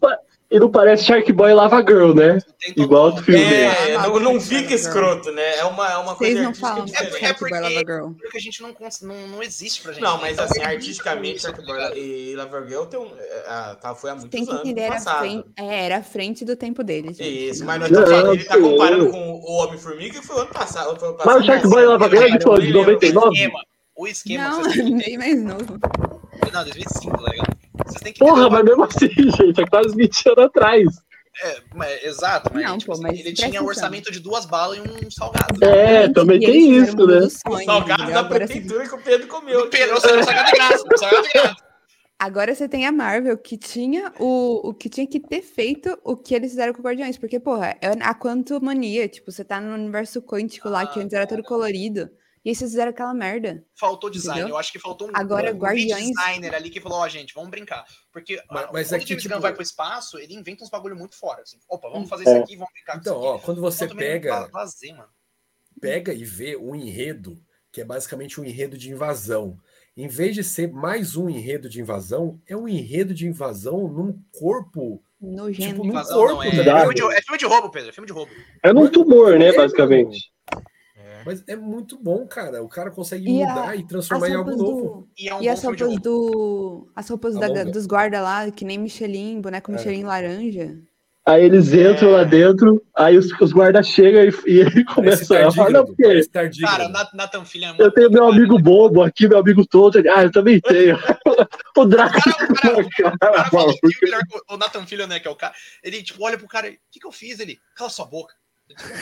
[0.53, 2.37] e não parece Shark Boy e Lava Girl, né?
[2.77, 3.63] Igual do filme dele.
[3.63, 4.73] É, não, não Nossa, fica girl.
[4.75, 5.57] escroto, né?
[5.57, 7.15] É uma, é uma Vocês coisa não artística falam diferente.
[7.15, 8.07] É Shark porque- Boy Lava Girl.
[8.21, 10.03] Porque a gente não, cons- não, não existe pra gente.
[10.03, 11.65] Não, mas assim, é artisticamente, Shark?
[11.65, 14.93] Boy e Lovergirl tem um, é, ah, tá, foi há muitos Tem que entender, era,
[14.93, 15.19] passado.
[15.19, 17.07] frente, é, era à frente do tempo dele.
[17.13, 17.49] gente.
[17.49, 17.89] Isso, mas Não.
[17.89, 20.99] nós estamos falando, ele tá Não, comparando com o Homem-Formiga que foi ano passado.
[20.99, 21.67] Foi ano Mas o passado, Shark?
[21.67, 22.61] Boy e Lava Girl é de Cara, quando?
[22.61, 22.93] eu De nem lembro.
[22.93, 23.27] 99?
[23.95, 25.79] O esquema, o esquema Não, bem mais novo.
[26.51, 27.21] Não, 2005,
[28.19, 30.87] Porra, mas mesmo assim, gente, é quase 20 anos atrás.
[31.43, 34.45] É, mas- exato, mas, Não, tipo, pô, assim, mas ele tinha um orçamento de duas
[34.45, 35.63] balas e um salgado.
[35.65, 37.19] É, também E tem isso, o né?
[37.21, 39.59] dos sonhos, Salgado da Agora você- prefeitura que o Pedro comeu.
[39.61, 41.55] O Pedro, o salgado de graça, o salgado de graça.
[42.19, 46.15] Agora você tem a Marvel que tinha o, o que tinha que ter feito o
[46.15, 49.59] que eles fizeram com o Guardiões, porque, porra, é a quanto mania, tipo, você tá
[49.59, 52.09] no universo quântico lá, que Ah, antes era todo colorido,
[52.45, 53.63] e aí vocês fizeram aquela merda.
[53.75, 54.55] Faltou design, Entendeu?
[54.55, 57.49] eu acho que faltou um, Agora, um Guardiões- designer ali que falou, ó, gente, vamos
[57.49, 57.85] brincar.
[58.11, 60.63] Porque Mas- ah, mas quando é o James tipo- Gunn vai pro espaço, ele inventa
[60.63, 61.57] uns bagulho muito fora, assim.
[61.69, 62.33] Opa, vamos fazer É.
[62.33, 63.85] isso aqui, vamos brincar Então, com isso ó, quando você.
[63.85, 65.09] Então, pega, mano.
[65.79, 67.41] pega e vê um enredo,
[67.71, 69.57] que é basicamente um enredo de invasão.
[69.95, 74.19] Em vez de ser mais um enredo de invasão, é um enredo de invasão num
[74.31, 75.03] corpo.
[75.21, 75.69] Nojento.
[75.69, 77.93] Tipo, no Invasão corpo, não, é, é, filme de, é filme de roubo, Pedro, é
[77.93, 78.31] filme de roubo.
[78.61, 80.32] É num tumor, né, basicamente.
[81.23, 81.25] É.
[81.25, 82.61] Mas é muito bom, cara.
[82.63, 84.81] O cara consegue E a- mudar e As transformar em algo roupas novo.
[85.01, 85.07] do...
[85.17, 86.87] E é um E as roupas do.
[86.95, 89.75] As roupas A da- dos guarda lá, que nem Michelin, boneco É.
[89.75, 90.77] Michelin laranja.
[91.25, 92.11] Aí eles entram É.
[92.17, 96.21] lá dentro, aí os, os guardas chegam e, e ele começa a falar, porque.
[96.61, 98.37] Cara, Na- Nathan Fillion é eu muito tenho meu bom, cara.
[98.41, 99.99] amigo bobo aqui, meu amigo todo.
[99.99, 100.97] Ele, Ah, eu também tenho.
[101.77, 102.17] o Draco.
[102.17, 106.67] O cara, o Nathan Fillion, né, que é o cara, ele, tipo, olha pro cara,
[106.67, 107.39] o que que eu fiz?
[107.39, 108.33] Ele, cala sua boca.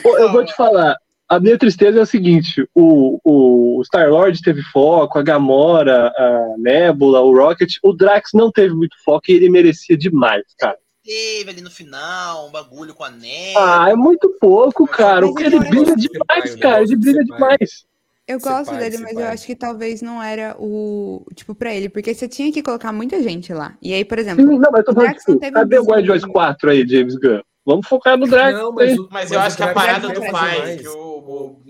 [0.04, 0.96] Pô, eu vou te falar.
[1.32, 7.22] A minha tristeza é o seguinte: o, o Star-Lord teve foco, a Gamora, a Nebula,
[7.22, 7.76] o Rocket.
[7.82, 10.78] O Drax não teve muito foco e ele merecia demais, cara.
[11.02, 13.54] Teve ali no final um bagulho com a neve.
[13.56, 15.26] Ah, é muito pouco, cara.
[15.26, 16.84] Mas Ele ele brilha demais, cara.
[16.84, 17.86] Ele brilha demais.
[18.28, 21.26] Eu gosto dele, mas eu acho que talvez não era o.
[21.34, 21.88] Tipo, pra ele.
[21.88, 23.78] Porque você tinha que colocar muita gente lá.
[23.82, 24.44] E aí, por exemplo.
[24.44, 26.34] Sim, não, mas eu tô falando, Drax não tipo, teve cadê o Guardiões desenho.
[26.34, 27.40] 4 aí, James Gunn?
[27.66, 28.58] Vamos focar no Drax.
[28.58, 31.62] Não, mas, o- Mas eu acho que a parada não do pai, que o, o,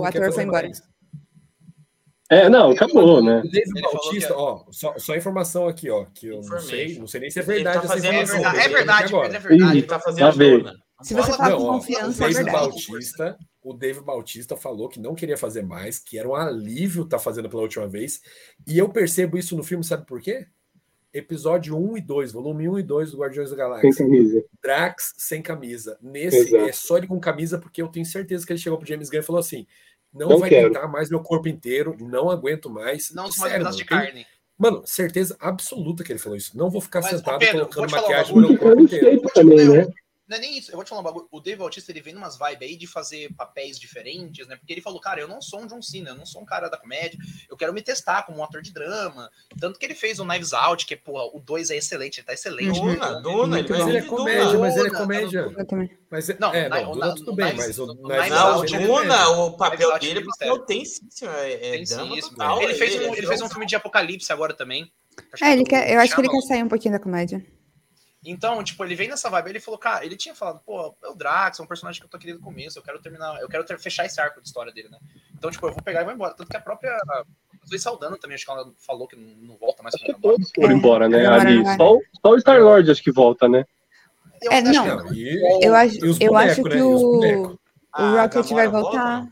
[0.00, 0.66] o, ator foi embora.
[0.68, 0.82] mais.
[2.30, 3.40] É, não, acabou, né?
[3.42, 7.06] O Bautista, que é- ó, só, só informação aqui, ó, que eu não sei, não
[7.06, 8.52] sei nem se é tá verdade essa fazendo- É informação.
[8.52, 9.34] verdade, é verdade, agora.
[9.34, 9.78] é verdade.
[9.78, 10.58] Ele tá Já fazendo veio.
[10.62, 10.76] dona.
[11.02, 12.52] Se você Fala- Não, com ó, confiança, o é verdade.
[12.58, 17.18] Bautista, o Dave Bautista falou que não queria fazer mais, que era um alívio estar
[17.18, 18.20] fazendo pela última vez.
[18.66, 20.46] E eu percebo isso no filme, sabe por quê?
[21.18, 23.92] Episódio 1 e 2, volume 1 e 2 do Guardiões da Sem Galáxia.
[24.04, 24.44] camisa.
[24.62, 25.98] Drax sem camisa.
[26.00, 26.64] Nesse Exato.
[26.68, 29.20] é só ele com camisa, porque eu tenho certeza que ele chegou pro James Gunn
[29.20, 29.66] e falou assim:
[30.12, 30.68] não, Não vai quero.
[30.68, 33.10] pintar mais meu corpo inteiro, não aguento mais.
[33.12, 34.26] Não mais sério, pedaços de carne.
[34.56, 36.56] Mano, certeza absoluta que ele falou isso.
[36.58, 39.22] Não vou ficar Mas, sentado Pedro, colocando maquiagem no meu corpo inteiro.
[39.32, 39.86] Também, né?
[40.28, 41.26] Não é nem isso, eu vou te falar um bagulho.
[41.30, 44.56] O Dave Bautista, ele vem numas vibes aí de fazer papéis diferentes, né?
[44.56, 46.68] Porque ele falou, cara, eu não sou um John Cena, eu não sou um cara
[46.68, 47.18] da comédia,
[47.50, 49.30] eu quero me testar como um ator de drama.
[49.58, 52.34] Tanto que ele fez o Knives Out, que, porra, o 2 é excelente, ele tá
[52.34, 52.78] excelente.
[52.78, 53.88] Duna, Duna, ele Muito vai Mas bom.
[53.88, 54.58] ele é comédia, Duna.
[54.58, 54.90] mas ele é
[55.64, 55.98] comédia.
[56.10, 58.92] Mas Não, é, não, Duna tudo bem, Knives- mas o Knives Out o é ele-
[58.92, 62.30] o papel dele ele é papel tensíssimo, é, é Tem drama sim, isso.
[62.30, 62.62] total.
[62.62, 64.90] Ele fez, um, é ele um filme de apocalipse agora também.
[65.32, 67.44] Acho É, ele quer, eu acho que ele quer sair um pouquinho da comédia.
[68.30, 71.14] Então, tipo, ele vem nessa vibe, ele falou, cara, ele tinha falado, pô, é o
[71.14, 73.64] Drax, é um personagem que eu tô querendo no começo, eu quero terminar, eu quero
[73.64, 74.98] ter- fechar esse arco de história dele, né?
[75.36, 76.34] Então, tipo, eu vou pegar e vou embora.
[76.34, 76.96] Tanto que a própria.
[77.68, 80.50] Zoe Saldana também, acho que ela falou que não, não volta mais Acho que todos
[80.54, 81.26] foram embora, né?
[81.26, 81.62] Agora Ali.
[81.62, 81.76] vai.
[81.76, 83.64] Só, o- só o Star-Lord acho que volta, né?
[84.40, 84.72] Eu É, não.
[84.72, 86.76] que- Não, e, Eu acho, eu acho que né?
[86.78, 87.58] E os o, o
[87.92, 88.90] Ah, Rocket vai volta?
[88.90, 89.26] voltar.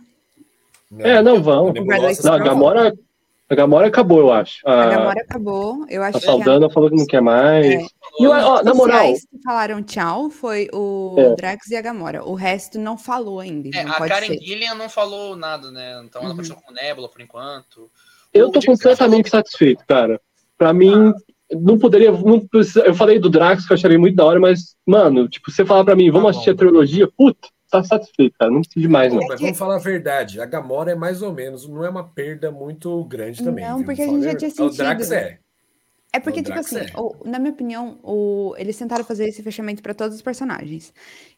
[1.00, 1.72] É, não vão.
[1.72, 2.92] Não, a não Gamora,
[3.48, 4.66] a Gamora acabou, eu acho.
[4.68, 5.86] A A, Gamora acabou.
[5.88, 7.66] Eu acho a que Saldana falou que não quer mais.
[7.66, 7.86] É.
[8.18, 11.34] E, ó, na os moral, oficiais que falaram tchau foi o É.
[11.36, 12.24] Drax e a Gamora.
[12.24, 13.68] O resto não falou ainda.
[13.74, 14.38] É, não a pode Karen ser.
[14.40, 16.02] Gillian não falou nada, né?
[16.04, 16.36] Então ela Uhum.
[16.36, 17.90] continua com Nebula por enquanto.
[18.32, 20.20] eu O tô completamente falou satisfeito, cara.
[20.58, 21.12] Pra mim,
[21.52, 22.10] não poderia.
[22.10, 25.50] Não precisa, eu falei do Drax, que eu acharia muito da hora, mas, mano, tipo,
[25.50, 28.50] você falar pra mim, vamos Tá assistir a trilogia, puta, tá satisfeito, cara.
[28.50, 29.20] Não precisa de mais, não.
[29.28, 30.40] mas vamos falar a verdade.
[30.40, 33.64] A Gamora é mais ou menos, não é uma perda muito grande também.
[33.66, 33.86] Não, viu?
[33.86, 34.72] porque a gente já tinha verdade.
[34.74, 35.18] O Drax sentido.
[35.22, 35.38] é.
[36.12, 36.86] É porque, O tipo assim, é.
[36.96, 40.92] o- na minha opinião, o- eles tentaram fazer esse fechamento para todos os personagens.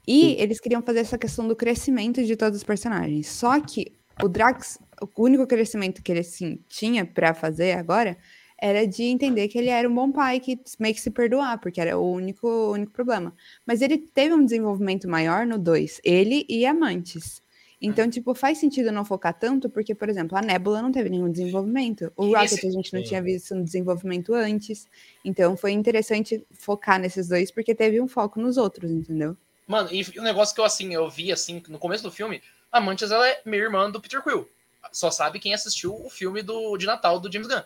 [0.06, 3.26] E eles queriam fazer essa questão do crescimento de todos os personagens.
[3.28, 3.92] Só que
[4.22, 8.16] o Drax, o único crescimento que ele assim, tinha para fazer agora
[8.60, 11.80] era de entender que ele era um bom pai, que meio que se perdoar, porque
[11.80, 13.34] era o único, único problema.
[13.66, 17.40] Mas ele teve um desenvolvimento maior no 2, ele e Amantes.
[17.80, 21.30] Então, tipo, faz sentido não focar tanto, porque, por exemplo, a Nebula não teve nenhum
[21.30, 22.12] desenvolvimento.
[22.16, 24.88] O Rocket a gente não tinha visto um desenvolvimento antes.
[25.24, 29.36] Então, foi interessante focar nesses dois, porque teve um foco nos outros, entendeu?
[29.66, 32.80] Mano, e o negócio que eu assim, eu vi assim, no começo do filme, a
[32.80, 34.48] Mantis ela é minha irmã do Peter Quill.
[34.90, 37.60] Só sabe quem assistiu o filme do, de Natal do James Gunn,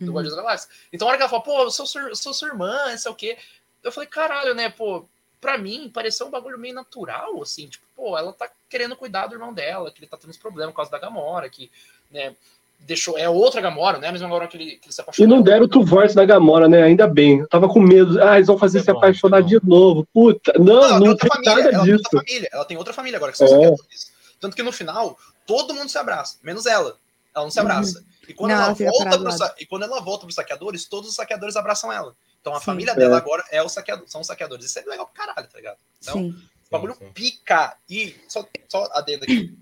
[0.00, 0.12] do Uhum.
[0.14, 0.70] Guardiões da Galáxia.
[0.92, 2.96] Então, a hora que ela fala, pô, eu sou, sua- eu sou sua irmã, não
[2.96, 3.36] sei o quê.
[3.82, 5.04] Eu falei, caralho, né, pô,
[5.40, 9.34] pra mim pareceu um bagulho meio natural, assim, tipo, pô, ela tá querendo cuidar do
[9.34, 11.70] irmão dela, que ele tá tendo uns problemas por causa da Gamora, que,
[12.10, 12.34] né,
[12.78, 13.18] deixou.
[13.18, 14.08] É outra Gamora, né?
[14.08, 15.36] A mesma Gamora que ele, que ele se E apaixonou.
[15.36, 16.82] não deram o Tuvorce da Gamora, né?
[16.82, 17.40] Ainda bem.
[17.40, 18.22] Eu tava com medo.
[18.22, 20.06] Ah, eles vão fazer Isso se é bom, apaixonar é de novo.
[20.14, 20.52] Puta.
[20.58, 22.04] Não, ela não, tem outra tem família, nada ela tem disso.
[22.04, 23.50] outra família, ela tem outra família agora, que são É.
[23.50, 24.12] saqueadores.
[24.40, 26.96] Tanto que no final, todo mundo se abraça, menos ela.
[27.34, 27.66] Ela não se Uhum.
[27.66, 28.04] abraça.
[28.26, 31.16] E quando, Não, ela volta pro, sa- e quando ela volta pros saqueadores, todos os
[31.16, 32.14] saqueadores abraçam ela.
[32.40, 32.64] Então a Sim.
[32.66, 32.94] família É.
[32.94, 34.64] dela agora é o saqueador, são os saqueadores.
[34.64, 35.76] Isso é legal pra caralho, tá ligado?
[36.00, 36.34] Então, Sim.
[36.70, 37.10] O bagulho sim.
[37.12, 37.76] pica.
[37.88, 39.52] E só, só adendo aqui.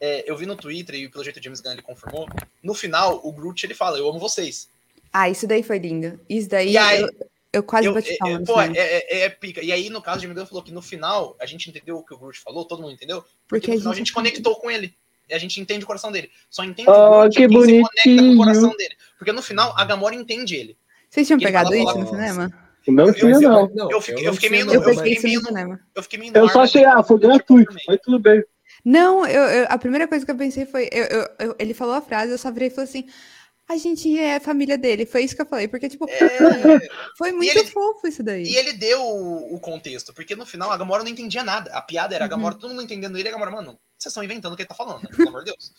[0.00, 2.26] É, eu vi no Twitter e pelo jeito o James Gunn ele confirmou.
[2.62, 4.68] No final, o Groot ele fala: Eu amo vocês.
[5.12, 6.18] Ah, isso daí foi lindo.
[6.28, 7.08] Isso daí E aí- eu,
[7.52, 8.76] eu quase Eu- bati é, palma é, no pô, final.
[8.76, 9.62] é, é- é pica.
[9.62, 12.04] E aí, no caso, o James Gunn falou que no final a gente entendeu o
[12.04, 13.20] que o Groot falou, todo mundo entendeu?
[13.46, 14.94] Porque, Porque no final a gente conectou com ele.
[15.28, 16.30] E a gente entende o coração dele.
[16.48, 18.96] Só entende Oh, o Groot que quem se conecta com o coração dele.
[19.18, 20.76] Porque no final, a Gamora entende ele.
[21.08, 22.69] Vocês tinham Ele pegado isso no cinema?
[22.88, 23.90] Não Eu- tinha, eu- não.
[23.90, 25.80] eu fiquei- eu fiquei meio- Eu isso meio no no- cinema.
[25.94, 27.76] Eu fiquei meio Eu só achei, ah, foi gratuito.
[27.84, 28.42] Foi tudo bem.
[28.84, 30.88] Não, eu, eu- a primeira coisa que eu pensei foi.
[30.90, 33.06] eu- eu- eu- ele falou a frase, eu só virei e falei assim.
[33.68, 35.06] A gente é família dele.
[35.06, 35.68] Foi isso que eu falei.
[35.68, 36.08] Porque, tipo, É,
[37.16, 38.42] foi muito ele- fofo isso daí.
[38.42, 41.70] E ele deu o, o contexto, porque no final a Gamora não entendia nada.
[41.72, 42.30] A piada era a Uhum.
[42.30, 44.68] Gamora, todo mundo entendendo ele, e a Gamora, mano, vocês estão inventando o que ele
[44.68, 45.08] tá falando, né?
[45.16, 45.72] Pelo amor de Deus.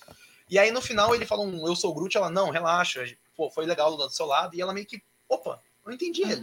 [0.49, 3.03] E aí no final ele fala um eu sou o Groot, ela, não, relaxa,
[3.35, 6.41] pô, foi legal do seu lado, e ela meio que, opa, não entendi ele.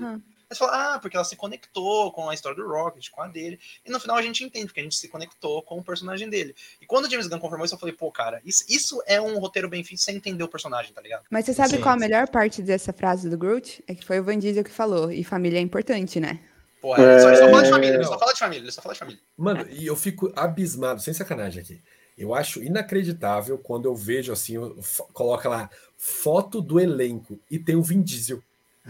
[0.50, 3.60] Você fala, ah, porque ela se conectou com a história do Rocket, com a dele.
[3.84, 6.54] E no final a gente entende, porque a gente se conectou com o personagem dele.
[6.80, 9.38] E quando o James Gunn confirmou isso, eu falei, pô, cara, isso, isso é um
[9.38, 11.24] roteiro bem feito sem entender o personagem, tá ligado?
[11.30, 12.00] Mas você sabe Sim, qual a sim.
[12.00, 13.84] melhor parte dessa frase do Groot?
[13.86, 15.12] É que foi o Van Diesel que falou.
[15.12, 16.40] E família é importante, né?
[16.80, 17.70] Pô, ele, só, ele só fala de É.
[17.72, 19.20] família, ele só fala de família, ele só fala de família.
[19.36, 21.82] Mano, e eu fico abismado, sem sacanagem aqui.
[22.16, 24.78] Eu acho inacreditável quando eu vejo assim, eu-
[25.12, 28.42] coloca lá foto do elenco e tem o Vin Diesel.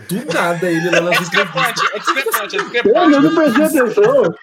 [0.09, 1.93] Do nada ele lá É nas discrepante, entrevistas.
[1.93, 3.21] é discrepante, é Eu discrepante.
[3.21, 4.35] não prestei atenção.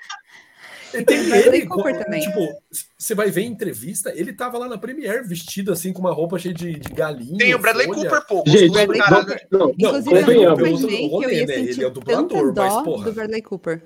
[0.91, 2.62] Tem Bradley ele, Cooper tipo,
[2.98, 6.39] você vai ver em entrevista, ele tava lá na Premiere vestido assim com uma roupa
[6.39, 7.38] cheia de, de galinha.
[7.38, 8.10] Tem o Bradley folha.
[8.10, 8.43] Cooper, pô.
[8.48, 9.48] Gente, gostoso Bradley caralho.
[9.52, 11.54] Não, Não, Inclusive, eu imaginei que eu rolê, ia né?
[11.56, 13.04] Ele é dublador, tanta mas, porra.
[13.06, 13.84] do Bradley Cooper.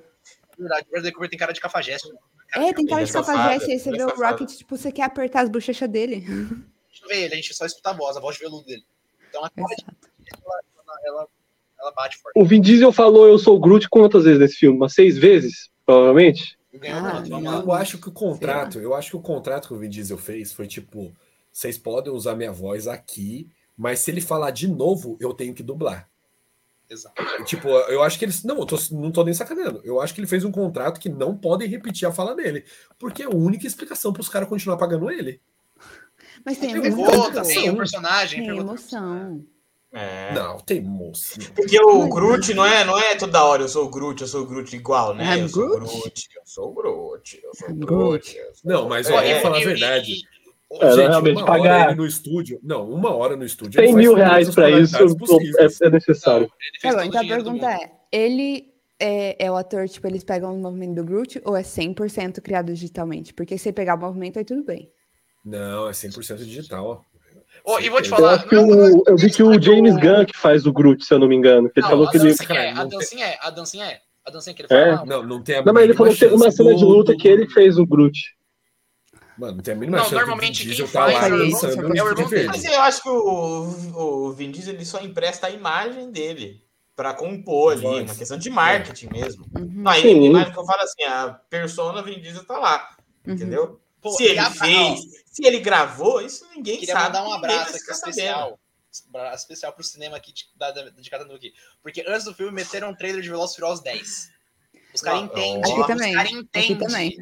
[0.57, 2.10] Verdade, o Bradley Cooper tem cara de cafajeste.
[2.53, 4.16] É, tem cara é de safado, cafajeste, aí você é vê o.
[4.16, 6.20] Rocket, tipo, você quer apertar as bochechas dele.
[6.22, 8.84] Deixa eu ver ele, a gente só escuta a voz, a voz de veludo dele.
[9.30, 9.86] Então a cara de
[11.05, 11.28] ela,
[11.80, 12.38] ela, bate forte.
[12.39, 14.77] O Vin Diesel falou eu sou o Groot quantas vezes nesse filme?
[14.77, 16.57] Umas seis vezes, provavelmente.
[16.84, 17.23] Ah.
[17.63, 20.53] Eu acho que o contrato, eu acho que o contrato que o Vin Diesel fez
[20.53, 21.11] foi tipo:
[21.51, 25.63] vocês podem usar minha voz aqui, mas se ele falar de novo, eu tenho que
[25.63, 26.07] dublar.
[26.89, 27.21] Exato.
[27.45, 28.43] Tipo, eu acho que eles.
[28.43, 29.80] Não, eu tô- não tô nem sacaneando.
[29.84, 32.63] Eu acho que ele fez um contrato que não podem repetir a fala dele.
[32.97, 35.39] Porque é a única explicação para os caras continuar pagando ele.
[36.43, 37.05] Mas tem Tem emoção.
[37.05, 38.43] voz, Outra, tem o personagem.
[38.45, 39.45] Tem emoção.
[39.91, 40.31] É.
[40.33, 41.39] Não, tem moço.
[41.55, 44.43] Porque o Groot não é, não é toda hora eu sou o Groot, eu sou
[44.43, 45.35] o Groot igual, né?
[45.35, 46.29] I'm eu sou o Groot.
[46.35, 48.37] Eu sou o Groot, eu sou o Groot.
[48.63, 50.13] Não, mas ó, É, falar a verdade.
[50.71, 52.59] É, Gente, realmente, uma pagar- hora ele no estúdio.
[52.61, 53.79] Não, uma hora no estúdio.
[53.79, 56.51] ele 100 faz mil reais pra isso é, é necessário.
[56.83, 60.55] Não, ele Tá então a pergunta é: ele é, é o ator, tipo, eles pegam
[60.55, 63.33] o movimento do Groot ou é 100% criado digitalmente?
[63.33, 64.91] Porque se pegar o movimento, aí tudo bem.
[65.43, 67.03] Não, é 100% digital.
[67.70, 68.34] Ô, e vou te Eu falar.
[68.36, 71.13] acho que não, o, eu vi que o James Gunn que faz o Groot, se
[71.13, 71.70] eu não me engano.
[71.70, 72.30] Que ele Não, falou a que ele.
[72.30, 73.99] dancinha é, a Não dancinha é, a dancinha é.
[74.26, 74.95] A dancinha que ele É?
[74.95, 75.05] fala.
[75.05, 77.28] Não, não tem a Não, mas ele falou que teve uma cena de luta que
[77.28, 78.17] ele fez o Groot.
[79.38, 81.38] Mano, não tem a mínima Não, chance normalmente quem Diesel tá lá faz é o
[81.38, 82.30] irmão- dançando é o de irmão verde.
[82.36, 82.47] dele.
[82.47, 83.93] Mas eu acho que o,
[84.28, 86.61] o Vin Diesel ele só empresta a imagem dele
[86.95, 88.03] pra compor ali, Voz.
[88.09, 89.45] uma questão de marketing mesmo.
[89.57, 90.26] Uhum, Não, a Sim.
[90.26, 92.89] imagem que eu falo assim, a persona Vin Diesel tá lá,
[93.26, 93.34] uhum.
[93.34, 93.80] entendeu?
[94.02, 97.06] Pô, se ele fez, se ele gravou, isso ninguém Queria sabe.
[97.06, 98.60] mandar um vai abraço aqui especial.
[99.10, 101.54] Abraço especial pro cinema aqui de, da, de cada aqui.
[101.82, 104.32] Porque antes do filme meteram um trailer de Velozes e Furiosos 10.
[104.93, 105.58] Os caras Ó, entendem.
[105.58, 105.60] ó.
[105.72, 106.14] Aqui Os também.
[106.14, 106.78] caras Aqui entendem.
[106.78, 107.18] também.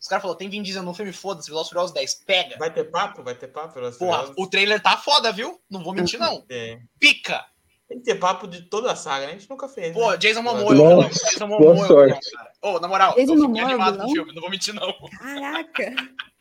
[0.00, 2.14] Os caras falaram, tem Vin Diesel no filme, foda-se, Velozes e Furiosos 10.
[2.26, 2.56] Pega.
[2.58, 3.22] Vai ter papo?
[3.22, 3.74] Vai ter papo?
[3.74, 5.60] Velozes Porra, o trailer tá foda, viu?
[5.70, 6.44] Não vou mentir, não.
[6.50, 6.80] É.
[6.98, 7.44] Pica.
[7.92, 9.32] Tem que ter papo de toda a saga, né?
[9.32, 9.92] A gente nunca fez.
[9.92, 10.16] Pô, né?
[10.16, 11.08] Jason Momoa é vilão.
[11.08, 12.30] Jason Momoa boa é sorte.
[12.32, 12.52] cara.
[12.62, 14.06] Ô, na moral, Jason eu fiquei Momoa é o animado vilão?
[14.06, 14.92] no filme, não vou mentir, não.
[15.18, 15.94] Caraca!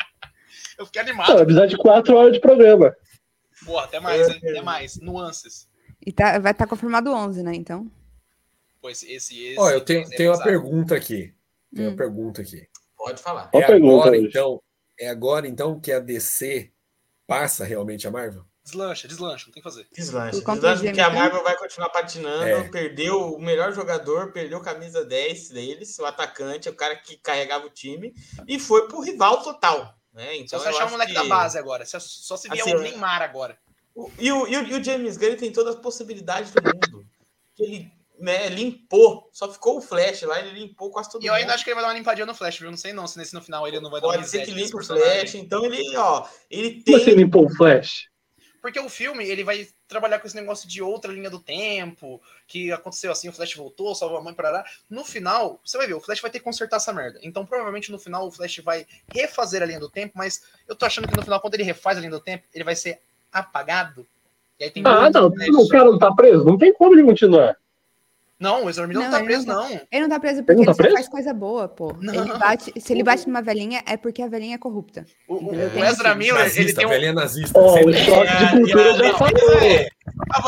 [0.77, 1.39] Eu fiquei Não, animado.
[1.41, 2.95] episódio de 4 horas de programa.
[3.65, 4.37] Porra, até mais, hein?
[4.37, 4.99] Até mais.
[4.99, 5.69] Nuances.
[6.03, 7.53] E tá, vai estar confirmado 11, né?
[7.53, 7.91] Então.
[8.81, 11.35] Pô, esse, esse, esse Ó, eu tenho, é tenho uma pergunta aqui.
[11.75, 11.91] Tenho Hum.
[11.91, 12.67] uma pergunta aqui.
[12.97, 13.49] Pode falar.
[13.53, 14.61] É pergunta agora, então,
[14.99, 16.71] é agora, então, que a DC
[17.27, 18.43] passa realmente a Marvel?
[18.71, 19.87] Deslancha, deslancha, não tem que fazer.
[19.91, 20.31] Deslancha.
[20.39, 21.19] Deslancha porque a Gunn?
[21.19, 22.43] Marvel vai continuar patinando.
[22.43, 22.69] É.
[22.69, 27.65] Perdeu o melhor jogador, perdeu a camisa 10 deles, o atacante, o cara que carregava
[27.65, 28.13] o time,
[28.47, 29.93] e foi pro rival total.
[30.13, 30.25] Né?
[30.25, 31.85] Só Então, se eu achar um acho moleque que- da base agora.
[31.85, 33.57] Só, só se vier Assim, o Neymar agora.
[33.93, 36.61] O- E o, e, o, e o James Gunn ele tem todas as possibilidades do
[36.63, 37.05] mundo.
[37.59, 41.41] Ele né, limpou, só ficou o Flash lá, ele limpou quase todo E eu mundo.
[41.41, 42.69] ainda acho que ele vai dar uma limpadinha no Flash, viu?
[42.69, 44.51] Não sei não, se nesse no final ele não vai dar um Pode ser que
[44.51, 44.83] limpe o.
[44.83, 47.15] Flash, então ele, ó, ele Como assim tem.
[47.15, 48.10] limpou o Flash?
[48.61, 52.71] Porque o filme, ele vai trabalhar com esse negócio de outra linha do tempo, que
[52.71, 54.63] aconteceu assim, o Flash voltou, salvou a mãe, parará.
[54.87, 57.19] No final, você vai ver, o Flash vai ter que consertar essa merda.
[57.23, 60.85] Então, provavelmente, no final, o Flash vai refazer a linha do tempo, mas eu tô
[60.85, 62.99] achando que no final, quando ele refaz a linha do tempo, ele vai ser
[63.31, 64.05] apagado.
[64.59, 65.27] E aí tem Ah, não.
[65.27, 66.45] O cara não tá preso?
[66.45, 67.57] Não tem como ele continuar.
[68.41, 69.81] Não, o Ezra Miller não, Não, tá ele preso, não não.
[69.91, 70.93] Ele não tá preso porque não tá ele preso?
[70.95, 71.95] faz coisa boa, pô.
[72.01, 72.13] Não.
[72.13, 75.05] Ele bate, se ele bate numa velhinha, é porque a velhinha é corrupta.
[75.27, 76.89] O, o- o Ezra Miller, ele Nazista, tem um.
[76.89, 77.59] velhinha nazista.
[77.59, 79.53] Ó, o choque de cultura já falou.
[79.61, 79.87] é,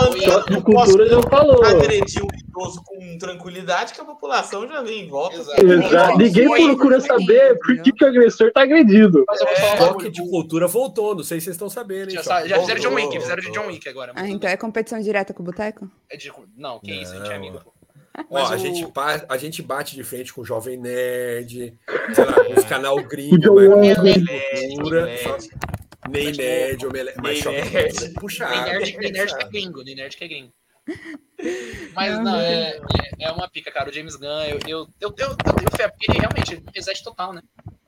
[0.10, 1.64] O choque de cultura já falou.
[1.66, 5.36] agredir um idoso com tranquilidade que a população já vem em volta.
[5.36, 6.18] Exato.
[6.18, 9.24] Ninguém procura saber por que, que o agressor tá agredido.
[9.28, 12.10] Mas falar um Choque de cultura voltou, não sei se vocês estão sabendo?
[12.12, 13.52] Já, fizeram John Wick, fizeram de.
[13.52, 14.14] John Wick agora.
[14.16, 15.90] Ah, então é competição direta com o Boteco?
[16.10, 17.60] É de- Não, que isso, a gente é amigo.
[17.64, 17.72] pô.
[18.18, 21.78] Ó, Mas a, o- gente, ba- a gente bate de frente com o Jovem Nerd,
[22.14, 23.98] sei lá, com os canal O gringo, mas
[24.76, 25.38] cultura, Nerd, só-
[26.10, 27.64] nem nerd, Omelete, mas nerd.
[27.64, 28.52] cultura é puxado.
[28.52, 30.54] Nem nerd, nem nerd que é gringo, nem nerd que é gringo.
[31.94, 33.90] Mas Não, é, é, é uma pica, cara.
[33.90, 37.04] O James Gunn, eu, eu, eu, eu, eu tenho fé, porque ele realmente ele reset
[37.04, 37.42] total, né?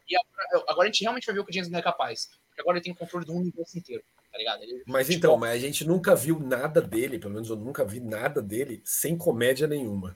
[0.10, 2.28] E agora, agora a gente realmente vai ver o que o James Gunn é capaz.
[2.48, 4.02] Porque agora ele tem o controle do universo inteiro,
[4.36, 4.64] tá ligado?
[4.64, 7.86] Ele, Mas tipo, então, mas a gente nunca viu nada dele, pelo menos eu nunca
[7.86, 10.14] vi nada dele sem comédia nenhuma.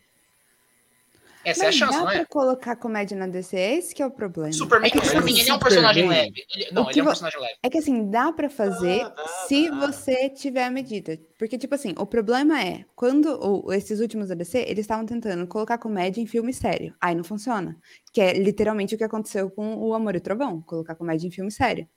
[1.46, 2.16] Essa é a Mas chance, dá não é?
[2.18, 4.52] pra colocar comédia na DC, esse que é o problema.
[4.52, 6.46] Superman, é, que, Mas Superman, o ele é um personagem Superman- leve.
[6.54, 7.54] Ele- não, O ele que é um vo- personagem leve.
[7.64, 9.76] é que assim, dá pra fazer Dá, dá, se dá.
[9.88, 11.18] você tiver a medida.
[11.38, 15.48] Porque, tipo assim, o problema é, quando o- esses últimos da DC, eles estavam tentando
[15.48, 16.94] colocar comédia em filme sério.
[17.00, 17.78] Aí não funciona.
[18.12, 21.50] Que é literalmente o que aconteceu com o Amor e Trovão, colocar comédia em filme
[21.50, 21.88] sério.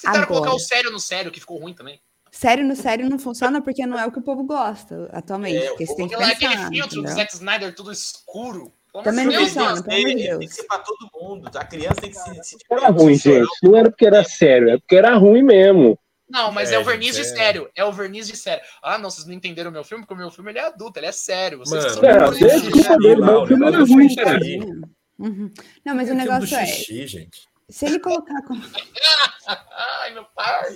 [0.00, 0.26] Tentaram Agora.
[0.40, 2.00] colocar o sério no sério, que ficou ruim também.
[2.30, 5.56] Sério no sério não funciona porque não é o que o povo gosta atualmente.
[5.56, 7.08] É, o porque você tem que Aquela, aquele pensar, filtro do?
[7.08, 8.72] Zack Snyder tudo escuro.
[9.04, 9.44] Também não Deus.
[9.48, 10.38] funciona, pelo amor de Tem Deus.
[10.38, 11.50] que ser pra todo mundo.
[11.54, 13.46] A criança tem que se, se Era ruim, gente.
[13.62, 15.98] Não era porque era sério, é porque era ruim mesmo.
[16.28, 17.24] Não, mas é, É, o verniz de é.
[17.24, 17.70] sério.
[17.76, 18.64] É o verniz de sério.
[18.82, 20.98] Ah, não, vocês não entenderam o meu filme, porque o meu filme ele é adulto,
[20.98, 21.58] ele é sério.
[21.58, 24.40] Vocês Mano, são É, desculpa o filme era ruim, cara.
[25.18, 25.50] Uhum.
[25.84, 27.48] Não, mas o negócio é, xixi, gente.
[27.68, 28.54] Se ele colocar, com-
[29.46, 30.74] Ai, meu pai.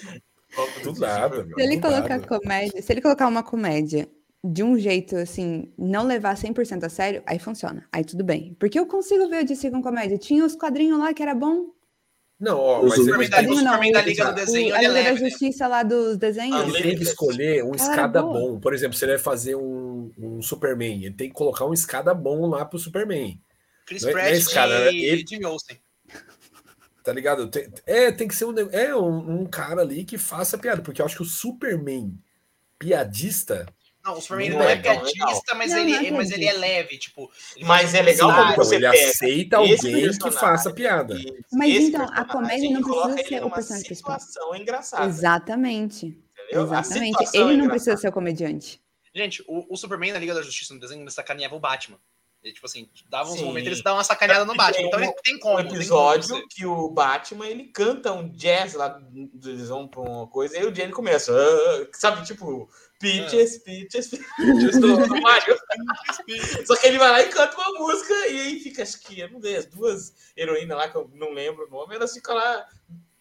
[0.82, 1.44] Do nada.
[1.46, 2.26] se ele do colocar nada.
[2.26, 4.08] comédia, se ele colocar uma comédia
[4.42, 7.86] de um jeito assim, não levar 100% a sério, aí funciona.
[7.92, 8.56] Aí tudo bem.
[8.58, 10.18] Porque eu consigo ver o DC com comédia.
[10.18, 11.66] Tinha os quadrinhos lá que era bom.
[12.40, 14.34] Não, ó, mas Superman ele, da- Quadrinho o não, Superman da o- Liga do o-
[14.34, 15.28] Desenho, a é Liga da leve, né?
[15.28, 16.74] Justiça lá dos desenhos.
[16.74, 18.32] Ele tem que escolher um Cara, escada boa.
[18.52, 18.58] bom.
[18.60, 22.14] Por exemplo, se ele vai fazer um, um Superman, ele tem que colocar um escada
[22.14, 23.38] bom lá pro Superman.
[23.86, 25.76] Chris Não é- não é Pratt cara, e ele- Jimmy Olsen.
[27.02, 27.48] Tá ligado?
[27.48, 31.00] Tem- é, tem que ser um, é, um, um cara ali que faça piada, porque
[31.00, 32.14] eu acho que o Superman
[32.78, 33.66] piadista.
[34.02, 36.52] Não, o Superman Não é é piadista, mas, Não, ele, não é mas ele é
[36.54, 37.30] leve, tipo.
[37.62, 41.14] Mas é legal humor, como Então, você ele pega aceita alguém que faça piada.
[41.52, 44.18] Mas esse então, a comédia não precisa ser o personagem principal.
[44.20, 45.06] situação engraçada.
[45.06, 46.06] Exatamente.
[46.06, 46.64] entendeu?
[46.64, 47.18] Exatamente.
[47.34, 47.70] Ele é não engraçada.
[47.70, 48.80] precisa ser o comediante.
[49.14, 51.98] Gente, o, o Superman na Liga da Justiça no desenho sacaneava o Batman.
[52.42, 53.44] Ele, tipo assim, dava uns Sim.
[53.44, 54.86] momentos, eles davam uma sacaneada no E Batman.
[54.86, 55.54] Então um- ele tem como.
[55.54, 58.98] um tem como episódio você- que o Batman ele canta um jazz lá,
[59.44, 62.66] eles vão pra uma coisa, e o Jenny começa, "Ah", sabe, tipo,
[62.98, 65.58] Peaches, Peaches, Peaches do, do Mario.
[66.66, 69.30] Só que ele vai lá e canta uma música, e aí fica, acho que, eu
[69.30, 72.66] não sei, as duas heroínas lá, que eu não lembro o nome, elas ficam lá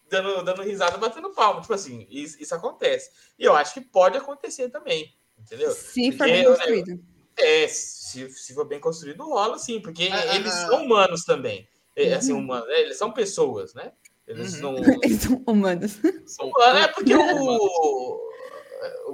[0.10, 3.10] dando, dando risada, batendo palma, tipo assim, isso, isso acontece.
[3.38, 5.72] E eu acho que pode acontecer também, entendeu?
[5.72, 7.00] Se for Porque bem eu- construído.
[7.40, 11.68] É, se, se for bem construído, rola sim, porque Ah, eles ah, são humanos também.
[11.96, 12.40] É, assim, Uhum.
[12.40, 13.92] humanos, é, eles são pessoas, né?
[14.28, 14.62] Eles Uhum.
[14.62, 14.76] não.
[15.04, 16.00] Eles são humanos.
[16.28, 17.56] São- É porque o.
[17.56, 18.30] o-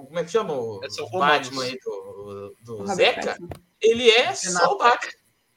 [0.06, 0.54] Como é que chama?
[0.54, 1.60] O Batman humanos.
[1.62, 3.48] aí do, do O Zeca, Pattinson.
[3.82, 5.12] ele é só o Batman.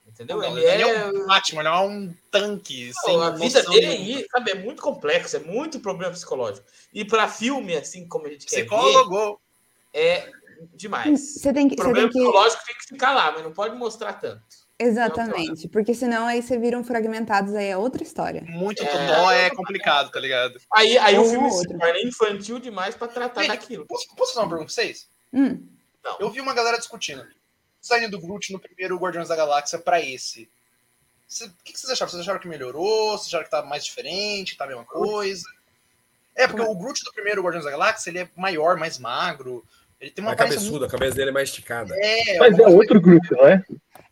[0.06, 0.38] Entendeu?
[0.38, 1.06] Não, Ele é.
[1.06, 2.92] um Batman, ele é um tanque.
[3.04, 4.18] sem Não, a vida dele nenhuma.
[4.20, 6.66] aí, sabe, é muito complexo, é muito problema psicológico.
[6.94, 9.40] E para filme, assim como a gente quer ver, Psicólogo.
[9.92, 10.30] é
[10.74, 11.34] demais.
[11.40, 11.74] Você tem que.
[11.74, 12.18] O Você problema tem que...
[12.26, 14.42] psicológico tem que ficar lá, mas não pode mostrar tanto.
[14.78, 15.68] Exatamente.
[15.68, 18.42] Porque senão aí você viram fragmentados, aí é outra história.
[18.46, 19.06] Muito É.
[19.08, 20.60] nó é complicado, tá ligado?
[20.72, 21.78] Aí, aí o Um filme se outro.
[21.78, 23.86] torna infantil demais para tratar Gente, daquilo.
[23.86, 25.08] Posso, posso fazer uma pergunta pra vocês?
[25.32, 25.66] Hum.
[26.20, 27.26] Eu vi uma galera discutindo.
[27.80, 30.48] Saindo do Groot no primeiro Guardiões da Galáxia pra esse.
[31.26, 32.10] Cê- O que que vocês acharam?
[32.10, 33.12] Vocês acharam que melhorou?
[33.18, 34.56] Vocês acharam que tá mais diferente?
[34.56, 35.44] Tá a mesma coisa?
[36.34, 39.64] É, porque o Groot do primeiro Guardiões da Galáxia, ele é maior, mais magro.
[40.00, 41.88] Ele tem uma Mais aparência cabeçuda, a cabeça dele é mais esticada.
[41.92, 42.00] muito...
[42.06, 43.62] É, Mas é outro grupo, não é?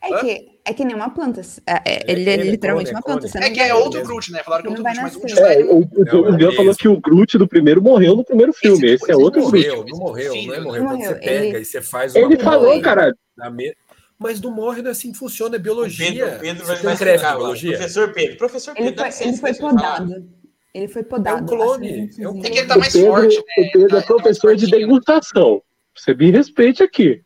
[0.02, 0.18] É Hã?
[0.18, 1.40] que, é que nem uma planta.
[1.66, 3.38] É, é- ele é, ele é literalmente clone, uma é planta.
[3.38, 4.42] É não que é outro Groot, né?
[4.42, 5.38] Falaram que é Não outro Groot, mas o Groot.
[5.40, 8.84] É, o, o, o é falou que o Groot do primeiro morreu no primeiro filme.
[8.84, 9.66] Esse Esse é outro ele Groot.
[9.68, 10.82] morreu, não morreu, não é morreu.
[10.82, 13.14] Não Quando você morreu, pega ele- e você faz uma Ele falou, cara.
[13.52, 13.74] me-
[14.18, 16.10] Mas não morre, não é assim que funciona, é O biologia.
[16.12, 17.36] Pedro, Pedro Você vai tem de lá.
[17.36, 17.76] biologia?
[17.76, 18.36] Professor Pedro.
[18.38, 20.28] Professor Pedro, Ele foi, ele foi podado.
[20.74, 21.38] Ele foi podado.
[21.38, 23.40] É um clone, é É que ele tá O mais Pedro, forte, né?
[23.40, 24.78] o Pedro Ele tá- é professor de tá mais fortinho.
[24.88, 25.62] degustação.
[25.96, 27.22] Você me respeite aqui.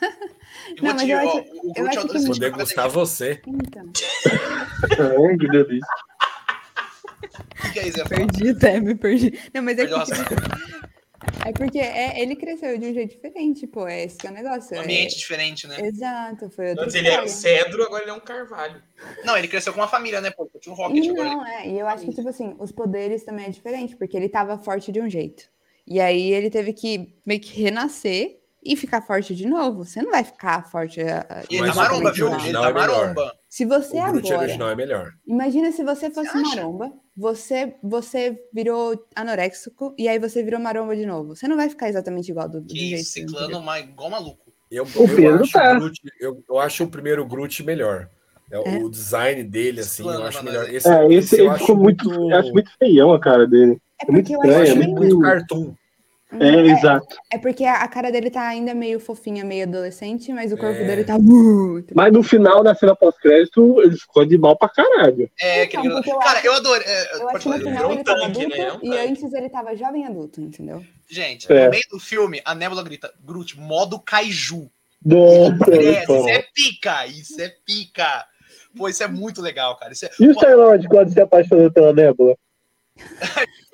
[0.76, 2.38] E vou Não, mas te- eu acho- o eu Groot é acho que Vou mais
[2.38, 3.42] degustar você.
[3.46, 3.92] Então,
[5.28, 5.86] Ai, que delícia.
[7.68, 8.04] O que é isso?
[8.08, 9.38] Perdi até, me perdi.
[9.52, 9.92] Não, mas é que,
[11.48, 13.86] é porque é, ele cresceu de um jeito diferente, pô.
[13.86, 14.76] É esse que é o negócio.
[14.76, 15.80] Um é- ambiente diferente, né?
[15.80, 18.82] Exato, foi outra Antes ele era um cedro, agora ele é um carvalho.
[19.24, 20.30] Não, ele cresceu com uma família, né?
[20.30, 21.28] Pô, tinha um Rocket agora.
[21.30, 21.68] não, é.
[21.68, 24.92] E eu acho que, tipo assim, os poderes também é diferente, porque ele tava forte
[24.92, 25.44] de um jeito.
[25.86, 29.84] E aí ele teve que meio que renascer e ficar forte de novo.
[29.84, 31.00] Você não vai ficar forte.
[31.00, 32.26] ah, ah, E ele Mas tá o maromba, viu?
[32.28, 32.88] Ele original tá é melhor.
[33.14, 33.32] maromba.
[33.48, 34.38] Se você O agora.
[34.38, 35.10] original é melhor.
[35.26, 40.94] Imagina se você fosse Você maromba, você, você virou anoréxico e aí você virou maromba
[40.94, 41.34] de novo.
[41.34, 43.04] Você não vai ficar exatamente igual do, do Que jeito.
[43.04, 44.52] ciclano igual maluco.
[44.70, 45.76] Eu, O eu acho tá.
[45.76, 48.08] o Groot, eu, eu acho o primeiro Groot melhor.
[48.50, 48.78] É, É?
[48.78, 50.70] O design dele, assim, eu acho pra melhor.
[50.72, 53.78] Esse, É, esse, eu ele ficou muito, eu acho muito feião a cara dele.
[54.06, 55.74] É muito porque eu estranho, acho eu é muito cartoon.
[56.40, 57.14] É, exato.
[57.30, 60.84] É porque a, cara dele tá ainda meio fofinha, meio adolescente, mas o corpo É.
[60.86, 61.94] dele tá muito.
[61.94, 65.28] Mas no final, na cena pós-crédito, ele ficou de mal pra caralho.
[65.38, 65.94] É, Então, aquele...
[66.10, 66.82] eu Cara, acho- eu adoro.
[66.86, 68.64] é, Eu acho que no final ele tava tanque, adulto né?
[68.64, 69.08] É um e tanque.
[69.10, 70.82] antes ele tava jovem adulto, entendeu?
[71.06, 71.64] Gente, É.
[71.66, 74.70] no meio do filme, a Nebula grita: Groot, modo kaiju.
[75.04, 77.06] Nossa, É, muito isso é pica!
[77.08, 78.24] Isso é pica!
[78.74, 79.92] Pô, isso é muito legal, cara.
[79.92, 80.10] Isso é.
[80.18, 82.34] E o Star-Lord quando se apaixonou pela Nébula?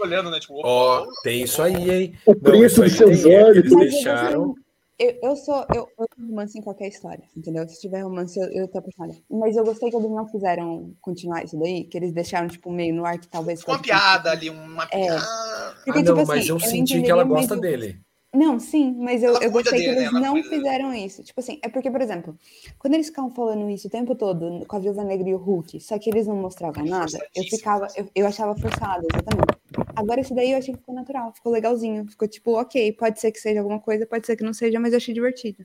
[0.01, 0.39] Olhando, né?
[0.41, 2.15] Tipo, Ó, tem isso aí, hein?
[2.27, 3.59] O preço dos seus é, olhos.
[3.59, 4.55] Eles eu deixaram.
[4.99, 5.65] Eu, eu sou.
[5.75, 7.69] Eu, eu amo romance em qualquer história, entendeu?
[7.69, 9.17] Se tiver romance, eu, eu tô apaixonada.
[9.31, 12.93] Mas eu gostei que eles não fizeram continuar isso daí, que eles deixaram, tipo, meio
[12.95, 13.63] no ar que talvez.
[13.63, 14.87] com uma piada ali, uma É.
[15.07, 15.21] piada.
[15.23, 18.01] Ah, Porque, não, tipo mas assim, eu eu senti que ela gosta dele.
[18.35, 21.23] Não, sim, mas eu, Ela eu gostei que dele, eles ela não cuida fizeram isso.
[21.23, 22.37] Tipo assim, é porque, por exemplo,
[22.79, 25.81] quando eles ficavam falando isso o tempo todo com a Viúva Negra e o Hulk,
[25.81, 29.59] só que eles não mostravam nada, eu ficava, eu, eu achava forçado, exatamente.
[29.97, 33.33] Agora esse daí eu achei que ficou natural, ficou legalzinho, ficou tipo, ok, pode ser
[33.33, 35.65] que seja alguma coisa, pode ser que não seja, mas eu achei divertido.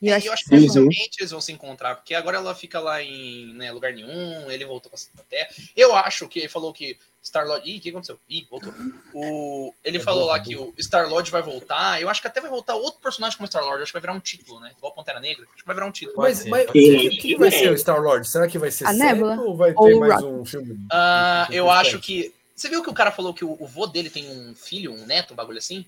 [0.00, 2.54] E É, eu eu acho que que dificilmente eles vão se encontrar, porque agora ela
[2.54, 5.48] fica lá em né, lugar nenhum, ele voltou pra Terra.
[5.74, 7.68] Eu acho que ele falou que Star-Lord.
[7.68, 8.20] Ih, o que aconteceu?
[8.28, 8.72] Ih, voltou.
[9.12, 9.74] O...
[9.82, 12.00] Ele É falou lá é que o Star-Lord vai voltar.
[12.00, 13.82] Eu acho que até vai voltar outro personagem como Star-Lord.
[13.82, 14.70] Acho que vai virar um título, né?
[14.76, 15.44] Igual Pantera Negra.
[15.52, 16.18] Acho que vai virar um título.
[16.18, 18.28] Mas, mas quem, quem vai ser o Star-Lord?
[18.28, 20.28] Será que vai ser A Nebula ou vai ter ou mais Rocket?
[20.28, 20.86] um filme?
[20.92, 22.32] Ah, com eu acho que.
[22.54, 25.04] Você viu que o cara falou que o, o vô dele tem um filho, um
[25.04, 25.84] neto, um bagulho assim?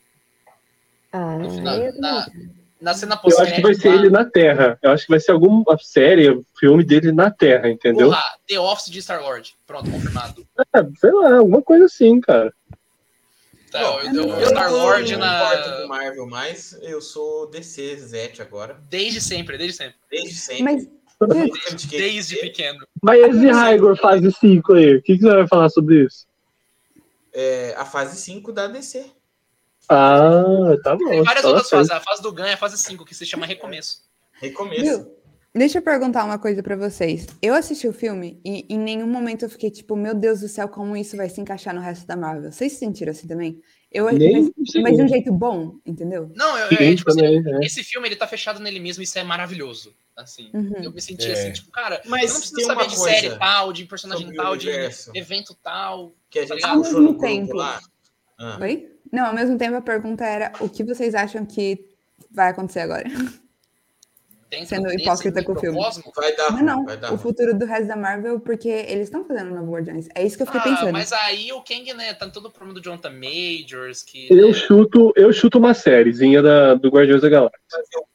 [1.13, 2.27] Ah, No final, eu na.
[2.81, 4.79] Na cena Eu pós acho que vai ser ele na Terra.
[4.83, 8.09] Eu acho que vai ser alguma série, filme dele na Terra, entendeu?
[8.09, 9.55] Porra, The Office de Star-Lord.
[9.67, 10.47] Pronto, confirmado.
[10.75, 12.53] É, sei lá, alguma coisa assim, cara.
[13.71, 15.87] Tá, Bom, eu, eu, eu o Eu Star-Lord na.
[15.87, 19.97] Marvel mais, eu sou DC Zete agora, Desde sempre, desde sempre.
[20.11, 20.63] desde sempre.
[20.63, 20.89] Mas,
[21.27, 22.87] Desde eu Desde pequeno.
[23.03, 26.27] Mas esse Raigor fase 5 aí, o que, que você vai falar sobre isso?
[27.33, 29.05] É, a fase 5 da DC.
[29.89, 31.09] Ah, tá bom.
[31.09, 31.91] Tem várias fala outras fases.
[31.91, 34.03] A fase do Gun é a fase 5, que se chama Recomeço.
[34.41, 34.83] Recomeço.
[34.85, 35.19] Viu?
[35.55, 37.27] deixa eu perguntar uma coisa pra vocês.
[37.43, 40.69] Eu assisti o filme e em nenhum momento eu fiquei tipo, meu Deus do céu,
[40.69, 42.53] como isso vai se encaixar no resto da Marvel.
[42.53, 43.61] Vocês se sentiram assim também?
[43.91, 46.31] Eu, Nem mas, mas de um jeito bom, entendeu?
[46.37, 47.67] Não, eu, Sim, é, tipo assim, também, é.
[47.67, 49.93] esse filme ele tá fechado nele mesmo, isso é maravilhoso.
[50.15, 50.75] Assim, Uhum.
[50.83, 51.33] eu me senti É.
[51.33, 54.57] assim, tipo, cara, Mas eu não preciso saber de coisa série tal, de personagem tal,
[54.57, 54.69] de
[55.15, 56.13] evento tal.
[56.31, 57.57] que a gente Ao puxou no mesmo tempo.
[57.57, 57.81] lá.
[58.39, 58.93] Ah, Oi?
[59.13, 61.85] Não, ao mesmo tempo a pergunta era o que vocês acham que
[62.31, 63.05] vai acontecer agora?
[64.51, 65.79] Dentro Sendo hipócrita com o filme.
[66.17, 69.23] vai dar Mas não, vai dar o futuro do resto da Marvel, porque eles estão
[69.23, 70.09] fazendo um novo Guardiões.
[70.15, 70.93] É isso que eu fiquei Ah, pensando.
[70.93, 74.27] mas aí o Kang, né, tá todo o problema do Jonathan Majors, que.
[74.33, 77.59] Eu né, chuto, eu chuto uma sériezinha da, do Guardiões da Galáxia.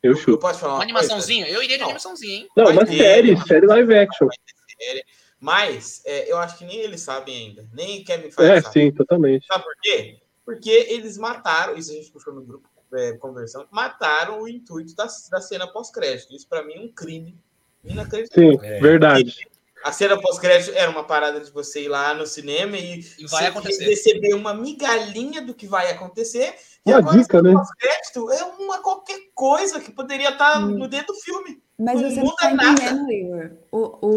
[0.02, 0.40] Eu Eu chuto.
[0.40, 1.48] posso falar uma uma animaçãozinha.
[1.48, 1.90] Eu iria de Não.
[1.90, 2.48] animaçãozinha, hein?
[2.58, 4.28] Não, Vai uma ter, série, vai série live action.
[4.28, 5.04] coisa?
[5.40, 7.68] Mas é, eu acho que nem eles sabem ainda.
[7.74, 8.74] Nem Kevin Feige É, sabe.
[8.74, 9.46] sim, totalmente.
[9.46, 10.18] Sabe por quê?
[10.46, 15.08] Porque eles mataram, isso a gente puxou no grupo é, conversando, mataram o intuito da,
[15.32, 16.34] da cena pós-crédito.
[16.36, 17.36] Isso pra mim é um crime
[17.84, 18.52] inacreditável.
[18.60, 18.80] Sim, É.
[18.80, 19.36] verdade.
[19.84, 23.48] A cena pós-crédito era uma parada de você ir lá no cinema e, E vai
[23.48, 23.84] acontecer.
[23.84, 26.54] receber uma migalhinha do que vai acontecer.
[26.86, 27.56] E Uma agora dica, a cena né?
[27.60, 30.78] pós-crédito é uma qualquer coisa que poderia estar Hum.
[30.78, 31.62] no dentro do filme.
[31.78, 32.72] Mas não você não muda tá nada.
[32.72, 33.52] entendendo, Igor.
[33.72, 34.08] O,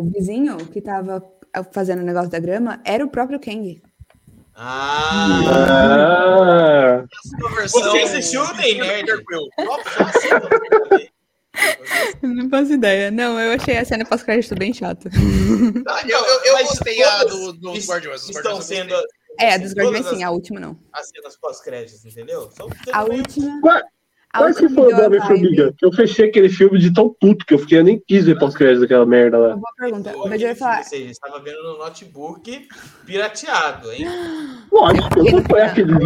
[0.00, 1.22] o vizinho que tava
[1.70, 3.80] fazendo o negócio da grama era o próprio Kang.
[4.64, 5.40] Ah!
[7.04, 7.82] Ah, versão.
[7.82, 9.10] Você assistiu o Nerd?
[12.22, 13.10] Eu não faço ideia.
[13.10, 15.10] Não, eu achei a cena pós-crédito bem chata.
[15.86, 18.22] Ah, Eu, eu, eu gostei a todas do, dos es- Guardiões.
[18.28, 18.94] Estão Guardiões eu sendo.
[19.40, 20.78] É, a dos Guardiões sim, a última não.
[20.92, 22.50] As cenas pós-créditos, entendeu?
[22.52, 23.60] São A meio- última.
[23.70, 23.82] A
[24.38, 25.74] qual que foi o me deu a da vibe- Homem-Formiga?
[25.76, 28.38] Que eu fechei aquele filme de tão puto que eu fiquei, eu nem quis ver
[28.38, 29.48] pós-crédito daquela merda lá.
[29.48, 30.16] Uma boa pergunta.
[30.16, 30.78] Ou Mas eu ia aquele filme, falar.
[30.78, 32.68] Ou seja, estava vendo no notebook
[33.06, 34.06] pirateado, hein?
[34.72, 36.00] Lógico, não foi aquele né?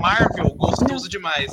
[0.00, 1.50] Marvel, gostoso demais.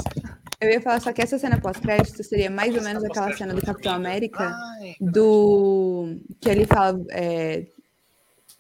[0.59, 3.61] Eu ia falar só que essa cena pós-crédito seria mais ou menos aquela cena do
[3.61, 4.55] Capitão América.
[4.79, 6.97] Ai, do que ele fala.
[7.11, 7.65] é,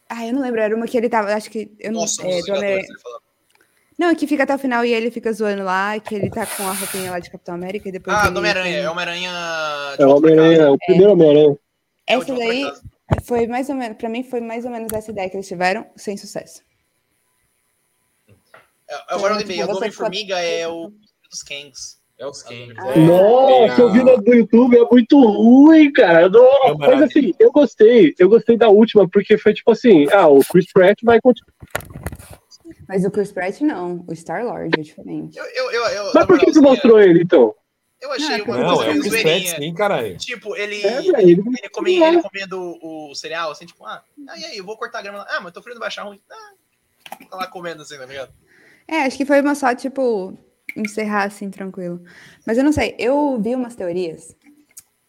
[0.09, 1.33] Ah, eu não lembro, era uma que ele tava.
[1.33, 1.71] Acho que.
[1.79, 2.85] Eu não, Nossa, é, do Homem-
[4.03, 6.63] Não, que fica até o final e ele fica zoando lá, que ele tá com
[6.67, 8.15] a roupinha lá de Capitão América e depois.
[8.15, 8.75] Ah, do Homem-Aranha.
[8.75, 9.29] tem- É Homem-Aranha.
[9.97, 11.57] É o volta pra Homem-Aranha, o primeiro Homem-Aranha.
[12.05, 12.71] É Essa daí
[13.23, 13.97] foi mais ou menos.
[13.97, 16.61] Pra mim, foi mais ou menos essa ideia que eles tiveram, sem sucesso.
[18.89, 20.91] É, Agora eu lembrei, tipo, o você Homem-Formiga é o
[21.31, 21.97] dos Kangs.
[22.19, 22.75] É os Kangs.
[22.77, 22.91] Ah.
[22.91, 22.97] é.
[22.99, 26.29] Nossa, eu vi no do YouTube, é muito ruim, cara.
[26.77, 30.65] Mas assim, eu gostei, eu gostei da última, porque foi tipo assim, ah, o Chris
[30.73, 31.53] Pratt vai continuar.
[32.87, 35.37] Mas o Chris Pratt não, o Star-Lord é diferente.
[35.37, 37.53] Eu, eu, eu, eu, Mas por que você mostrou ele, então?
[38.01, 39.55] Eu achei Não, uma Não, coisa é meio Chris Pratt, zoeirinha.
[39.57, 40.17] sim, caralho.
[40.17, 43.85] Tipo, ele, É, ele, velho, ele ele, come- ele comendo o, o cereal, assim, tipo,
[43.85, 45.27] ah, ah, e aí, eu vou cortar a grama lá.
[45.29, 46.19] Ah, mas tô frio, não vai achar ruim.
[46.29, 46.51] Ah,
[47.29, 48.33] tá lá comendo assim, tá ligado?
[48.87, 50.37] É, acho que foi uma só, tipo,
[50.75, 52.03] encerrar assim, tranquilo.
[52.45, 54.35] Mas eu não sei, eu vi umas teorias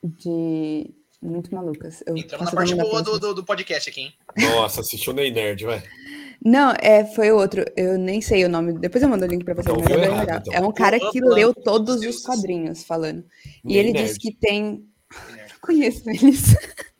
[0.02, 0.90] de.
[1.20, 2.02] Muito malucas.
[2.06, 4.14] Eu Entramos na parte boa do, do, do podcast aqui, hein?
[4.38, 5.82] Nossa, assistiu o Ney Nerd, vai.
[6.44, 7.64] Não, é, foi outro.
[7.74, 8.74] Eu nem sei o nome.
[8.74, 9.74] Depois eu mando o link pra vocês.
[9.74, 10.38] Então, mas é errado, legal.
[10.40, 10.52] então.
[10.54, 13.24] É um cara Eu que leu todos todos os quadrinhos falando.
[13.64, 14.08] E ele Nerd.
[14.08, 14.86] diz que tem.
[15.62, 16.54] Conheço eles.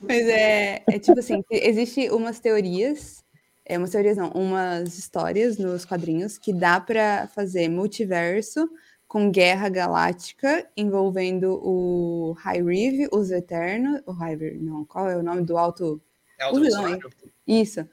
[0.00, 3.24] Mas é, é tipo assim, existe umas teorias,
[3.64, 8.68] é umas teorias não, umas histórias nos quadrinhos que dá pra fazer multiverso
[9.08, 15.16] com guerra galáctica envolvendo o High Reeve, os Eternos, o High Reeve, não, qual é
[15.16, 16.00] o nome do alto?
[16.38, 16.98] É o vilão.
[17.46, 17.88] Isso.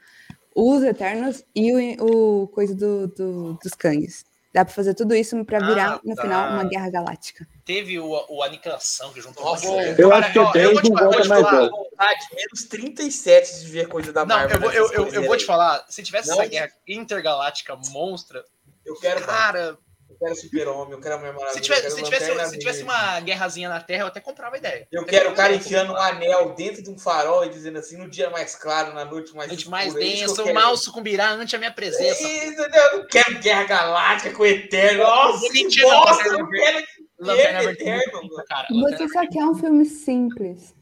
[0.55, 4.23] Os Eternos e o, o coisa do, do- dos Kangs.
[4.53, 6.21] Dá pra fazer tudo isso pra virar, Ah, no tá.
[6.21, 7.45] final, uma guerra galáctica.
[7.65, 10.97] Teve o, o Aniquilação, que juntou Nossa, um eu Cara, acho que vou te não
[10.97, 11.69] falar- volta vou te mais falar- não.
[11.71, 14.55] vontade menos 37 de ver coisa da Não, Marvel.
[14.55, 16.39] eu vou, eu, nessas eu, eu coisas vou te falar, se tivesse Não.
[16.39, 18.45] essa guerra intergaláctica monstra,
[18.85, 19.77] Eu quero, cara,
[20.15, 21.51] eu quero Super-Homem, eu quero a Mulher Maravilha.
[21.53, 24.57] se eu tivesse, se tivesse, se tivesse uma guerrazinha na Terra, eu até comprava a
[24.57, 24.87] ideia.
[24.91, 27.97] Eu Até quero o cara enfiando um anel dentro de um farol e dizendo assim,
[27.97, 31.31] no dia mais claro, na noite mais Noite mais é eu densa, o mal sucumbirá
[31.31, 32.21] ante a minha presença.
[32.27, 35.03] Isso, eu não quero Guerra Galáctica com o Eterno.
[35.03, 36.87] Nossa, que não, Lanterna eu quero
[37.19, 38.67] Lanterna é é eterno, cara.
[38.69, 40.73] Você só quer um filme simples.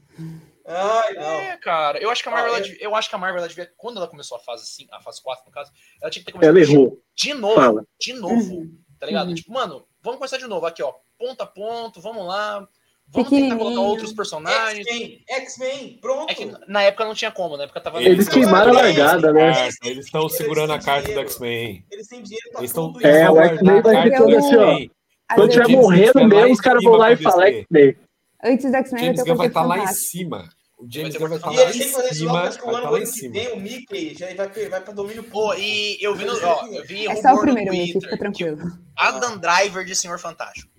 [0.66, 1.22] Ai, não.
[1.22, 3.18] É, cara, eu acho que a Marvel, Ah, ela eu- devia, eu acho que a
[3.18, 5.70] Marvel ela devia, quando ela começou a fase 5, a fase 4, no caso,
[6.00, 6.98] ela tinha que ter começado Ela errou.
[7.14, 7.84] de novo, Fala.
[8.00, 8.66] de novo,
[9.04, 9.28] tá ligado?
[9.28, 9.34] Uhum.
[9.34, 12.66] Tipo, mano, vamos começar de novo aqui, ó, ponto a ponto, vamos lá,
[13.08, 14.86] vamos tentar colocar outros personagens.
[14.86, 16.30] X-Men, X-Men, pronto.
[16.30, 19.52] É que na época não tinha como, na época tava Eles queimaram a largada, né?
[19.52, 21.84] Carta, Eles estão segurando a carta do X-Men.
[21.90, 22.92] Eles têm dinheiro pra Eles estão.
[22.92, 23.06] tudo.
[23.06, 25.34] É, o X-Men vai a ter carta todo do assim, ó.
[25.34, 27.48] Quando tiver morrendo mesmo, os caras vão lá e falar.
[27.48, 27.96] X-Men.
[28.42, 30.48] antes do X-Men vai James Gunn vai estar lá em cima.
[30.84, 32.32] O James Gunn vai estar lá em que cima.
[32.32, 33.32] Vai que ano, lá em ano que cima.
[33.32, 36.84] vem o Mickey já vai, vai pra domínio Pô, e eu vi, no, ó, eu
[36.84, 38.56] vi É só o rumor no primeiro, Mickey, Twitter fica tranquilo.
[38.58, 40.70] que Adam Driver de Senhor Fantástico.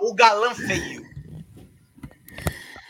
[0.00, 1.02] o galã feio.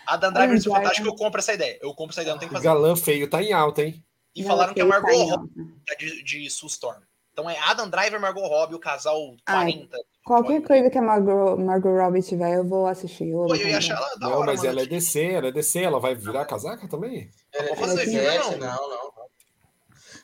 [0.06, 0.76] Adam Driver de Senhor.
[0.76, 1.78] Fantástico, eu compro essa ideia.
[1.80, 2.66] Eu compro essa ideia, não tem que O fazer.
[2.68, 4.04] galã feio tá em alta, hein?
[4.36, 7.00] E falaram que a Ela Margot tá Robbie é de, de Sue Storm.
[7.32, 9.88] Então é Adam Driver, Margot Robbie, o casal Ai,
[10.24, 10.46] 40.
[10.48, 13.28] Qualquer coisa que a Margot, Margot Robbie tiver, eu vou assistir.
[13.28, 14.70] Eu, Pô, eu ia achar ela da Não, hora, mas mano.
[14.70, 17.30] ela é DC, ela é DC, ela vai virar casaca também?
[17.52, 18.58] Ela é fazer, 17, não.
[18.58, 19.14] não, não, não.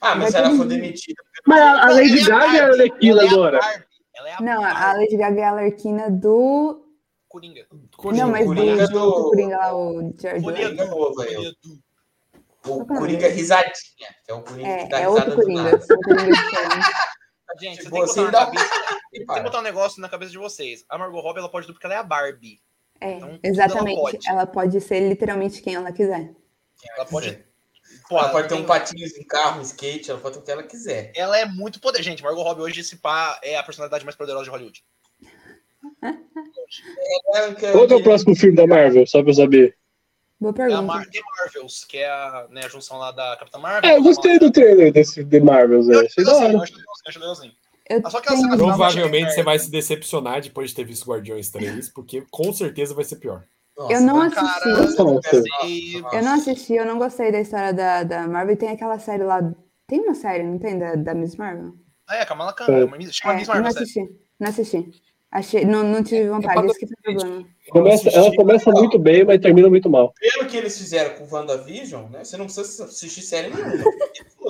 [0.01, 0.67] Ah, mas se ela mundo.
[0.69, 1.23] demitida.
[1.47, 3.61] Mas a, a Não, Lady é Gaga é a Arlequina é agora.
[4.15, 4.93] É Não, a.
[4.95, 6.87] Lady Gaga é a Alerquina do.
[7.29, 7.67] Coringa.
[8.05, 10.63] Não, mas do, Coringa do, do- Coringa lá, o Jared Coringa.
[10.69, 11.35] Coringa novo aí.
[11.35, 11.81] Coringa do-
[12.67, 13.73] O é Coringa risadinha,
[14.25, 15.63] que é o Coringa É, que dá é risada outro do Coringa.
[15.65, 15.81] nada.
[15.83, 16.33] são Coringa.
[17.61, 19.00] Gente, você Tipo, tem que assim, botar na cabeça.
[19.13, 19.43] E para.
[19.43, 20.85] botar um negócio na cabeça de vocês.
[20.89, 22.61] A Margot Robbie ela pode tudo porque ela é a Barbie.
[23.01, 23.97] É, Então, exatamente.
[23.99, 24.29] ela pode.
[24.29, 26.35] Ela pode ser literalmente quem ela quiser.
[26.97, 27.45] Ela pode.
[28.09, 30.51] Pô, Ela pode ter um patins, um carro, um skate, ela pode ter o que
[30.53, 31.13] ela quiser.
[31.17, 32.03] Ela é muito poder.
[32.03, 34.85] Gente, Margot Robbie hoje, esse pá, é a personalidade mais poderosa de Hollywood.
[36.05, 39.77] É, Qual que é o próximo filme da Marvel, só pra eu saber?
[40.39, 40.83] Boa É a pergunta.
[40.83, 43.91] Mar The Marvels, que é a, né, a junção lá da Capitã Marvel.
[43.91, 46.07] É, eu gostei do trailer desse The Marvels Eu aí.
[46.07, 46.71] acho Achei da legalzinho, eu hora.
[47.09, 47.53] acho legalzinho,
[47.91, 51.89] eu só que tenho- Provavelmente você vai se decepcionar depois de ter visto Guardiões 3,
[51.89, 53.43] porque com certeza vai ser pior.
[53.77, 55.95] Nossa, Eu não assisti.
[56.13, 58.55] Eu não assisti, eu não gostei da história da, da Marvel.
[58.55, 59.41] E tem aquela série lá.
[59.87, 60.79] Tem uma série, não tem?
[60.79, 61.73] Da, da Miss Marvel?
[62.09, 62.67] Ah, é, Kamala Khan.
[62.69, 62.81] É.
[62.81, 64.03] é uma Miss- Chama É, Miss eu não Marvel, sério.
[64.05, 64.21] assisti.
[64.39, 65.03] Não assisti.
[65.33, 67.47] Achei, não, não tive vontade, pra esse que foi o problema.
[67.71, 70.13] Começa, ela começa muito bem, mas termina muito mal.
[70.19, 72.25] Pelo que eles fizeram com o WandaVision, né?
[72.25, 73.85] Você não precisa assistir série nenhuma.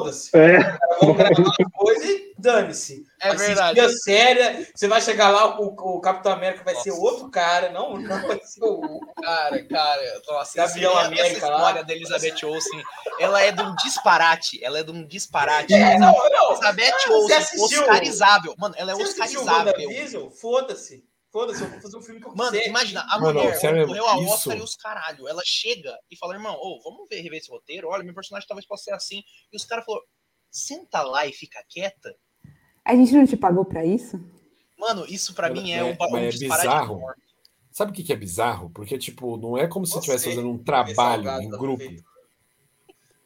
[0.00, 0.36] Foda-se.
[0.36, 3.04] É, Vamos gravar uma coisa e dane-se.
[3.20, 3.80] É Assistir verdade.
[3.80, 7.02] a série, você vai chegar lá, o, o Capitão América vai ser Nossa.
[7.02, 9.00] outro cara, não, não vai ser o.
[9.20, 11.56] Cara, cara, nossa, Gavião essa, América essa lá.
[11.56, 12.82] história da Elizabeth Olsen,
[13.18, 15.74] ela é de um disparate, ela é de um disparate.
[15.74, 16.52] É, não, não.
[16.52, 18.54] Elizabeth Olsen, oscarizável.
[18.58, 20.30] Mano, ela é Você oscarizável.
[20.30, 21.04] Foda-se.
[21.32, 22.66] Foda-se, eu vou fazer um filme que eu Mano, quiser.
[22.68, 25.28] imagina, a Mano, mulher sério, correu a isso- Oscar e os caralho.
[25.28, 27.88] Ela chega e fala, irmão, ô, vamos ver, rever esse roteiro.
[27.88, 29.22] Olha, meu personagem talvez possa ser assim.
[29.52, 30.04] E os caras falaram,
[30.50, 32.12] senta lá e fica quieta.
[32.84, 34.18] A gente não te pagou pra isso?
[34.76, 37.00] Mano, isso pra Mas- mim é um, mas um é disparate bizarro.
[37.70, 38.70] Sabe o que que é bizarro?
[38.70, 41.84] Porque, tipo, não é como se estivesse fazendo um trabalho em grupo.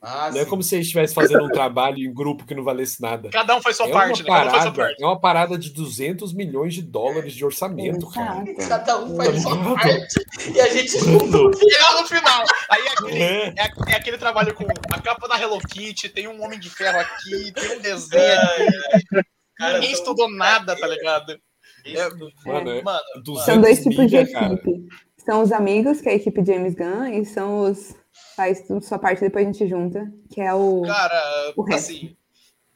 [0.07, 0.51] Ah, Não é sim.
[0.51, 3.31] como se você estivesse fazendo um trabalho em grupo que não valesse nada.
[3.31, 4.29] Cada um faz sua É parte, né?
[4.29, 5.03] Cada um faz sua parada, parte.
[5.03, 8.45] é uma parada de 200 milhões de dólares de orçamento, cara.
[8.69, 10.15] Cada um faz a sua parte
[10.55, 13.55] e a gente E lá no final, aí é aquele, é.
[13.57, 16.69] é, a- é aquele trabalho com a capa da Hello Kitty, tem um Homem de
[16.69, 19.27] Ferro aqui, tem um desenho aqui.
[19.57, 21.39] Cara, Ninguém estudou nada, tá ligado?
[21.85, 24.53] Isso- Mano, é Mano, 200 São dois tipos de milha, cara.
[24.55, 24.87] equipe.
[25.25, 27.95] São os amigos, que é a equipe James Gunn, e são os.
[28.37, 30.83] Faz tudo sua parte depois a gente junta, que é o.
[30.83, 31.91] cara, O resto.
[31.91, 32.17] assim.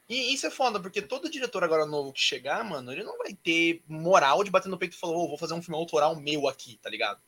[0.09, 3.33] E isso é foda, porque todo diretor agora novo que chegar, mano, ele não vai
[3.33, 6.47] ter moral de bater no peito e falar, ô, vou fazer um filme autoral meu
[6.47, 7.19] aqui, tá ligado?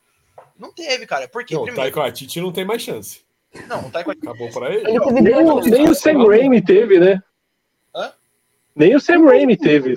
[0.58, 1.28] Não teve, cara.
[1.28, 1.54] Por quê?
[1.54, 3.24] Não, o Taiko Atiti não tem mais chance.
[3.68, 4.82] não, o Taiko Acabou pra ele.
[4.82, 4.98] Nem,
[5.36, 7.22] o, nem o Sam Raimi teve, né?
[7.94, 8.12] Hã?
[8.74, 9.94] Nem o Sam Raimi teve.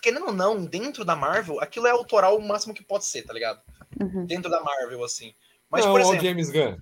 [0.00, 3.32] querendo ou não, dentro da Marvel, aquilo é autoral o máximo que pode ser, tá
[3.34, 3.60] ligado?
[4.00, 4.24] Uhum.
[4.24, 5.34] Dentro da Marvel, assim.
[5.68, 6.76] Mas, não, por o exemplo, James Gunn.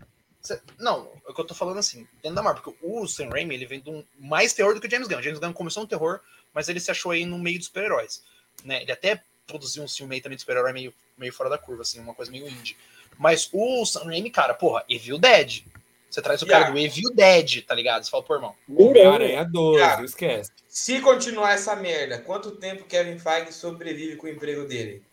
[0.78, 3.54] Não, é o que eu tô falando assim, dentro da Marvel, porque o Sam Raimi,
[3.54, 5.18] ele vem de um mais terror do que o James Gunn.
[5.18, 6.20] O James Gunn começou no terror,
[6.54, 8.22] mas ele se achou aí no meio dos super-heróis,
[8.64, 8.82] né?
[8.82, 12.00] Ele até produziu um filme aí também de super-herói meio, meio fora da curva, assim,
[12.00, 12.76] uma coisa meio indie.
[13.18, 15.62] Mas o Sam Raimi, cara, porra, Evil Dead,
[16.10, 18.02] Você traz o cara a- do Evil Dead, tá ligado?
[18.02, 18.56] Você fala, pô, irmão.
[18.68, 19.96] Homem-Aranha 12, Cara.
[19.98, 20.50] não esquece.
[20.66, 25.04] Se continuar essa merda, quanto tempo Kevin Feige sobrevive com o emprego dele?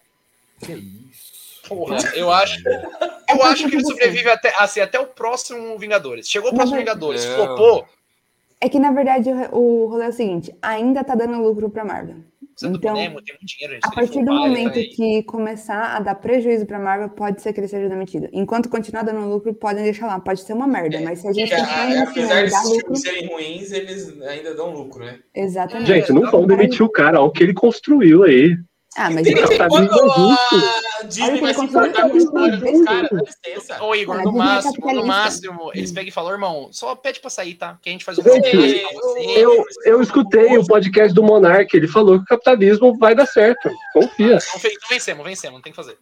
[0.59, 1.36] Que isso.
[1.67, 2.61] Porra, eu acho.
[3.29, 6.29] Eu acho que ele sobrevive até, assim, até o próximo Vingadores.
[6.29, 7.35] Chegou o próximo Vingadores, Não.
[7.35, 7.85] flopou.
[8.59, 12.15] É que, na verdade, o, rolê é o seguinte: ainda tá dando lucro pra Marvel.
[12.55, 13.85] Você tá Então, Nemo, tem muito dinheiro, gente.
[13.85, 17.53] A ele partir do momento vai- que começar a dar prejuízo pra Marvel, pode ser
[17.53, 18.27] que ele seja demitido.
[18.33, 20.19] Enquanto continuar dando lucro, podem deixar lá.
[20.19, 23.01] Pode ser uma merda, mas se a gente continuar a- no apesar desses lucro, filmes
[23.01, 25.19] serem ruins, eles ainda dão lucro, né?
[25.35, 25.85] exatamente.
[25.87, 28.57] Gente, não vão demitir o cara, olha o que ele construiu aí.
[28.97, 30.35] Ah, mas Tem ele- que- Quando Capitalismo
[30.99, 33.83] a Disney vai se importar com a história dos caras, dá licença.
[33.83, 37.29] Ô, Igor, no é máximo, no máximo, eles pegam e falam, irmão, só pede pra
[37.29, 37.77] sair, tá?
[37.81, 39.39] Que a gente faz um Gente, você.
[39.39, 43.69] Eu, eu escutei o podcast do Monark, ele falou que o capitalismo vai dar certo.
[43.93, 44.37] Confia.
[44.37, 45.97] Então, vencemos, vencemos, não tem que fazer.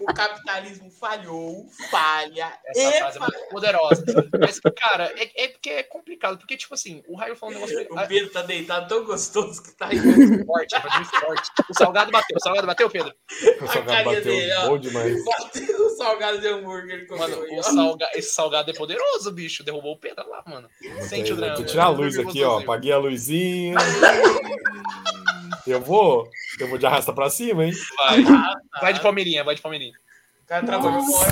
[0.00, 4.04] O capitalismo falhou, falha Essa frase é muito poderosa.
[4.38, 6.38] Mas, cara, é, é porque é complicado.
[6.38, 9.72] Porque, tipo assim, o Raio falou um negócio O Pedro tá deitado tão gostoso que
[9.72, 9.98] tá aí.
[10.44, 11.50] forte, é muito forte.
[11.68, 12.36] O salgado bateu.
[12.36, 13.14] O salgado bateu, Pedro?
[13.60, 14.68] O salgado carinha bateu dele, ó.
[14.68, 15.24] bom demais.
[15.24, 18.08] Bateu o salgado de hambúrguer ele Mano, aí, salga...
[18.14, 19.62] esse salgado é poderoso, bicho.
[19.64, 20.68] Derrubou o Pedro lá, mano.
[21.08, 21.64] Sente o Vou drama.
[21.64, 22.58] tirar a luz aqui, ó.
[22.60, 23.76] Apaguei a luzinha.
[25.66, 26.28] Eu vou.
[26.60, 27.72] Eu vou de arrasta pra cima, hein?
[27.96, 28.80] Vai, Ah, tá.
[28.80, 29.94] vai de palmeirinha, vai de palmeirinha.
[30.42, 31.30] O cara trabalhou Nossa,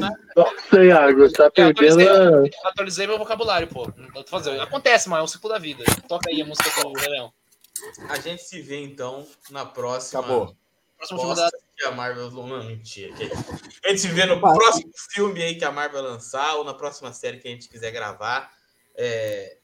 [0.00, 0.10] tá?
[0.36, 3.88] Nossa, Iago, tá Eu perdendo atualizei, atualizei meu vocabulário, pô.
[3.96, 4.60] Não tô fazendo.
[4.60, 5.84] Acontece, mas é o ciclo da vida.
[6.08, 7.32] Toca aí a música do Rei Leão.
[8.08, 10.20] A gente se vê então na próxima.
[10.20, 10.56] Acabou.
[10.96, 12.30] Próximo filme da Bosta que a Marvel.
[12.30, 13.14] Não, mentira.
[13.14, 13.30] que-
[13.84, 14.90] A gente se vê no Próximo.
[15.12, 18.50] filme aí que a Marvel lançar ou na próxima série que a gente quiser gravar.
[18.96, 19.56] É,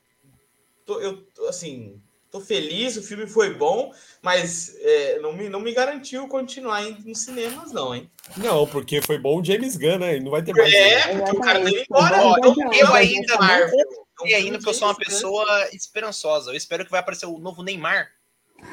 [0.85, 2.01] tô- eu, tô, assim,
[2.31, 3.93] tô feliz, o filme foi bom,
[4.23, 8.09] mas é, não, me, não me garantiu continuar indo nos cinemas, não, hein?
[8.37, 10.21] Não, porque foi bom o James Gunn, né?
[10.21, 10.73] Não vai ter mais.
[10.73, 12.23] É, porque o cara tá embora.
[12.23, 13.77] Ó, então, eu eu ainda Marvel.
[14.25, 16.53] E ainda porque eu sou uma pessoa esperançosa.
[16.53, 18.09] Eu espero que vai aparecer o novo Neymar.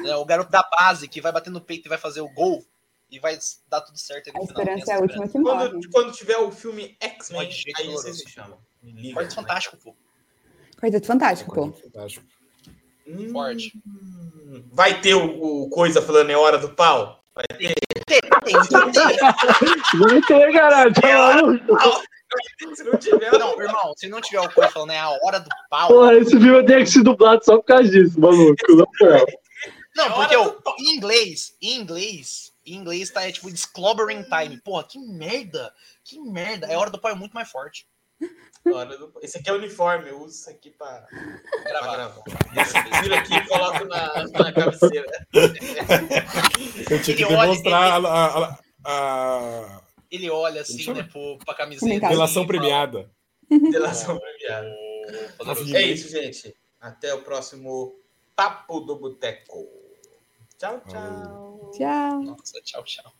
[0.00, 2.64] né, o garoto da base que vai bater no peito e vai fazer o gol.
[3.12, 3.38] E vai
[3.68, 4.62] dar tudo certo aí A no final.
[4.62, 5.68] esperança é a última que morre.
[5.68, 8.02] Quando, quando tiver o filme X-Men, aí doloroso.
[8.02, 8.58] vocês me chamam.
[9.14, 9.94] Quarteto Fantástico, pô.
[10.80, 11.72] Quarteto Fantástico, pô.
[11.72, 12.26] Fantástico.
[13.06, 13.72] Hum, Forte.
[14.72, 17.22] Vai ter o, o coisa falando é hora do pau?
[17.58, 17.72] Tem,
[18.06, 18.20] tem.
[19.98, 20.92] Vai ter, caralho.
[20.94, 22.02] tá maluco?
[22.74, 25.48] Se não tiver, Não, irmão, se não tiver o coisa falando é a hora do
[25.68, 25.88] pau.
[25.88, 28.56] Porra, esse filme tem que ser dublado só por causa disso, maluco.
[29.94, 34.24] Não, É porque hora eu, em inglês, em inglês, em inglês tá é, tipo Disclobbering
[34.24, 34.60] Time.
[34.60, 35.72] Porra, que merda.
[36.04, 36.66] Que merda.
[36.66, 37.86] É hora do pau é muito mais forte.
[38.72, 39.12] hora do...
[39.20, 41.06] Esse aqui é o uniforme, eu uso isso aqui pra,
[41.64, 42.14] pra Gravar.
[43.02, 45.26] Tiro aqui e coloco na, na cabeceira.
[46.90, 51.38] Eu tinha que Ele olha- demonstrar a, a- a Ele olha assim, eu- né, pro,
[51.44, 52.00] pra camiseta.
[52.44, 53.10] Fala, premiada.
[53.50, 54.68] Delação premiada.
[55.74, 56.54] É isso, gente.
[56.80, 57.96] Até o próximo
[58.36, 59.81] Papo do Boteco.
[60.62, 61.02] Tchau, tchau.
[61.72, 62.18] Tchau.
[62.20, 63.12] Nossa, tchau, tchau.